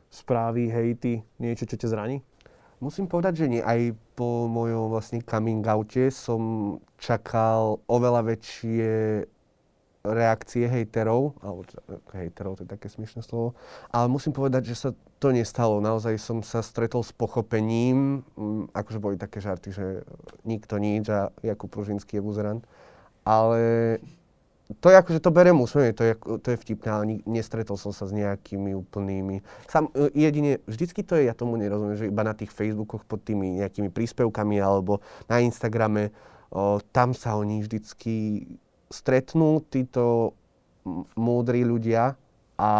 správy, 0.10 0.74
hejty, 0.74 1.22
niečo, 1.38 1.70
čo 1.70 1.78
ťa 1.78 1.90
zraní? 1.94 2.18
Musím 2.80 3.12
povedať, 3.12 3.46
že 3.46 3.52
nie. 3.52 3.62
Aj 3.62 3.78
po 4.16 4.48
mojom 4.48 4.90
vlastne 4.90 5.20
coming 5.22 5.62
oute 5.68 6.10
som 6.10 6.76
čakal 6.96 7.84
oveľa 7.92 8.34
väčšie 8.34 8.90
reakcie 10.04 10.64
hejterov, 10.64 11.36
alebo 11.44 11.68
hejterov, 12.16 12.56
to 12.56 12.64
je 12.64 12.72
také 12.72 12.88
smiešné 12.88 13.20
slovo, 13.20 13.52
ale 13.92 14.08
musím 14.08 14.32
povedať, 14.32 14.72
že 14.72 14.76
sa 14.76 14.90
to 15.20 15.36
nestalo. 15.36 15.84
Naozaj 15.84 16.16
som 16.16 16.40
sa 16.40 16.64
stretol 16.64 17.04
s 17.04 17.12
pochopením, 17.12 18.24
mm, 18.40 18.72
akože 18.72 19.00
boli 19.04 19.16
také 19.20 19.44
žarty, 19.44 19.76
že 19.76 20.08
nikto 20.48 20.80
nič 20.80 21.12
a 21.12 21.36
Jakub 21.44 21.68
Pružinský 21.68 22.20
je 22.20 22.24
buzerant, 22.24 22.64
ale 23.28 23.60
to 24.78 24.94
je 24.94 24.96
akože 25.02 25.20
to 25.20 25.34
berem 25.34 25.58
úsmevne, 25.58 25.98
to 25.98 26.06
je, 26.06 26.14
to 26.16 26.48
je 26.54 26.62
vtipné, 26.62 26.90
ale 26.94 27.04
nestretol 27.26 27.74
som 27.74 27.90
sa 27.90 28.06
s 28.06 28.14
nejakými 28.14 28.78
úplnými. 28.78 29.42
Sam, 29.66 29.90
e, 29.98 30.14
jedine, 30.14 30.62
vždycky 30.70 31.02
to 31.02 31.18
je, 31.18 31.26
ja 31.26 31.34
tomu 31.34 31.58
nerozumiem, 31.58 31.98
že 31.98 32.08
iba 32.08 32.22
na 32.22 32.38
tých 32.38 32.54
Facebookoch 32.54 33.02
pod 33.04 33.26
tými 33.26 33.60
nejakými 33.60 33.90
príspevkami 33.90 34.62
alebo 34.62 35.02
na 35.26 35.42
Instagrame, 35.42 36.14
o, 36.54 36.78
tam 36.94 37.18
sa 37.18 37.34
oni 37.34 37.66
vždycky 37.66 38.46
stretnú, 38.90 39.64
títo 39.70 40.34
múdri 41.14 41.62
ľudia 41.62 42.18
a 42.60 42.72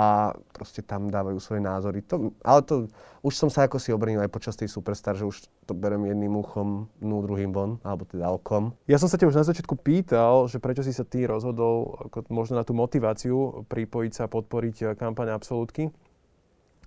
proste 0.52 0.84
tam 0.84 1.08
dávajú 1.08 1.40
svoje 1.40 1.64
názory. 1.64 2.04
To, 2.12 2.36
ale 2.44 2.60
to, 2.68 2.92
už 3.24 3.32
som 3.32 3.48
sa 3.48 3.64
ako 3.64 3.80
si 3.80 3.96
obrnil 3.96 4.20
aj 4.20 4.28
počas 4.28 4.60
tej 4.60 4.68
Superstar, 4.68 5.16
že 5.16 5.24
už 5.24 5.48
to 5.64 5.72
berem 5.72 6.04
jedným 6.04 6.36
uchom, 6.36 6.92
no 7.00 7.24
druhým 7.24 7.56
von, 7.56 7.80
alebo 7.88 8.04
teda 8.04 8.28
okom. 8.28 8.76
Ja 8.92 9.00
som 9.00 9.08
sa 9.08 9.16
ťa 9.16 9.32
už 9.32 9.40
na 9.40 9.48
začiatku 9.48 9.80
pýtal, 9.80 10.52
že 10.52 10.60
prečo 10.60 10.84
si 10.84 10.92
sa 10.92 11.08
ty 11.08 11.24
rozhodol 11.24 11.96
ako 12.12 12.28
možno 12.28 12.60
na 12.60 12.68
tú 12.68 12.76
motiváciu 12.76 13.64
pripojiť 13.72 14.12
sa 14.12 14.28
a 14.28 14.32
podporiť 14.32 14.76
eh, 14.84 14.88
kampaň 15.00 15.32
Absolútky. 15.32 15.88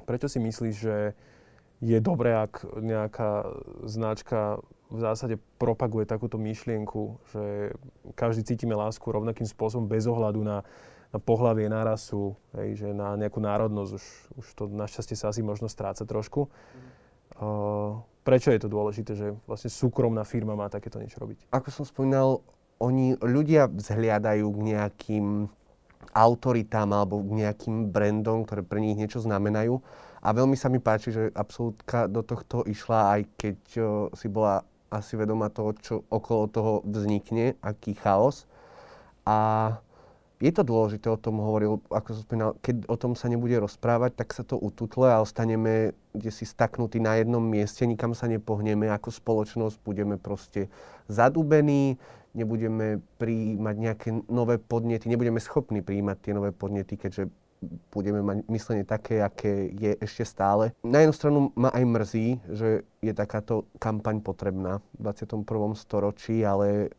Prečo 0.05 0.29
si 0.29 0.37
myslíš, 0.45 0.75
že 0.77 1.17
je 1.81 1.99
dobré, 1.99 2.37
ak 2.37 2.77
nejaká 2.77 3.49
značka 3.89 4.61
v 4.93 5.01
zásade 5.01 5.41
propaguje 5.57 6.05
takúto 6.05 6.37
myšlienku, 6.37 7.17
že 7.33 7.73
každý 8.13 8.45
cítime 8.45 8.77
lásku 8.77 9.03
rovnakým 9.09 9.49
spôsobom 9.49 9.89
bez 9.89 10.05
ohľadu 10.05 10.45
na, 10.45 10.61
na 11.09 11.19
pohlavie, 11.19 11.65
na 11.73 11.81
rasu, 11.81 12.37
hej, 12.61 12.85
že 12.85 12.89
na 12.93 13.17
nejakú 13.17 13.41
národnosť. 13.41 13.91
Už, 13.97 14.05
už 14.37 14.47
to 14.53 14.65
našťastie 14.69 15.17
sa 15.17 15.33
asi 15.33 15.41
možno 15.41 15.73
stráca 15.73 16.05
trošku. 16.05 16.53
Mm. 16.53 17.03
Uh, 17.41 18.05
prečo 18.21 18.53
je 18.53 18.61
to 18.61 18.69
dôležité, 18.69 19.17
že 19.17 19.33
vlastne 19.49 19.73
súkromná 19.73 20.29
firma 20.29 20.53
má 20.53 20.69
takéto 20.69 21.01
niečo 21.01 21.25
robiť? 21.25 21.49
Ako 21.49 21.73
som 21.73 21.85
spomínal, 21.89 22.45
oni, 22.77 23.17
ľudia 23.17 23.73
vzhliadajú 23.73 24.45
k 24.45 24.59
nejakým 24.77 25.27
autoritám 26.13 26.93
alebo 26.93 27.25
k 27.25 27.41
nejakým 27.41 27.89
brandom, 27.89 28.45
ktoré 28.45 28.61
pre 28.61 28.85
nich 28.85 29.01
niečo 29.01 29.25
znamenajú. 29.25 29.81
A 30.23 30.29
veľmi 30.31 30.55
sa 30.55 30.69
mi 30.69 30.79
páči, 30.79 31.11
že 31.11 31.33
absolútka 31.33 32.07
do 32.07 32.21
tohto 32.23 32.63
išla, 32.69 33.19
aj 33.19 33.21
keď 33.41 33.59
uh, 33.81 33.87
si 34.13 34.29
bola 34.29 34.63
asi 34.93 35.17
vedomá 35.17 35.49
toho, 35.49 35.73
čo 35.81 35.95
okolo 36.13 36.53
toho 36.53 36.73
vznikne, 36.85 37.57
aký 37.65 37.97
chaos. 37.97 38.45
A 39.25 39.81
je 40.43 40.51
to 40.51 40.67
dôležité, 40.67 41.07
o 41.07 41.17
tom 41.17 41.39
hovoril, 41.39 41.79
ako 41.87 42.19
som 42.19 42.23
spomínal, 42.27 42.53
keď 42.61 42.85
o 42.91 42.97
tom 42.99 43.15
sa 43.15 43.31
nebude 43.31 43.55
rozprávať, 43.63 44.19
tak 44.19 44.35
sa 44.35 44.43
to 44.43 44.59
ututle 44.59 45.07
a 45.07 45.23
ostaneme 45.23 45.95
kde 46.13 46.29
si 46.29 46.45
staknutí 46.45 47.01
na 47.01 47.17
jednom 47.17 47.41
mieste, 47.41 47.89
nikam 47.89 48.13
sa 48.13 48.29
nepohneme, 48.29 48.93
ako 48.93 49.09
spoločnosť 49.09 49.81
budeme 49.81 50.21
proste 50.21 50.69
zadubení, 51.09 51.97
nebudeme 52.37 53.01
prijímať 53.17 53.77
nejaké 53.77 54.09
nové 54.29 54.61
podnety, 54.61 55.09
nebudeme 55.09 55.41
schopní 55.41 55.81
prijímať 55.81 56.17
tie 56.21 56.33
nové 56.37 56.53
podnety, 56.53 57.01
keďže 57.01 57.33
budeme 57.95 58.21
mať 58.23 58.37
myslenie 58.51 58.85
také, 58.85 59.23
aké 59.23 59.71
je 59.71 59.95
ešte 60.03 60.27
stále. 60.27 60.75
Na 60.83 61.01
jednu 61.03 61.15
stranu 61.15 61.39
ma 61.55 61.71
aj 61.71 61.85
mrzí, 61.87 62.29
že 62.51 62.83
je 62.99 63.13
takáto 63.15 63.71
kampaň 63.79 64.19
potrebná 64.19 64.83
v 64.99 65.11
21. 65.11 65.47
storočí, 65.79 66.43
ale 66.43 66.91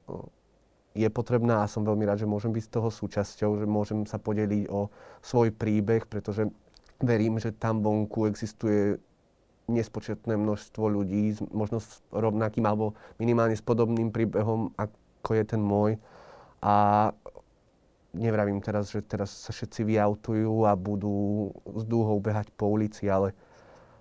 je 0.93 1.09
potrebná 1.09 1.65
a 1.65 1.71
som 1.71 1.83
veľmi 1.83 2.05
rád, 2.05 2.23
že 2.23 2.29
môžem 2.29 2.53
byť 2.53 2.63
z 2.63 2.73
toho 2.73 2.89
súčasťou, 2.93 3.59
že 3.59 3.65
môžem 3.65 4.05
sa 4.05 4.21
podeliť 4.21 4.69
o 4.69 4.93
svoj 5.25 5.51
príbeh, 5.51 6.05
pretože 6.05 6.47
verím, 7.01 7.41
že 7.41 7.51
tam 7.51 7.81
vonku 7.81 8.29
existuje 8.29 9.01
nespočetné 9.67 10.35
množstvo 10.35 10.83
ľudí, 10.91 11.39
možno 11.49 11.79
s 11.79 12.03
rovnakým 12.11 12.67
alebo 12.67 12.93
minimálne 13.15 13.55
s 13.55 13.63
podobným 13.63 14.11
príbehom, 14.11 14.75
ako 14.75 15.31
je 15.33 15.43
ten 15.43 15.61
môj. 15.63 15.95
A 16.63 17.09
nevravím 18.13 18.61
teraz, 18.61 18.93
že 18.93 19.01
teraz 19.01 19.33
sa 19.33 19.51
všetci 19.51 19.83
vyautujú 19.83 20.69
a 20.69 20.77
budú 20.77 21.49
s 21.65 21.83
dúhou 21.83 22.21
behať 22.21 22.53
po 22.53 22.69
ulici, 22.69 23.09
ale, 23.09 23.33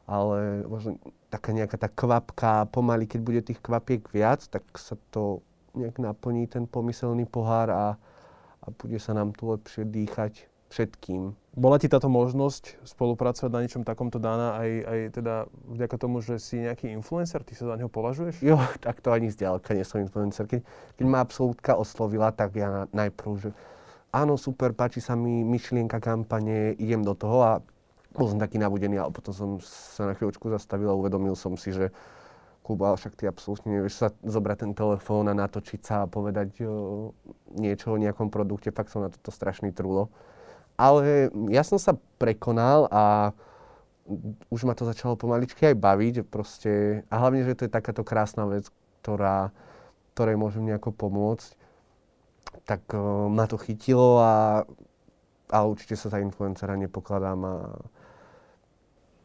ale 0.04 0.62
možno 0.68 1.00
taká 1.32 1.56
nejaká 1.56 1.80
tá 1.80 1.88
kvapka, 1.88 2.68
pomaly, 2.68 3.08
keď 3.08 3.20
bude 3.24 3.40
tých 3.40 3.58
kvapiek 3.64 4.04
viac, 4.12 4.44
tak 4.52 4.62
sa 4.76 5.00
to 5.10 5.40
nejak 5.72 5.96
naplní 5.96 6.44
ten 6.44 6.68
pomyselný 6.68 7.24
pohár 7.24 7.72
a, 7.72 7.96
a 8.60 8.66
bude 8.76 9.00
sa 9.00 9.16
nám 9.16 9.32
tu 9.32 9.48
lepšie 9.48 9.88
dýchať 9.88 10.52
všetkým. 10.72 11.36
Bola 11.52 11.76
ti 11.76 11.84
táto 11.84 12.08
možnosť 12.08 12.80
spolupracovať 12.84 13.52
na 13.52 13.60
niečom 13.60 13.84
takomto 13.84 14.16
dána 14.16 14.56
aj, 14.56 14.70
aj 14.88 14.98
teda 15.20 15.34
vďaka 15.68 15.96
tomu, 16.00 16.24
že 16.24 16.40
si 16.40 16.64
nejaký 16.64 16.88
influencer? 16.96 17.44
Ty 17.44 17.52
sa 17.52 17.64
za 17.72 17.74
neho 17.76 17.92
považuješ? 17.92 18.40
Jo, 18.40 18.56
tak 18.80 19.04
to 19.04 19.12
ani 19.12 19.28
zďaleka 19.28 19.76
nie 19.76 19.84
som 19.84 20.00
influencer. 20.00 20.48
Keď, 20.48 20.64
keď 20.96 21.04
ma 21.04 21.20
absolútka 21.20 21.76
oslovila, 21.76 22.32
tak 22.32 22.56
ja 22.56 22.88
najprv, 22.96 23.30
že 23.36 23.50
áno, 24.12 24.36
super, 24.36 24.76
páči 24.76 25.00
sa 25.00 25.16
mi 25.16 25.40
myšlienka 25.42 25.98
kampane, 25.98 26.76
idem 26.76 27.00
do 27.00 27.16
toho 27.16 27.38
a 27.42 27.52
bol 28.12 28.28
som 28.28 28.36
taký 28.36 28.60
nabudený, 28.60 29.00
ale 29.00 29.10
potom 29.10 29.32
som 29.32 29.50
sa 29.64 30.04
na 30.04 30.14
chvíľočku 30.14 30.52
zastavil 30.52 30.92
a 30.92 30.98
uvedomil 31.00 31.32
som 31.32 31.56
si, 31.56 31.72
že 31.72 31.88
Kuba, 32.62 32.94
však 32.94 33.18
ty 33.18 33.26
absolútne 33.26 33.74
nevieš 33.74 33.98
sa 33.98 34.08
zobrať 34.22 34.56
ten 34.62 34.72
telefón 34.76 35.26
a 35.26 35.34
natočiť 35.34 35.80
sa 35.82 36.06
a 36.06 36.10
povedať 36.10 36.62
o, 36.62 37.10
niečo 37.58 37.90
o 37.90 37.98
nejakom 37.98 38.30
produkte, 38.30 38.70
fakt 38.70 38.94
som 38.94 39.02
na 39.02 39.10
toto 39.10 39.34
strašný 39.34 39.74
trúlo. 39.74 40.14
Ale 40.78 41.32
ja 41.50 41.66
som 41.66 41.74
sa 41.82 41.98
prekonal 42.22 42.86
a 42.94 43.34
už 44.46 44.62
ma 44.62 44.78
to 44.78 44.86
začalo 44.86 45.18
pomaličky 45.18 45.74
aj 45.74 45.76
baviť, 45.78 46.14
proste, 46.22 47.02
a 47.10 47.14
hlavne, 47.18 47.42
že 47.42 47.58
to 47.58 47.64
je 47.66 47.74
takáto 47.74 48.06
krásna 48.06 48.46
vec, 48.46 48.70
ktorá, 49.02 49.50
ktorej 50.14 50.38
môžem 50.38 50.62
nejako 50.62 50.94
pomôcť, 50.94 51.58
tak 52.64 52.82
o, 52.94 53.28
ma 53.28 53.46
to 53.46 53.56
chytilo 53.58 54.22
a, 54.22 54.62
a 55.50 55.58
určite 55.64 55.98
sa 55.98 56.12
za 56.12 56.18
influencera 56.22 56.78
nepokladám 56.78 57.40
a 57.44 57.54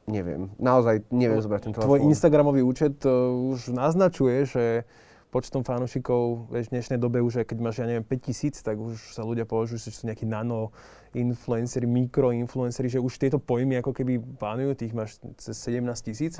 neviem, 0.07 0.49
naozaj 0.55 1.03
neviem 1.11 1.43
zobrať 1.43 1.61
ten 1.67 1.71
telefón. 1.75 1.87
Tvoj 1.91 2.01
Instagramový 2.07 2.61
účet 2.63 3.03
uh, 3.03 3.27
už 3.51 3.75
naznačuje, 3.75 4.47
že 4.47 4.63
počtom 5.27 5.61
fanúšikov 5.61 6.47
v 6.47 6.63
dnešnej 6.71 6.95
dobe 6.95 7.19
už, 7.19 7.43
keď 7.43 7.57
máš, 7.59 7.83
ja 7.83 7.87
neviem, 7.87 8.07
5000, 8.07 8.63
tak 8.63 8.79
už 8.79 8.95
sa 9.11 9.27
ľudia 9.27 9.43
považujú, 9.43 9.77
že 9.77 9.91
sú 9.91 10.07
nejakí 10.07 10.23
nano 10.23 10.71
influenceri, 11.11 11.83
mikroinfluenceri, 11.83 12.87
že 12.87 13.03
už 13.03 13.19
tieto 13.19 13.37
pojmy 13.37 13.83
ako 13.83 13.91
keby 13.91 14.23
pánujú, 14.39 14.79
tých 14.79 14.95
máš 14.95 15.19
cez 15.35 15.59
17 15.59 15.83
tisíc. 16.07 16.39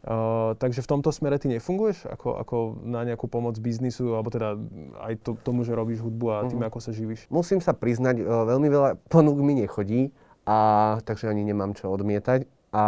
Uh, 0.00 0.56
takže 0.56 0.80
v 0.80 0.90
tomto 0.96 1.12
smere 1.12 1.36
ty 1.36 1.52
nefunguješ 1.52 2.08
ako, 2.08 2.40
ako 2.40 2.56
na 2.88 3.04
nejakú 3.04 3.28
pomoc 3.28 3.60
biznisu, 3.60 4.16
alebo 4.16 4.32
teda 4.32 4.56
aj 5.04 5.20
to, 5.20 5.36
tomu, 5.44 5.60
že 5.60 5.76
robíš 5.76 6.00
hudbu 6.00 6.26
a 6.32 6.36
tým, 6.48 6.64
uh-huh. 6.64 6.72
ako 6.72 6.78
sa 6.80 6.96
živíš? 6.96 7.28
Musím 7.28 7.60
sa 7.60 7.76
priznať, 7.76 8.24
uh, 8.24 8.48
veľmi 8.48 8.68
veľa 8.72 8.96
ponúk 9.12 9.36
mi 9.44 9.60
nechodí, 9.60 10.08
a 10.48 10.58
takže 11.04 11.28
ani 11.28 11.44
nemám 11.44 11.76
čo 11.76 11.92
odmietať. 11.92 12.48
A 12.72 12.84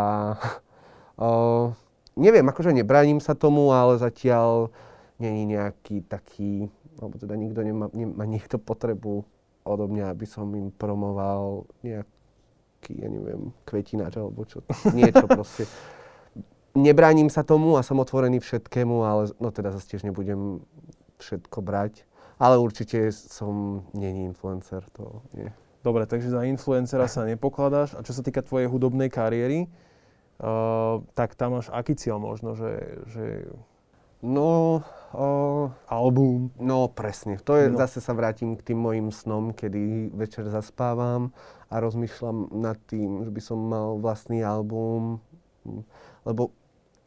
uh, 1.20 1.66
neviem, 2.26 2.48
akože 2.48 2.72
nebránim 2.72 3.20
sa 3.20 3.36
tomu, 3.36 3.70
ale 3.76 4.00
zatiaľ 4.00 4.72
není 5.20 5.46
nejaký 5.46 6.02
taký, 6.08 6.72
alebo 6.98 7.20
teda 7.20 7.36
nikto 7.36 7.60
nemá, 7.62 7.86
nemá 7.94 8.24
niekto 8.26 8.58
potrebu 8.58 9.22
odo 9.62 9.86
mňa, 9.86 10.10
aby 10.10 10.26
som 10.26 10.50
im 10.56 10.74
promoval 10.74 11.70
nejaký, 11.86 12.98
ja 12.98 13.06
neviem, 13.06 13.54
kvetináč 13.62 14.18
alebo 14.18 14.42
čo, 14.42 14.64
niečo 14.96 15.28
proste. 15.30 15.68
Nebránim 16.72 17.28
sa 17.28 17.44
tomu 17.44 17.76
a 17.76 17.84
som 17.84 18.00
otvorený 18.00 18.40
všetkému, 18.40 18.96
ale 19.04 19.22
no 19.36 19.52
teda 19.52 19.76
zase 19.76 19.92
tiež 19.92 20.08
nebudem 20.08 20.64
všetko 21.20 21.60
brať. 21.60 22.08
Ale 22.40 22.58
určite 22.58 23.12
som 23.12 23.86
není 23.94 24.26
influencer, 24.26 24.82
to 24.96 25.22
nie. 25.36 25.52
Dobre, 25.84 26.06
takže 26.10 26.32
za 26.32 26.42
influencera 26.46 27.06
sa 27.06 27.28
nepokladáš. 27.28 27.94
A 27.98 28.02
čo 28.02 28.14
sa 28.16 28.22
týka 28.24 28.42
tvojej 28.42 28.66
hudobnej 28.66 29.10
kariéry, 29.10 29.66
uh, 30.40 31.02
tak 31.12 31.34
tam 31.34 31.58
máš 31.58 31.68
aký 31.70 31.94
cieľ 31.94 32.18
možno, 32.22 32.54
že... 32.58 33.02
že... 33.10 33.24
No... 34.22 34.80
Uh, 35.12 35.68
album. 35.92 36.54
No, 36.56 36.88
presne. 36.88 37.36
To 37.44 37.58
je, 37.58 37.68
no. 37.68 37.76
zase 37.76 38.00
sa 38.00 38.16
vrátim 38.16 38.56
k 38.56 38.72
tým 38.72 38.80
mojim 38.80 39.12
snom, 39.12 39.52
kedy 39.52 40.14
večer 40.16 40.48
zaspávam 40.48 41.36
a 41.68 41.82
rozmýšľam 41.82 42.48
nad 42.54 42.80
tým, 42.88 43.26
že 43.26 43.30
by 43.34 43.40
som 43.44 43.58
mal 43.60 44.00
vlastný 44.00 44.40
album. 44.40 45.20
Lebo 46.24 46.54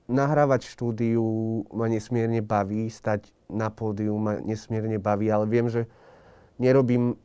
nahrávať 0.06 0.70
štúdiu 0.70 1.26
ma 1.74 1.90
nesmierne 1.90 2.42
baví, 2.42 2.90
stať 2.90 3.34
na 3.50 3.70
pódiu 3.70 4.14
ma 4.18 4.38
nesmierne 4.42 4.98
baví, 5.02 5.30
ale 5.30 5.46
viem, 5.50 5.70
že 5.70 5.90
nerobím 6.62 7.18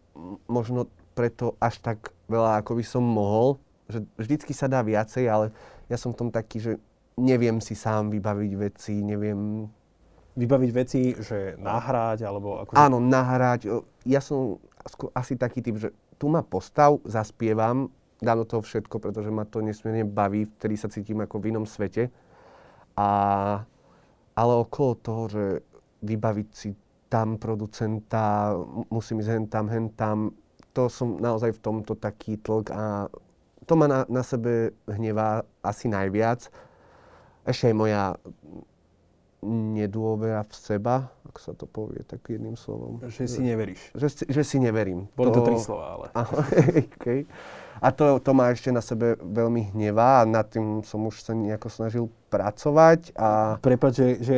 možno 0.49 0.89
preto 1.17 1.57
až 1.61 1.81
tak 1.81 2.13
veľa, 2.29 2.61
ako 2.65 2.81
by 2.81 2.85
som 2.85 3.05
mohol. 3.05 3.61
Že 3.91 4.07
vždycky 4.17 4.53
sa 4.55 4.71
dá 4.71 4.81
viacej, 4.81 5.25
ale 5.29 5.47
ja 5.91 5.99
som 5.99 6.15
v 6.15 6.19
tom 6.25 6.29
taký, 6.31 6.63
že 6.63 6.73
neviem 7.19 7.61
si 7.61 7.77
sám 7.77 8.09
vybaviť 8.09 8.53
veci, 8.57 8.95
neviem... 9.05 9.69
Vybaviť 10.39 10.71
veci, 10.73 11.13
že 11.19 11.59
nahrať, 11.59 12.25
alebo 12.25 12.63
ako... 12.65 12.79
Áno, 12.79 13.03
nahrať. 13.03 13.67
Ja 14.07 14.23
som 14.23 14.63
asi 15.13 15.37
taký 15.37 15.61
typ, 15.61 15.77
že 15.77 15.91
tu 16.17 16.31
ma 16.31 16.41
postav, 16.41 17.03
zaspievam, 17.05 17.91
dám 18.23 18.45
do 18.45 18.47
toho 18.47 18.63
všetko, 18.63 19.03
pretože 19.03 19.29
ma 19.29 19.45
to 19.45 19.61
nesmierne 19.65 20.07
baví, 20.07 20.47
vtedy 20.47 20.77
sa 20.79 20.89
cítim 20.89 21.19
ako 21.21 21.41
v 21.41 21.49
inom 21.53 21.67
svete. 21.67 22.09
A, 23.01 23.07
ale 24.37 24.53
okolo 24.61 25.01
toho, 25.01 25.23
že 25.33 25.45
vybaviť 26.05 26.49
si 26.53 26.77
tam 27.09 27.41
producenta, 27.41 28.53
musím 28.93 29.25
ísť 29.25 29.31
hen 29.33 29.47
tam, 29.49 29.67
hen 29.73 29.87
tam, 29.97 30.37
to 30.71 30.87
som 30.87 31.17
naozaj 31.19 31.57
v 31.57 31.63
tomto 31.65 31.97
taký 31.99 32.39
tlk 32.39 32.71
a 32.71 33.09
to 33.67 33.73
ma 33.75 33.87
na, 33.91 34.01
na 34.07 34.23
sebe 34.23 34.75
hnevá 34.87 35.43
asi 35.63 35.91
najviac. 35.91 36.47
Ešte 37.47 37.73
aj 37.73 37.77
moja 37.77 38.03
nedôvera 39.45 40.45
v 40.45 40.55
seba, 40.55 41.09
ak 41.25 41.37
sa 41.41 41.53
to 41.57 41.65
povie 41.65 42.05
tak 42.05 42.21
jedným 42.29 42.57
slovom. 42.57 43.01
Že 43.01 43.25
si 43.27 43.41
neveríš. 43.41 43.81
Že, 43.97 44.09
že 44.29 44.43
si 44.45 44.57
neverím. 44.61 45.09
Boli 45.17 45.33
to, 45.33 45.41
to 45.41 45.49
tri 45.49 45.57
slova, 45.57 45.87
ale. 45.97 46.07
okay. 46.97 47.25
A 47.81 47.89
to, 47.97 48.21
to 48.21 48.37
ma 48.37 48.53
ešte 48.53 48.69
na 48.69 48.85
sebe 48.85 49.17
veľmi 49.17 49.73
hnevá 49.73 50.21
a 50.21 50.29
nad 50.29 50.45
tým 50.45 50.85
som 50.85 51.01
už 51.09 51.25
sa 51.25 51.33
nejako 51.33 51.69
snažil 51.73 52.05
pracovať. 52.29 53.17
A... 53.17 53.57
Prepač, 53.65 53.97
že, 53.97 54.09
že 54.21 54.37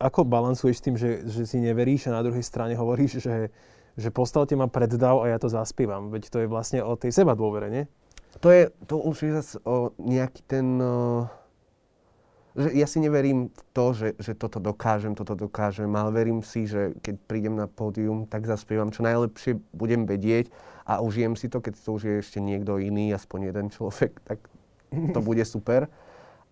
ako 0.00 0.24
balansuješ 0.24 0.78
tým, 0.80 0.96
že, 0.96 1.28
že 1.28 1.44
si 1.44 1.60
neveríš 1.60 2.08
a 2.08 2.16
na 2.16 2.24
druhej 2.24 2.44
strane 2.44 2.72
hovoríš, 2.72 3.20
že 3.20 3.52
že 4.00 4.08
postavte 4.08 4.56
ma 4.56 4.70
pred 4.70 4.90
dav 4.96 5.20
a 5.20 5.28
ja 5.28 5.36
to 5.36 5.52
zaspievam. 5.52 6.08
Veď 6.08 6.32
to 6.32 6.38
je 6.40 6.48
vlastne 6.48 6.80
o 6.80 6.96
tej 6.96 7.12
seba 7.12 7.36
dôvere, 7.36 7.68
nie? 7.68 7.84
To 8.40 8.48
je, 8.48 8.70
to 8.86 8.96
už 8.96 9.16
je 9.26 9.32
zase 9.36 9.54
o 9.66 9.92
nejaký 9.98 10.40
ten, 10.46 10.78
že 12.58 12.74
ja 12.74 12.86
si 12.90 12.98
neverím 12.98 13.50
v 13.54 13.62
to, 13.70 13.86
že, 13.94 14.08
že 14.18 14.32
toto 14.34 14.58
dokážem, 14.58 15.14
toto 15.14 15.38
dokážem, 15.38 15.90
ale 15.94 16.10
verím 16.10 16.42
si, 16.42 16.66
že 16.66 16.98
keď 16.98 17.14
prídem 17.30 17.54
na 17.54 17.70
pódium, 17.70 18.26
tak 18.26 18.46
zaspievam 18.46 18.90
čo 18.90 19.06
najlepšie 19.06 19.62
budem 19.70 20.02
vedieť 20.02 20.50
a 20.82 20.98
užijem 20.98 21.38
si 21.38 21.46
to, 21.46 21.62
keď 21.62 21.78
to 21.78 21.90
už 21.94 22.02
je 22.02 22.14
ešte 22.18 22.38
niekto 22.42 22.82
iný, 22.82 23.14
aspoň 23.14 23.54
jeden 23.54 23.66
človek, 23.70 24.18
tak 24.26 24.38
to 24.90 25.20
bude 25.28 25.42
super. 25.46 25.86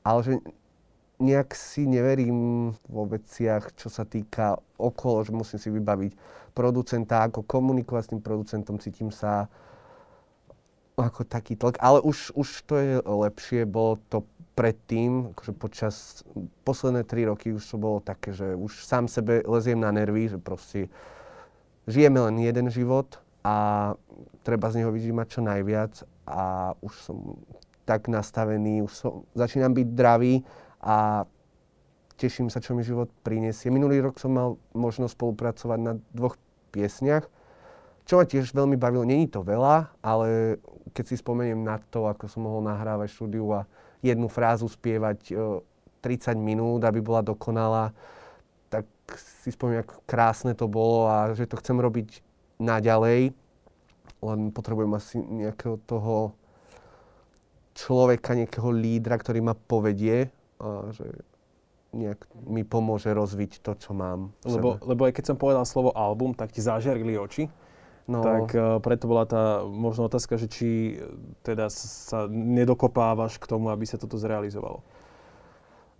Ale 0.06 0.20
že 0.22 0.32
nejak 1.18 1.50
si 1.58 1.90
neverím 1.90 2.70
vo 2.86 3.04
veciach, 3.10 3.74
čo 3.74 3.90
sa 3.90 4.06
týka 4.06 4.62
okolo, 4.78 5.26
že 5.26 5.34
musím 5.34 5.58
si 5.58 5.68
vybaviť 5.74 6.12
producenta, 6.54 7.26
ako 7.26 7.42
komunikovať 7.42 8.02
s 8.06 8.10
tým 8.14 8.22
producentom, 8.22 8.78
cítim 8.78 9.10
sa 9.10 9.50
ako 10.98 11.22
taký 11.26 11.54
tlak, 11.54 11.78
ale 11.78 12.02
už, 12.02 12.34
už 12.34 12.48
to 12.66 12.74
je 12.78 12.94
lepšie, 13.02 13.62
bolo 13.66 14.02
to 14.10 14.26
predtým, 14.58 15.38
akože 15.38 15.52
počas 15.54 16.26
posledné 16.66 17.06
tri 17.06 17.22
roky 17.22 17.54
už 17.54 17.62
to 17.62 17.78
bolo 17.78 18.02
také, 18.02 18.34
že 18.34 18.58
už 18.58 18.82
sám 18.82 19.06
sebe 19.06 19.46
leziem 19.46 19.78
na 19.78 19.94
nervy, 19.94 20.34
že 20.34 20.38
proste 20.42 20.90
žijeme 21.86 22.18
len 22.18 22.42
jeden 22.42 22.66
život 22.66 23.22
a 23.46 23.94
treba 24.42 24.66
z 24.74 24.82
neho 24.82 24.90
vyžívať 24.90 25.26
čo 25.30 25.40
najviac 25.46 26.02
a 26.26 26.74
už 26.82 26.94
som 26.98 27.38
tak 27.86 28.10
nastavený, 28.10 28.82
už 28.82 28.92
som, 28.98 29.12
začínam 29.38 29.70
byť 29.78 29.88
dravý 29.94 30.42
a 30.82 31.22
teším 32.18 32.50
sa, 32.50 32.58
čo 32.58 32.74
mi 32.74 32.82
život 32.82 33.14
prinesie. 33.22 33.70
Minulý 33.70 34.02
rok 34.02 34.18
som 34.18 34.34
mal 34.34 34.58
možnosť 34.74 35.14
spolupracovať 35.14 35.78
na 35.78 35.94
dvoch 36.10 36.34
piesniach, 36.74 37.30
čo 38.10 38.18
ma 38.18 38.26
tiež 38.26 38.50
veľmi 38.50 38.74
bavilo. 38.74 39.06
Není 39.06 39.30
to 39.30 39.46
veľa, 39.46 39.94
ale 40.02 40.58
keď 40.90 41.04
si 41.06 41.14
spomeniem 41.14 41.62
na 41.62 41.78
to, 41.78 42.10
ako 42.10 42.26
som 42.26 42.42
mohol 42.42 42.66
nahrávať 42.66 43.14
štúdiu 43.14 43.46
a 43.54 43.64
jednu 44.02 44.30
frázu 44.30 44.70
spievať 44.70 45.34
30 46.00 46.38
minút, 46.38 46.86
aby 46.86 47.02
bola 47.02 47.22
dokonalá, 47.22 47.90
tak 48.70 48.86
si 49.42 49.50
spomínam, 49.50 49.82
ako 49.82 50.04
krásne 50.06 50.52
to 50.54 50.70
bolo 50.70 51.10
a 51.10 51.34
že 51.34 51.48
to 51.50 51.58
chcem 51.58 51.80
robiť 51.80 52.22
naďalej. 52.62 53.34
Len 54.18 54.40
potrebujem 54.50 54.92
asi 54.94 55.18
nejakého 55.18 55.78
toho 55.86 56.34
človeka, 57.78 58.34
nejakého 58.34 58.70
lídra, 58.74 59.14
ktorý 59.18 59.38
ma 59.42 59.54
povedie, 59.54 60.30
a 60.58 60.90
že 60.90 61.06
nejak 61.94 62.20
mi 62.44 62.66
pomôže 62.66 63.08
rozviť 63.14 63.62
to, 63.62 63.72
čo 63.78 63.96
mám. 63.96 64.34
Lebo, 64.44 64.76
lebo 64.82 65.06
aj 65.08 65.14
keď 65.16 65.24
som 65.32 65.40
povedal 65.40 65.64
slovo 65.64 65.94
album, 65.94 66.34
tak 66.34 66.52
ti 66.52 66.60
zažiarili 66.60 67.16
oči. 67.16 67.48
No. 68.08 68.24
Tak 68.24 68.56
uh, 68.56 68.80
preto 68.80 69.04
bola 69.04 69.28
tá 69.28 69.60
možno 69.68 70.08
otázka, 70.08 70.40
že 70.40 70.48
či 70.48 70.96
e, 70.96 71.12
teda 71.44 71.68
sa 71.68 72.24
nedokopávaš 72.24 73.36
k 73.36 73.44
tomu, 73.44 73.68
aby 73.68 73.84
sa 73.84 74.00
toto 74.00 74.16
zrealizovalo. 74.16 74.80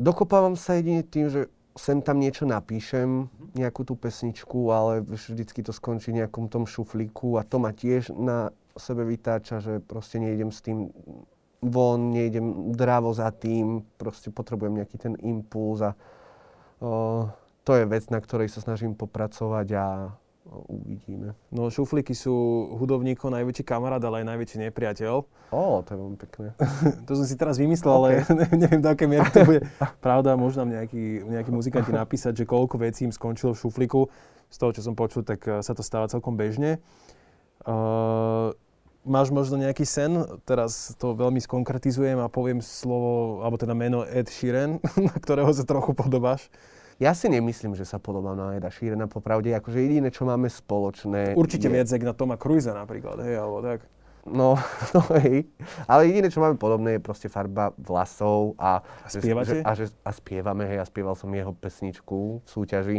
Dokopávam 0.00 0.56
sa 0.56 0.80
jedine 0.80 1.04
tým, 1.04 1.28
že 1.28 1.52
sem 1.76 2.00
tam 2.00 2.16
niečo 2.16 2.48
napíšem, 2.48 3.28
nejakú 3.52 3.84
tú 3.84 3.94
pesničku, 3.94 4.72
ale 4.72 5.04
vždycky 5.04 5.61
to 5.61 5.70
skončí 5.70 6.11
nejakom 6.16 6.48
tom 6.48 6.64
šuflíku 6.64 7.36
a 7.36 7.44
to 7.44 7.61
ma 7.61 7.76
tiež 7.76 8.11
na 8.16 8.50
sebe 8.74 9.04
vytáča, 9.04 9.61
že 9.61 9.78
proste 9.84 10.18
nejdem 10.18 10.48
s 10.48 10.64
tým 10.64 10.90
von, 11.62 12.14
nejdem 12.14 12.74
dravo 12.74 13.14
za 13.14 13.30
tým, 13.34 13.86
proste 13.98 14.30
potrebujem 14.30 14.80
nejaký 14.82 14.96
ten 14.98 15.14
impuls 15.22 15.82
a 15.82 15.92
o, 16.78 17.26
to 17.66 17.72
je 17.74 17.84
vec, 17.86 18.06
na 18.11 18.22
ktorej 18.22 18.50
sa 18.50 18.62
snažím 18.62 18.94
popracovať 18.94 19.68
a 19.74 19.86
uvidíme. 20.68 21.36
No 21.53 21.68
šuflíky 21.68 22.16
sú 22.16 22.32
hudobníkov 22.80 23.28
najväčší 23.28 23.64
kamarát, 23.64 24.01
ale 24.01 24.24
aj 24.24 24.26
najväčší 24.34 24.57
nepriateľ. 24.68 25.14
Ó, 25.53 25.80
to 25.84 25.88
je 25.92 25.99
veľmi 26.01 26.18
pekné. 26.18 26.46
to 27.07 27.12
som 27.16 27.26
si 27.28 27.36
teraz 27.36 27.61
vymyslel, 27.61 27.92
okay. 27.92 28.24
ale 28.28 28.49
neviem, 28.57 28.80
do 28.80 28.88
akej 28.88 29.09
miery 29.09 29.28
to 29.28 29.44
bude 29.44 29.62
pravda. 30.05 30.34
Možno 30.40 30.64
nejakí, 30.64 31.24
nejakí 31.28 31.51
muzikanti 31.53 31.92
napísať, 31.92 32.42
že 32.42 32.44
koľko 32.49 32.80
vecí 32.80 33.05
im 33.05 33.12
skončilo 33.12 33.53
v 33.53 33.61
šuflíku. 33.61 34.09
Z 34.49 34.57
toho, 34.57 34.72
čo 34.72 34.80
som 34.80 34.96
počul, 34.96 35.24
tak 35.28 35.44
eh, 35.44 35.61
sa 35.61 35.76
to 35.76 35.84
stáva 35.84 36.09
celkom 36.09 36.32
bežne. 36.32 36.80
Uh, 37.68 38.55
máš 39.05 39.28
možno 39.34 39.61
nejaký 39.61 39.84
sen? 39.84 40.24
Teraz 40.49 40.94
to 40.96 41.12
veľmi 41.12 41.42
skonkretizujem 41.42 42.16
a 42.22 42.32
poviem 42.32 42.62
slovo, 42.64 43.42
alebo 43.44 43.61
teda 43.61 43.74
meno 43.74 44.07
Ed 44.07 44.30
Sheeran, 44.30 44.78
na 44.96 45.14
ktorého 45.16 45.51
sa 45.53 45.66
trochu 45.66 45.92
podobáš. 45.92 46.49
Ja 46.99 47.14
si 47.14 47.30
nemyslím, 47.30 47.78
že 47.78 47.86
sa 47.86 48.03
podobám 48.03 48.34
na 48.34 48.59
Eda 48.59 48.74
Sheerana, 48.74 49.07
popravde. 49.07 49.55
Akože 49.55 49.78
jediné, 49.78 50.11
čo 50.11 50.26
máme 50.26 50.51
spoločné... 50.51 51.38
Určite 51.38 51.70
je... 51.70 51.74
viac 51.78 51.86
na 51.94 52.11
Toma 52.11 52.34
Cruisa 52.34 52.74
napríklad, 52.74 53.22
hej, 53.22 53.38
alebo 53.38 53.62
tak. 53.62 53.86
No, 54.26 54.59
no 54.99 55.01
hej. 55.22 55.46
Ale 55.86 56.11
jediné, 56.11 56.26
čo 56.26 56.42
máme 56.42 56.59
podobné, 56.59 56.99
je 56.99 57.07
proste 57.07 57.30
farba 57.30 57.70
vlasov 57.78 58.59
a... 58.59 58.82
A 58.82 59.09
spievate? 59.14 59.62
Že, 59.62 59.62
a, 59.62 59.70
že, 59.78 59.84
a 60.03 60.11
spievame, 60.11 60.66
hej, 60.66 60.82
a 60.82 60.84
spieval 60.90 61.14
som 61.14 61.30
jeho 61.30 61.55
pesničku 61.55 62.42
v 62.42 62.49
súťaži. 62.51 62.99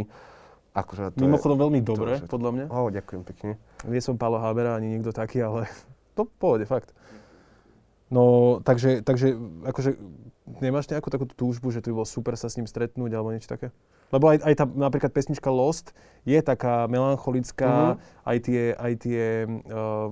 Akože 0.72 1.12
to 1.12 1.20
Mimochodom 1.20 1.60
je, 1.60 1.62
veľmi 1.68 1.80
dobre, 1.84 2.10
to, 2.16 2.24
že... 2.24 2.32
podľa 2.32 2.50
mňa. 2.56 2.64
O, 2.72 2.88
ďakujem 2.88 3.22
pekne. 3.28 3.52
Nie 3.84 4.00
som 4.00 4.16
Paolo 4.16 4.40
Habera 4.40 4.80
ani 4.80 4.96
nikto 4.96 5.12
taký, 5.12 5.44
ale 5.44 5.68
to 6.16 6.24
pôjde, 6.24 6.64
fakt. 6.64 6.96
No, 8.10 8.58
takže, 8.66 9.06
takže 9.06 9.38
akože 9.70 9.94
nemáš 10.58 10.90
nejakú 10.90 11.14
takú 11.14 11.30
túžbu, 11.30 11.70
že 11.70 11.78
to 11.78 11.94
by 11.94 12.02
bolo 12.02 12.08
super 12.10 12.34
sa 12.34 12.50
s 12.50 12.58
ním 12.58 12.66
stretnúť 12.66 13.10
alebo 13.14 13.30
niečo 13.30 13.54
také? 13.54 13.70
Lebo 14.10 14.34
aj, 14.34 14.42
aj 14.42 14.54
tá 14.58 14.64
napríklad 14.66 15.14
pesnička 15.14 15.46
Lost 15.46 15.94
je 16.26 16.42
taká 16.42 16.90
melancholická, 16.90 17.94
uh-huh. 17.94 18.26
aj 18.26 18.36
tie, 18.42 18.62
aj 18.74 18.92
tie 18.98 19.22
uh, 19.46 20.10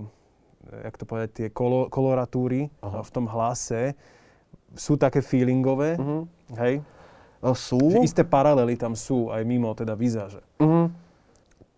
jak 0.86 0.94
to 0.94 1.04
povedať, 1.08 1.30
tie 1.34 1.46
kolo, 1.50 1.90
koloratúry 1.90 2.70
uh-huh. 2.70 3.02
v 3.02 3.10
tom 3.10 3.26
hlase 3.26 3.98
sú 4.78 4.94
také 4.94 5.18
feelingové, 5.18 5.98
uh-huh. 5.98 6.22
hej? 6.62 6.84
No, 7.42 7.54
sú. 7.54 7.78
Že 7.78 8.06
isté 8.06 8.22
paralely 8.26 8.74
tam 8.74 8.98
sú 8.98 9.30
aj 9.34 9.42
mimo 9.42 9.74
teda 9.74 9.98
vizáže. 9.98 10.42
Uh-huh. 10.62 10.90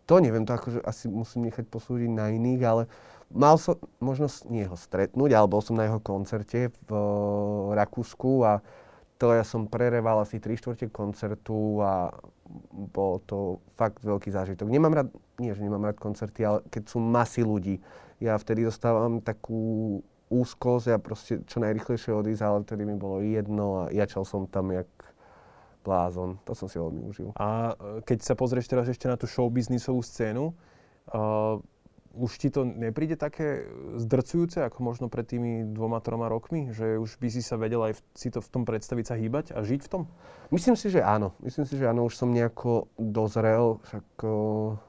To 0.05 0.15
neviem, 0.19 0.43
to 0.45 0.53
akože 0.53 0.83
asi 0.83 1.07
musím 1.07 1.49
nechať 1.49 1.71
posúdiť 1.71 2.11
na 2.11 2.29
iných, 2.35 2.63
ale 2.67 2.83
mal 3.31 3.57
som 3.57 3.79
možnosť 4.03 4.51
nie 4.51 4.67
ho 4.67 4.75
stretnúť, 4.75 5.31
ale 5.35 5.47
bol 5.47 5.63
som 5.63 5.79
na 5.79 5.87
jeho 5.87 6.03
koncerte 6.03 6.75
v 6.87 6.91
uh, 6.91 7.75
Rakúsku 7.79 8.43
a 8.43 8.59
to 9.21 9.37
ja 9.37 9.45
som 9.45 9.69
prereval 9.69 10.25
asi 10.25 10.41
3 10.41 10.57
štvrte 10.57 10.89
koncertu 10.89 11.85
a 11.85 12.09
bol 12.73 13.21
to 13.29 13.61
fakt 13.77 14.01
veľký 14.01 14.33
zážitok. 14.33 14.67
Nemám 14.67 14.97
rád, 14.97 15.09
nie 15.37 15.53
že 15.53 15.63
nemám 15.63 15.93
rád 15.93 16.01
koncerty, 16.01 16.41
ale 16.43 16.59
keď 16.73 16.83
sú 16.89 16.99
masy 16.99 17.45
ľudí, 17.45 17.79
ja 18.19 18.35
vtedy 18.41 18.65
dostávam 18.65 19.21
takú 19.21 20.01
úzkosť 20.31 20.87
a 20.95 20.97
proste 21.03 21.43
čo 21.45 21.59
najrychlejšie 21.61 22.15
odísť, 22.15 22.43
ale 22.43 22.65
vtedy 22.65 22.83
mi 22.87 22.97
bolo 22.97 23.21
jedno 23.21 23.85
a 23.85 23.93
jačal 23.93 24.25
som 24.25 24.49
tam 24.49 24.73
jak 24.73 24.89
blázon. 25.83 26.39
To 26.47 26.53
som 26.55 26.71
si 26.71 26.79
veľmi 26.79 27.03
užil. 27.05 27.35
A 27.35 27.75
e, 27.75 28.05
keď 28.05 28.19
sa 28.23 28.35
pozrieš 28.39 28.71
teraz 28.71 28.87
ešte 28.87 29.11
na 29.11 29.17
tú 29.17 29.25
showbiznisovú 29.27 30.05
scénu, 30.05 30.53
uh, 30.53 31.57
už 32.11 32.43
ti 32.43 32.51
to 32.51 32.67
nepríde 32.67 33.15
také 33.15 33.71
zdrcujúce, 33.95 34.67
ako 34.67 34.83
možno 34.83 35.07
pred 35.07 35.23
tými 35.23 35.63
dvoma, 35.71 36.03
troma 36.03 36.27
rokmi? 36.27 36.75
Že 36.75 36.99
už 36.99 37.11
by 37.23 37.29
si 37.31 37.43
sa 37.43 37.55
vedel 37.55 37.79
aj 37.87 37.95
v, 37.95 38.01
si 38.19 38.29
to 38.35 38.43
v 38.43 38.51
tom 38.51 38.63
predstaviť 38.67 39.05
sa 39.07 39.15
hýbať 39.15 39.55
a 39.55 39.63
žiť 39.63 39.81
v 39.87 39.91
tom? 39.91 40.03
Myslím 40.51 40.75
si, 40.75 40.91
že 40.91 41.07
áno. 41.07 41.39
Myslím 41.39 41.71
si, 41.71 41.79
že 41.79 41.87
áno. 41.87 42.11
Už 42.11 42.19
som 42.19 42.35
nejako 42.35 42.91
dozrel. 42.99 43.79
Však 43.87 44.07
o, 44.27 44.35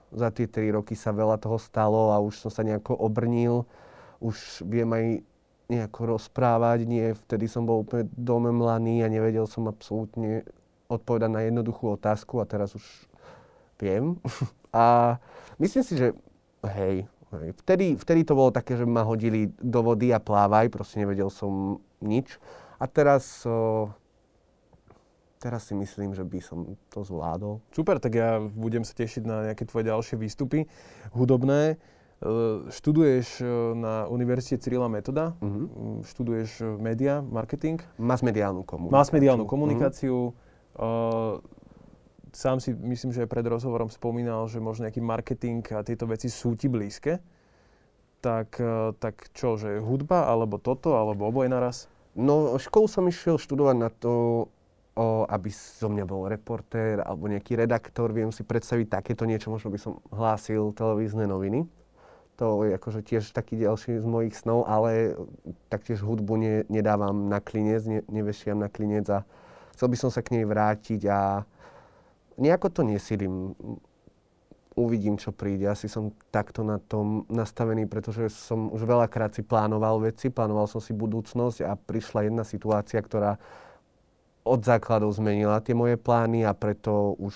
za 0.09 0.33
tie 0.33 0.49
tri 0.49 0.73
roky 0.73 0.97
sa 0.97 1.13
veľa 1.13 1.37
toho 1.37 1.61
stalo 1.61 2.09
a 2.09 2.17
už 2.17 2.41
som 2.41 2.49
sa 2.49 2.65
nejako 2.65 2.97
obrnil. 2.97 3.69
Už 4.17 4.65
viem 4.65 4.89
aj 4.89 5.05
nejako 5.69 6.17
rozprávať. 6.17 6.89
Nie, 6.89 7.13
vtedy 7.13 7.45
som 7.45 7.69
bol 7.69 7.85
úplne 7.85 8.09
domemlaný 8.17 9.05
a 9.05 9.13
nevedel 9.13 9.45
som 9.45 9.69
absolútne 9.69 10.41
odpovedať 10.89 11.29
na 11.29 11.45
jednoduchú 11.45 11.95
otázku 11.95 12.41
a 12.41 12.49
teraz 12.49 12.73
už 12.73 12.85
viem. 13.77 14.17
a 14.73 15.17
myslím 15.61 15.85
si, 15.85 15.93
že 16.01 16.17
Hej, 16.61 17.09
hej. 17.33 17.49
Vtedy, 17.57 17.97
vtedy 17.97 18.21
to 18.21 18.37
bolo 18.37 18.53
také, 18.53 18.77
že 18.77 18.85
ma 18.85 19.01
hodili 19.01 19.49
do 19.57 19.81
vody 19.81 20.13
a 20.13 20.21
plávaj, 20.21 20.69
proste 20.69 21.01
nevedel 21.01 21.33
som 21.33 21.81
nič. 21.97 22.37
A 22.77 22.85
teraz, 22.85 23.41
o, 23.49 23.89
teraz 25.41 25.65
si 25.65 25.73
myslím, 25.73 26.13
že 26.13 26.21
by 26.21 26.37
som 26.37 26.77
to 26.93 27.01
zvládol. 27.01 27.65
Super, 27.73 27.97
tak 27.97 28.13
ja 28.13 28.37
budem 28.37 28.85
sa 28.85 28.93
tešiť 28.93 29.23
na 29.25 29.37
nejaké 29.49 29.65
tvoje 29.65 29.89
ďalšie 29.89 30.21
výstupy 30.21 30.69
hudobné. 31.17 31.81
E, 32.21 32.69
študuješ 32.69 33.41
e, 33.41 33.45
na 33.73 34.05
Univerzite 34.05 34.61
Cyrila 34.61 34.85
Metoda, 34.85 35.33
uh-huh. 35.41 36.05
študuješ 36.05 36.77
média, 36.77 37.25
marketing. 37.25 37.81
Masmediálnu 37.97 38.61
komunikáciu. 38.69 38.97
Masmediálnu 38.97 39.45
komunikáciu. 39.49 40.15
Uh-huh 40.77 41.60
sám 42.31 42.63
si 42.63 42.73
myslím, 42.73 43.11
že 43.11 43.29
pred 43.29 43.43
rozhovorom 43.43 43.91
spomínal, 43.91 44.47
že 44.47 44.63
možno 44.63 44.87
nejaký 44.87 45.03
marketing 45.03 45.63
a 45.75 45.83
tieto 45.83 46.07
veci 46.07 46.31
sú 46.31 46.55
ti 46.55 46.71
blízke. 46.71 47.19
Tak, 48.21 48.49
e, 48.61 48.93
tak 49.01 49.33
čo, 49.35 49.57
že 49.57 49.81
hudba, 49.81 50.29
alebo 50.29 50.61
toto, 50.61 50.95
alebo 50.95 51.27
oboje 51.27 51.49
naraz? 51.51 51.91
No, 52.13 52.59
školu 52.59 52.87
som 52.91 53.07
išiel 53.07 53.39
študovať 53.39 53.75
na 53.79 53.89
to, 53.89 54.45
o, 54.95 55.23
aby 55.27 55.49
zo 55.51 55.87
mňa 55.87 56.03
bol 56.03 56.27
reportér 56.27 56.99
alebo 57.03 57.31
nejaký 57.31 57.55
redaktor. 57.55 58.11
Viem 58.11 58.35
si 58.35 58.43
predstaviť 58.43 58.99
takéto 58.99 59.23
niečo, 59.23 59.51
možno 59.51 59.71
by 59.71 59.79
som 59.79 60.03
hlásil 60.11 60.75
televízne 60.75 61.27
noviny. 61.27 61.67
To 62.39 62.65
je 62.65 62.73
akože 62.73 63.05
tiež 63.05 63.23
taký 63.37 63.61
ďalší 63.61 64.01
z 64.01 64.07
mojich 64.07 64.33
snov, 64.33 64.65
ale 64.65 65.13
taktiež 65.69 66.01
hudbu 66.01 66.33
ne, 66.41 66.55
nedávam 66.73 67.29
na 67.29 67.37
klinec, 67.37 67.85
ne, 67.85 68.01
nevešiam 68.09 68.57
na 68.57 68.65
klinec 68.65 69.05
a 69.13 69.21
chcel 69.77 69.87
by 69.93 69.97
som 69.99 70.09
sa 70.09 70.25
k 70.25 70.41
nej 70.41 70.45
vrátiť 70.49 71.01
a 71.05 71.45
nejako 72.41 72.67
to 72.73 72.81
nesilím. 72.81 73.53
Uvidím, 74.73 75.19
čo 75.19 75.35
príde. 75.35 75.67
Asi 75.67 75.91
som 75.91 76.15
takto 76.31 76.63
na 76.63 76.79
tom 76.79 77.27
nastavený, 77.27 77.85
pretože 77.91 78.31
som 78.31 78.71
už 78.71 78.87
veľakrát 78.87 79.35
si 79.35 79.43
plánoval 79.43 79.99
veci, 79.99 80.31
plánoval 80.31 80.65
som 80.65 80.79
si 80.79 80.95
budúcnosť 80.95 81.61
a 81.67 81.75
prišla 81.75 82.31
jedna 82.31 82.47
situácia, 82.47 83.03
ktorá 83.03 83.35
od 84.41 84.63
základov 84.63 85.13
zmenila 85.13 85.61
tie 85.61 85.77
moje 85.77 85.99
plány 86.01 86.47
a 86.47 86.55
preto 86.57 87.13
už, 87.19 87.35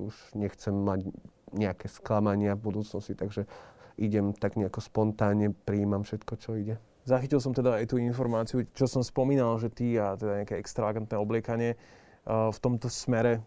už 0.00 0.14
nechcem 0.38 0.72
mať 0.72 1.10
nejaké 1.52 1.86
sklamania 1.90 2.56
v 2.56 2.70
budúcnosti, 2.72 3.12
takže 3.12 3.44
idem 4.00 4.32
tak 4.32 4.56
nejako 4.56 4.80
spontánne, 4.80 5.52
prijímam 5.52 6.04
všetko, 6.04 6.32
čo 6.40 6.56
ide. 6.56 6.76
Zachytil 7.06 7.38
som 7.38 7.54
teda 7.54 7.78
aj 7.82 7.86
tú 7.92 8.02
informáciu, 8.02 8.66
čo 8.74 8.90
som 8.90 9.02
spomínal, 9.04 9.58
že 9.62 9.70
ty 9.70 9.94
a 9.94 10.18
teda 10.18 10.42
nejaké 10.42 10.58
extravagantné 10.58 11.14
obliekanie, 11.14 11.78
v 12.26 12.58
tomto 12.58 12.90
smere 12.90 13.38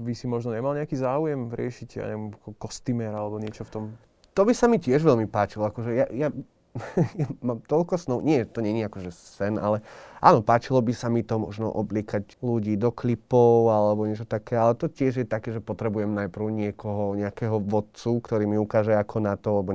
by 0.00 0.16
si 0.16 0.24
možno 0.24 0.56
nemal 0.56 0.72
nejaký 0.72 0.96
záujem 0.96 1.52
riešiť, 1.52 1.88
ja 2.00 2.08
neviem, 2.08 2.32
kostýmer 2.56 3.12
alebo 3.12 3.36
niečo 3.36 3.68
v 3.68 3.70
tom? 3.70 3.84
To 4.32 4.48
by 4.48 4.56
sa 4.56 4.64
mi 4.66 4.80
tiež 4.80 5.04
veľmi 5.04 5.28
páčilo. 5.28 5.68
Akože 5.68 5.92
ja, 5.92 6.08
ja, 6.08 6.28
ja 7.20 7.26
mám 7.44 7.60
toľko 7.68 8.00
snov, 8.00 8.18
nie, 8.24 8.42
to 8.48 8.64
nie 8.64 8.80
je 8.80 8.88
akože 8.88 9.10
sen, 9.12 9.54
ale 9.60 9.84
áno, 10.24 10.40
páčilo 10.40 10.80
by 10.80 10.96
sa 10.96 11.12
mi 11.12 11.20
to 11.20 11.36
možno 11.36 11.68
obliekať 11.68 12.40
ľudí 12.40 12.80
do 12.80 12.90
klipov 12.90 13.70
alebo 13.70 14.08
niečo 14.08 14.24
také, 14.24 14.56
ale 14.56 14.72
to 14.74 14.88
tiež 14.88 15.22
je 15.22 15.26
také, 15.28 15.52
že 15.52 15.60
potrebujem 15.60 16.10
najprv 16.16 16.48
niekoho, 16.50 17.14
nejakého 17.14 17.60
vodcu, 17.60 18.24
ktorý 18.24 18.48
mi 18.48 18.56
ukáže 18.56 18.96
ako 18.96 19.16
na 19.20 19.36
to, 19.36 19.62
lebo 19.62 19.70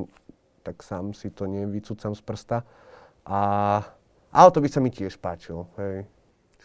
tak 0.65 0.81
sám 0.83 1.15
si 1.15 1.31
to 1.31 1.47
nevycúcam 1.47 2.11
z 2.17 2.21
prsta. 2.25 2.57
A, 3.29 3.41
ale 4.33 4.49
to 4.51 4.59
by 4.59 4.67
sa 4.67 4.83
mi 4.83 4.91
tiež 4.91 5.21
páčilo, 5.21 5.69
hej. 5.79 6.03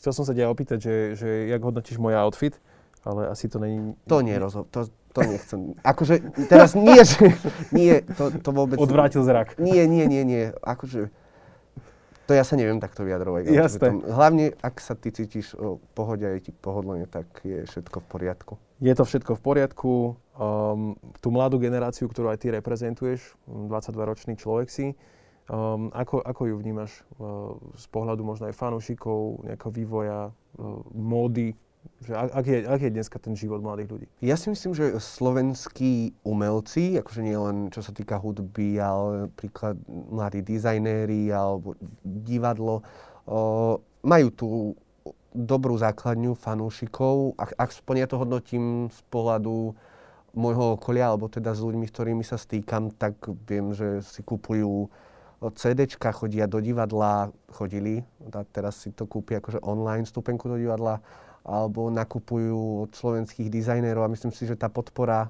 Chcel 0.04 0.20
som 0.20 0.28
sa 0.28 0.36
ťa 0.36 0.52
opýtať, 0.52 0.84
že, 0.84 0.96
že 1.16 1.28
jak 1.48 1.64
hodnotíš 1.64 1.96
môj 1.96 2.12
outfit, 2.20 2.60
ale 3.08 3.32
asi 3.32 3.48
to 3.48 3.56
není... 3.56 3.96
To 4.04 4.20
nie, 4.20 4.36
rozho- 4.36 4.68
to, 4.68 4.84
to 5.16 5.20
nechcem. 5.24 5.72
Akože 5.80 6.20
teraz 6.44 6.76
nie, 6.76 7.00
že... 7.00 7.32
Nie, 7.72 8.04
to, 8.04 8.28
to 8.36 8.52
vôbec... 8.52 8.76
Odvrátil 8.76 9.24
zrak. 9.24 9.56
Nie, 9.56 9.88
nie, 9.88 10.04
nie, 10.04 10.20
nie. 10.28 10.52
Akože... 10.60 11.08
To 12.28 12.36
ja 12.36 12.44
sa 12.44 12.60
neviem 12.60 12.84
takto 12.84 13.00
vyjadrovať. 13.00 13.48
Jasné. 13.48 13.80
Tom, 13.80 14.04
hlavne, 14.04 14.52
ak 14.60 14.76
sa 14.76 14.92
ty 14.92 15.08
cítiš 15.08 15.56
o 15.56 15.80
pohode 15.96 16.28
a 16.28 16.36
je 16.36 16.48
ti 16.48 16.52
pohodlne, 16.52 17.08
tak 17.08 17.24
je 17.40 17.64
všetko 17.64 18.04
v 18.04 18.06
poriadku. 18.12 18.52
Je 18.84 18.92
to 18.92 19.08
všetko 19.08 19.36
v 19.36 19.40
poriadku. 19.40 19.92
Um, 20.36 21.00
tú 21.24 21.32
mladú 21.32 21.56
generáciu, 21.56 22.12
ktorú 22.12 22.28
aj 22.28 22.44
ty 22.44 22.52
reprezentuješ, 22.52 23.40
22-ročný 23.48 24.36
človek 24.36 24.68
si, 24.68 24.92
Um, 25.44 25.92
ako, 25.92 26.24
ako 26.24 26.42
ju 26.48 26.56
vnímaš 26.56 27.04
uh, 27.20 27.52
z 27.76 27.84
pohľadu 27.92 28.24
možno 28.24 28.48
aj 28.48 28.56
fanúšikov, 28.56 29.44
nejakého 29.44 29.72
vývoja, 29.76 30.20
uh, 30.32 30.80
módy? 30.96 31.52
Že 32.00 32.16
ak, 32.16 32.44
je, 32.48 32.58
ak 32.64 32.80
je 32.80 32.90
dneska 32.96 33.16
ten 33.20 33.36
život 33.36 33.60
mladých 33.60 33.92
ľudí? 33.92 34.06
Ja 34.24 34.40
si 34.40 34.48
myslím, 34.48 34.72
že 34.72 34.96
slovenskí 34.96 36.16
umelci, 36.24 36.96
akože 36.96 37.20
nie 37.20 37.36
len 37.36 37.68
čo 37.68 37.84
sa 37.84 37.92
týka 37.92 38.16
hudby, 38.16 38.80
ale 38.80 39.28
napríklad 39.28 39.76
mladí 40.08 40.40
dizajnéri 40.40 41.28
alebo 41.28 41.76
divadlo, 42.00 42.80
uh, 43.28 43.76
majú 44.00 44.28
tú 44.32 44.48
dobrú 45.36 45.76
základňu 45.76 46.40
fanúšikov. 46.40 47.36
Ak, 47.36 47.52
ak 47.58 47.68
ja 47.92 48.08
to 48.08 48.16
hodnotím 48.16 48.88
z 48.88 49.00
pohľadu 49.12 49.76
môjho 50.32 50.80
okolia, 50.80 51.12
alebo 51.12 51.28
teda 51.28 51.52
s 51.52 51.60
ľuďmi, 51.60 51.84
s 51.84 51.92
ktorými 51.92 52.24
sa 52.24 52.40
stýkam, 52.40 52.96
tak 52.96 53.18
viem, 53.44 53.76
že 53.76 54.00
si 54.00 54.24
kupujú 54.24 54.88
CDčka, 55.52 56.14
chodia 56.14 56.48
do 56.48 56.62
divadla, 56.62 57.28
chodili, 57.52 58.00
teraz 58.54 58.80
si 58.80 58.94
to 58.94 59.04
kúpia 59.04 59.42
akože 59.42 59.60
online 59.60 60.08
stupenku 60.08 60.48
do 60.48 60.56
divadla, 60.56 61.04
alebo 61.44 61.92
nakupujú 61.92 62.88
od 62.88 62.90
slovenských 62.96 63.52
dizajnérov 63.52 64.08
a 64.08 64.12
myslím 64.14 64.32
si, 64.32 64.48
že 64.48 64.56
tá 64.56 64.72
podpora 64.72 65.28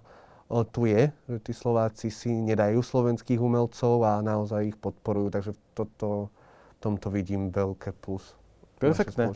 tu 0.71 0.87
je, 0.87 1.11
že 1.27 1.39
tí 1.41 1.53
Slováci 1.57 2.13
si 2.13 2.31
nedajú 2.31 2.85
slovenských 2.85 3.41
umelcov 3.41 4.05
a 4.05 4.21
naozaj 4.21 4.77
ich 4.77 4.79
podporujú, 4.79 5.33
takže 5.33 5.53
toto, 5.73 6.31
v 6.31 6.79
tomto 6.79 7.09
vidím 7.11 7.49
veľké 7.51 7.97
plus. 7.99 8.37
Perfektné. 8.79 9.33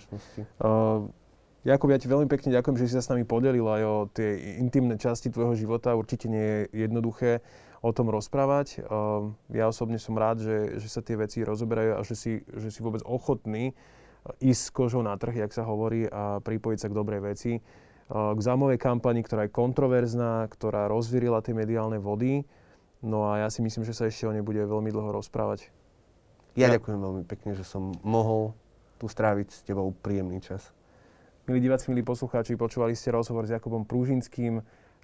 Uh, 0.61 1.09
Jakub, 1.67 1.91
ja 1.91 1.99
ti 1.99 2.07
veľmi 2.07 2.31
pekne 2.31 2.55
ďakujem, 2.55 2.77
že 2.79 2.85
si 2.87 2.95
sa 2.95 3.03
s 3.03 3.11
nami 3.11 3.27
podelil 3.27 3.67
aj 3.67 3.83
o 3.83 3.97
tie 4.15 4.61
intimné 4.63 4.95
časti 4.95 5.33
tvojho 5.33 5.59
života. 5.59 5.99
Určite 5.99 6.31
nie 6.31 6.45
je 6.45 6.87
jednoduché 6.87 7.43
o 7.83 7.91
tom 7.95 8.11
rozprávať. 8.11 8.83
Ehm, 8.83 9.39
ja 9.55 9.71
osobne 9.71 10.03
som 10.03 10.19
rád, 10.19 10.43
že, 10.43 10.83
že 10.83 10.89
sa 10.91 11.01
tie 11.05 11.15
veci 11.15 11.47
rozoberajú 11.47 11.93
a 11.99 12.03
že 12.03 12.15
si, 12.19 12.33
že 12.51 12.69
si 12.75 12.81
vôbec 12.83 13.03
ochotný 13.07 13.73
eh, 13.73 14.51
ísť 14.51 14.63
s 14.63 14.75
kožou 14.75 15.03
na 15.05 15.15
trh, 15.15 15.47
jak 15.47 15.53
sa 15.55 15.63
hovorí, 15.63 16.11
a 16.11 16.43
pripojiť 16.43 16.79
sa 16.79 16.91
k 16.91 16.97
dobrej 16.99 17.21
veci. 17.23 17.53
Eh, 17.59 17.63
k 18.11 18.41
zámovej 18.41 18.79
kampani, 18.83 19.23
ktorá 19.23 19.47
je 19.47 19.55
kontroverzná, 19.55 20.47
ktorá 20.51 20.91
rozvírila 20.91 21.45
tie 21.45 21.55
mediálne 21.55 22.03
vody. 22.03 22.43
No 22.99 23.31
a 23.31 23.47
ja 23.47 23.49
si 23.51 23.63
myslím, 23.63 23.87
že 23.87 23.95
sa 23.95 24.11
ešte 24.11 24.27
o 24.27 24.35
nej 24.35 24.43
bude 24.43 24.59
veľmi 24.59 24.91
dlho 24.91 25.15
rozprávať. 25.15 25.71
Ja, 26.59 26.67
ja 26.67 26.83
ďakujem 26.83 26.99
veľmi 26.99 27.23
pekne, 27.31 27.55
že 27.55 27.63
som 27.63 27.95
mohol 28.03 28.51
tu 28.99 29.07
stráviť 29.07 29.49
s 29.55 29.63
tebou 29.63 29.95
príjemný 29.95 30.43
čas. 30.43 30.75
Milí 31.47 31.63
diváci, 31.63 31.89
milí 31.95 32.03
poslucháči, 32.03 32.59
počúvali 32.59 32.99
ste 32.99 33.15
rozhovor 33.15 33.47
s 33.47 33.55
Jakubom 33.55 33.87
Prúžinským. 33.87 34.59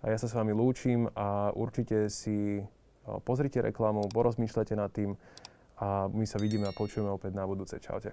A 0.04 0.12
ja 0.12 0.20
sa 0.20 0.28
s 0.28 0.36
vami 0.36 0.52
lúčim 0.52 1.08
a 1.16 1.48
určite 1.56 2.12
si 2.12 2.60
pozrite 3.24 3.64
reklamu, 3.64 4.04
porozmýšľate 4.12 4.74
nad 4.76 4.92
tým 4.92 5.16
a 5.80 6.12
my 6.12 6.28
sa 6.28 6.36
vidíme 6.36 6.68
a 6.68 6.76
počujeme 6.76 7.08
opäť 7.08 7.32
na 7.32 7.48
budúce. 7.48 7.80
Čaute. 7.80 8.12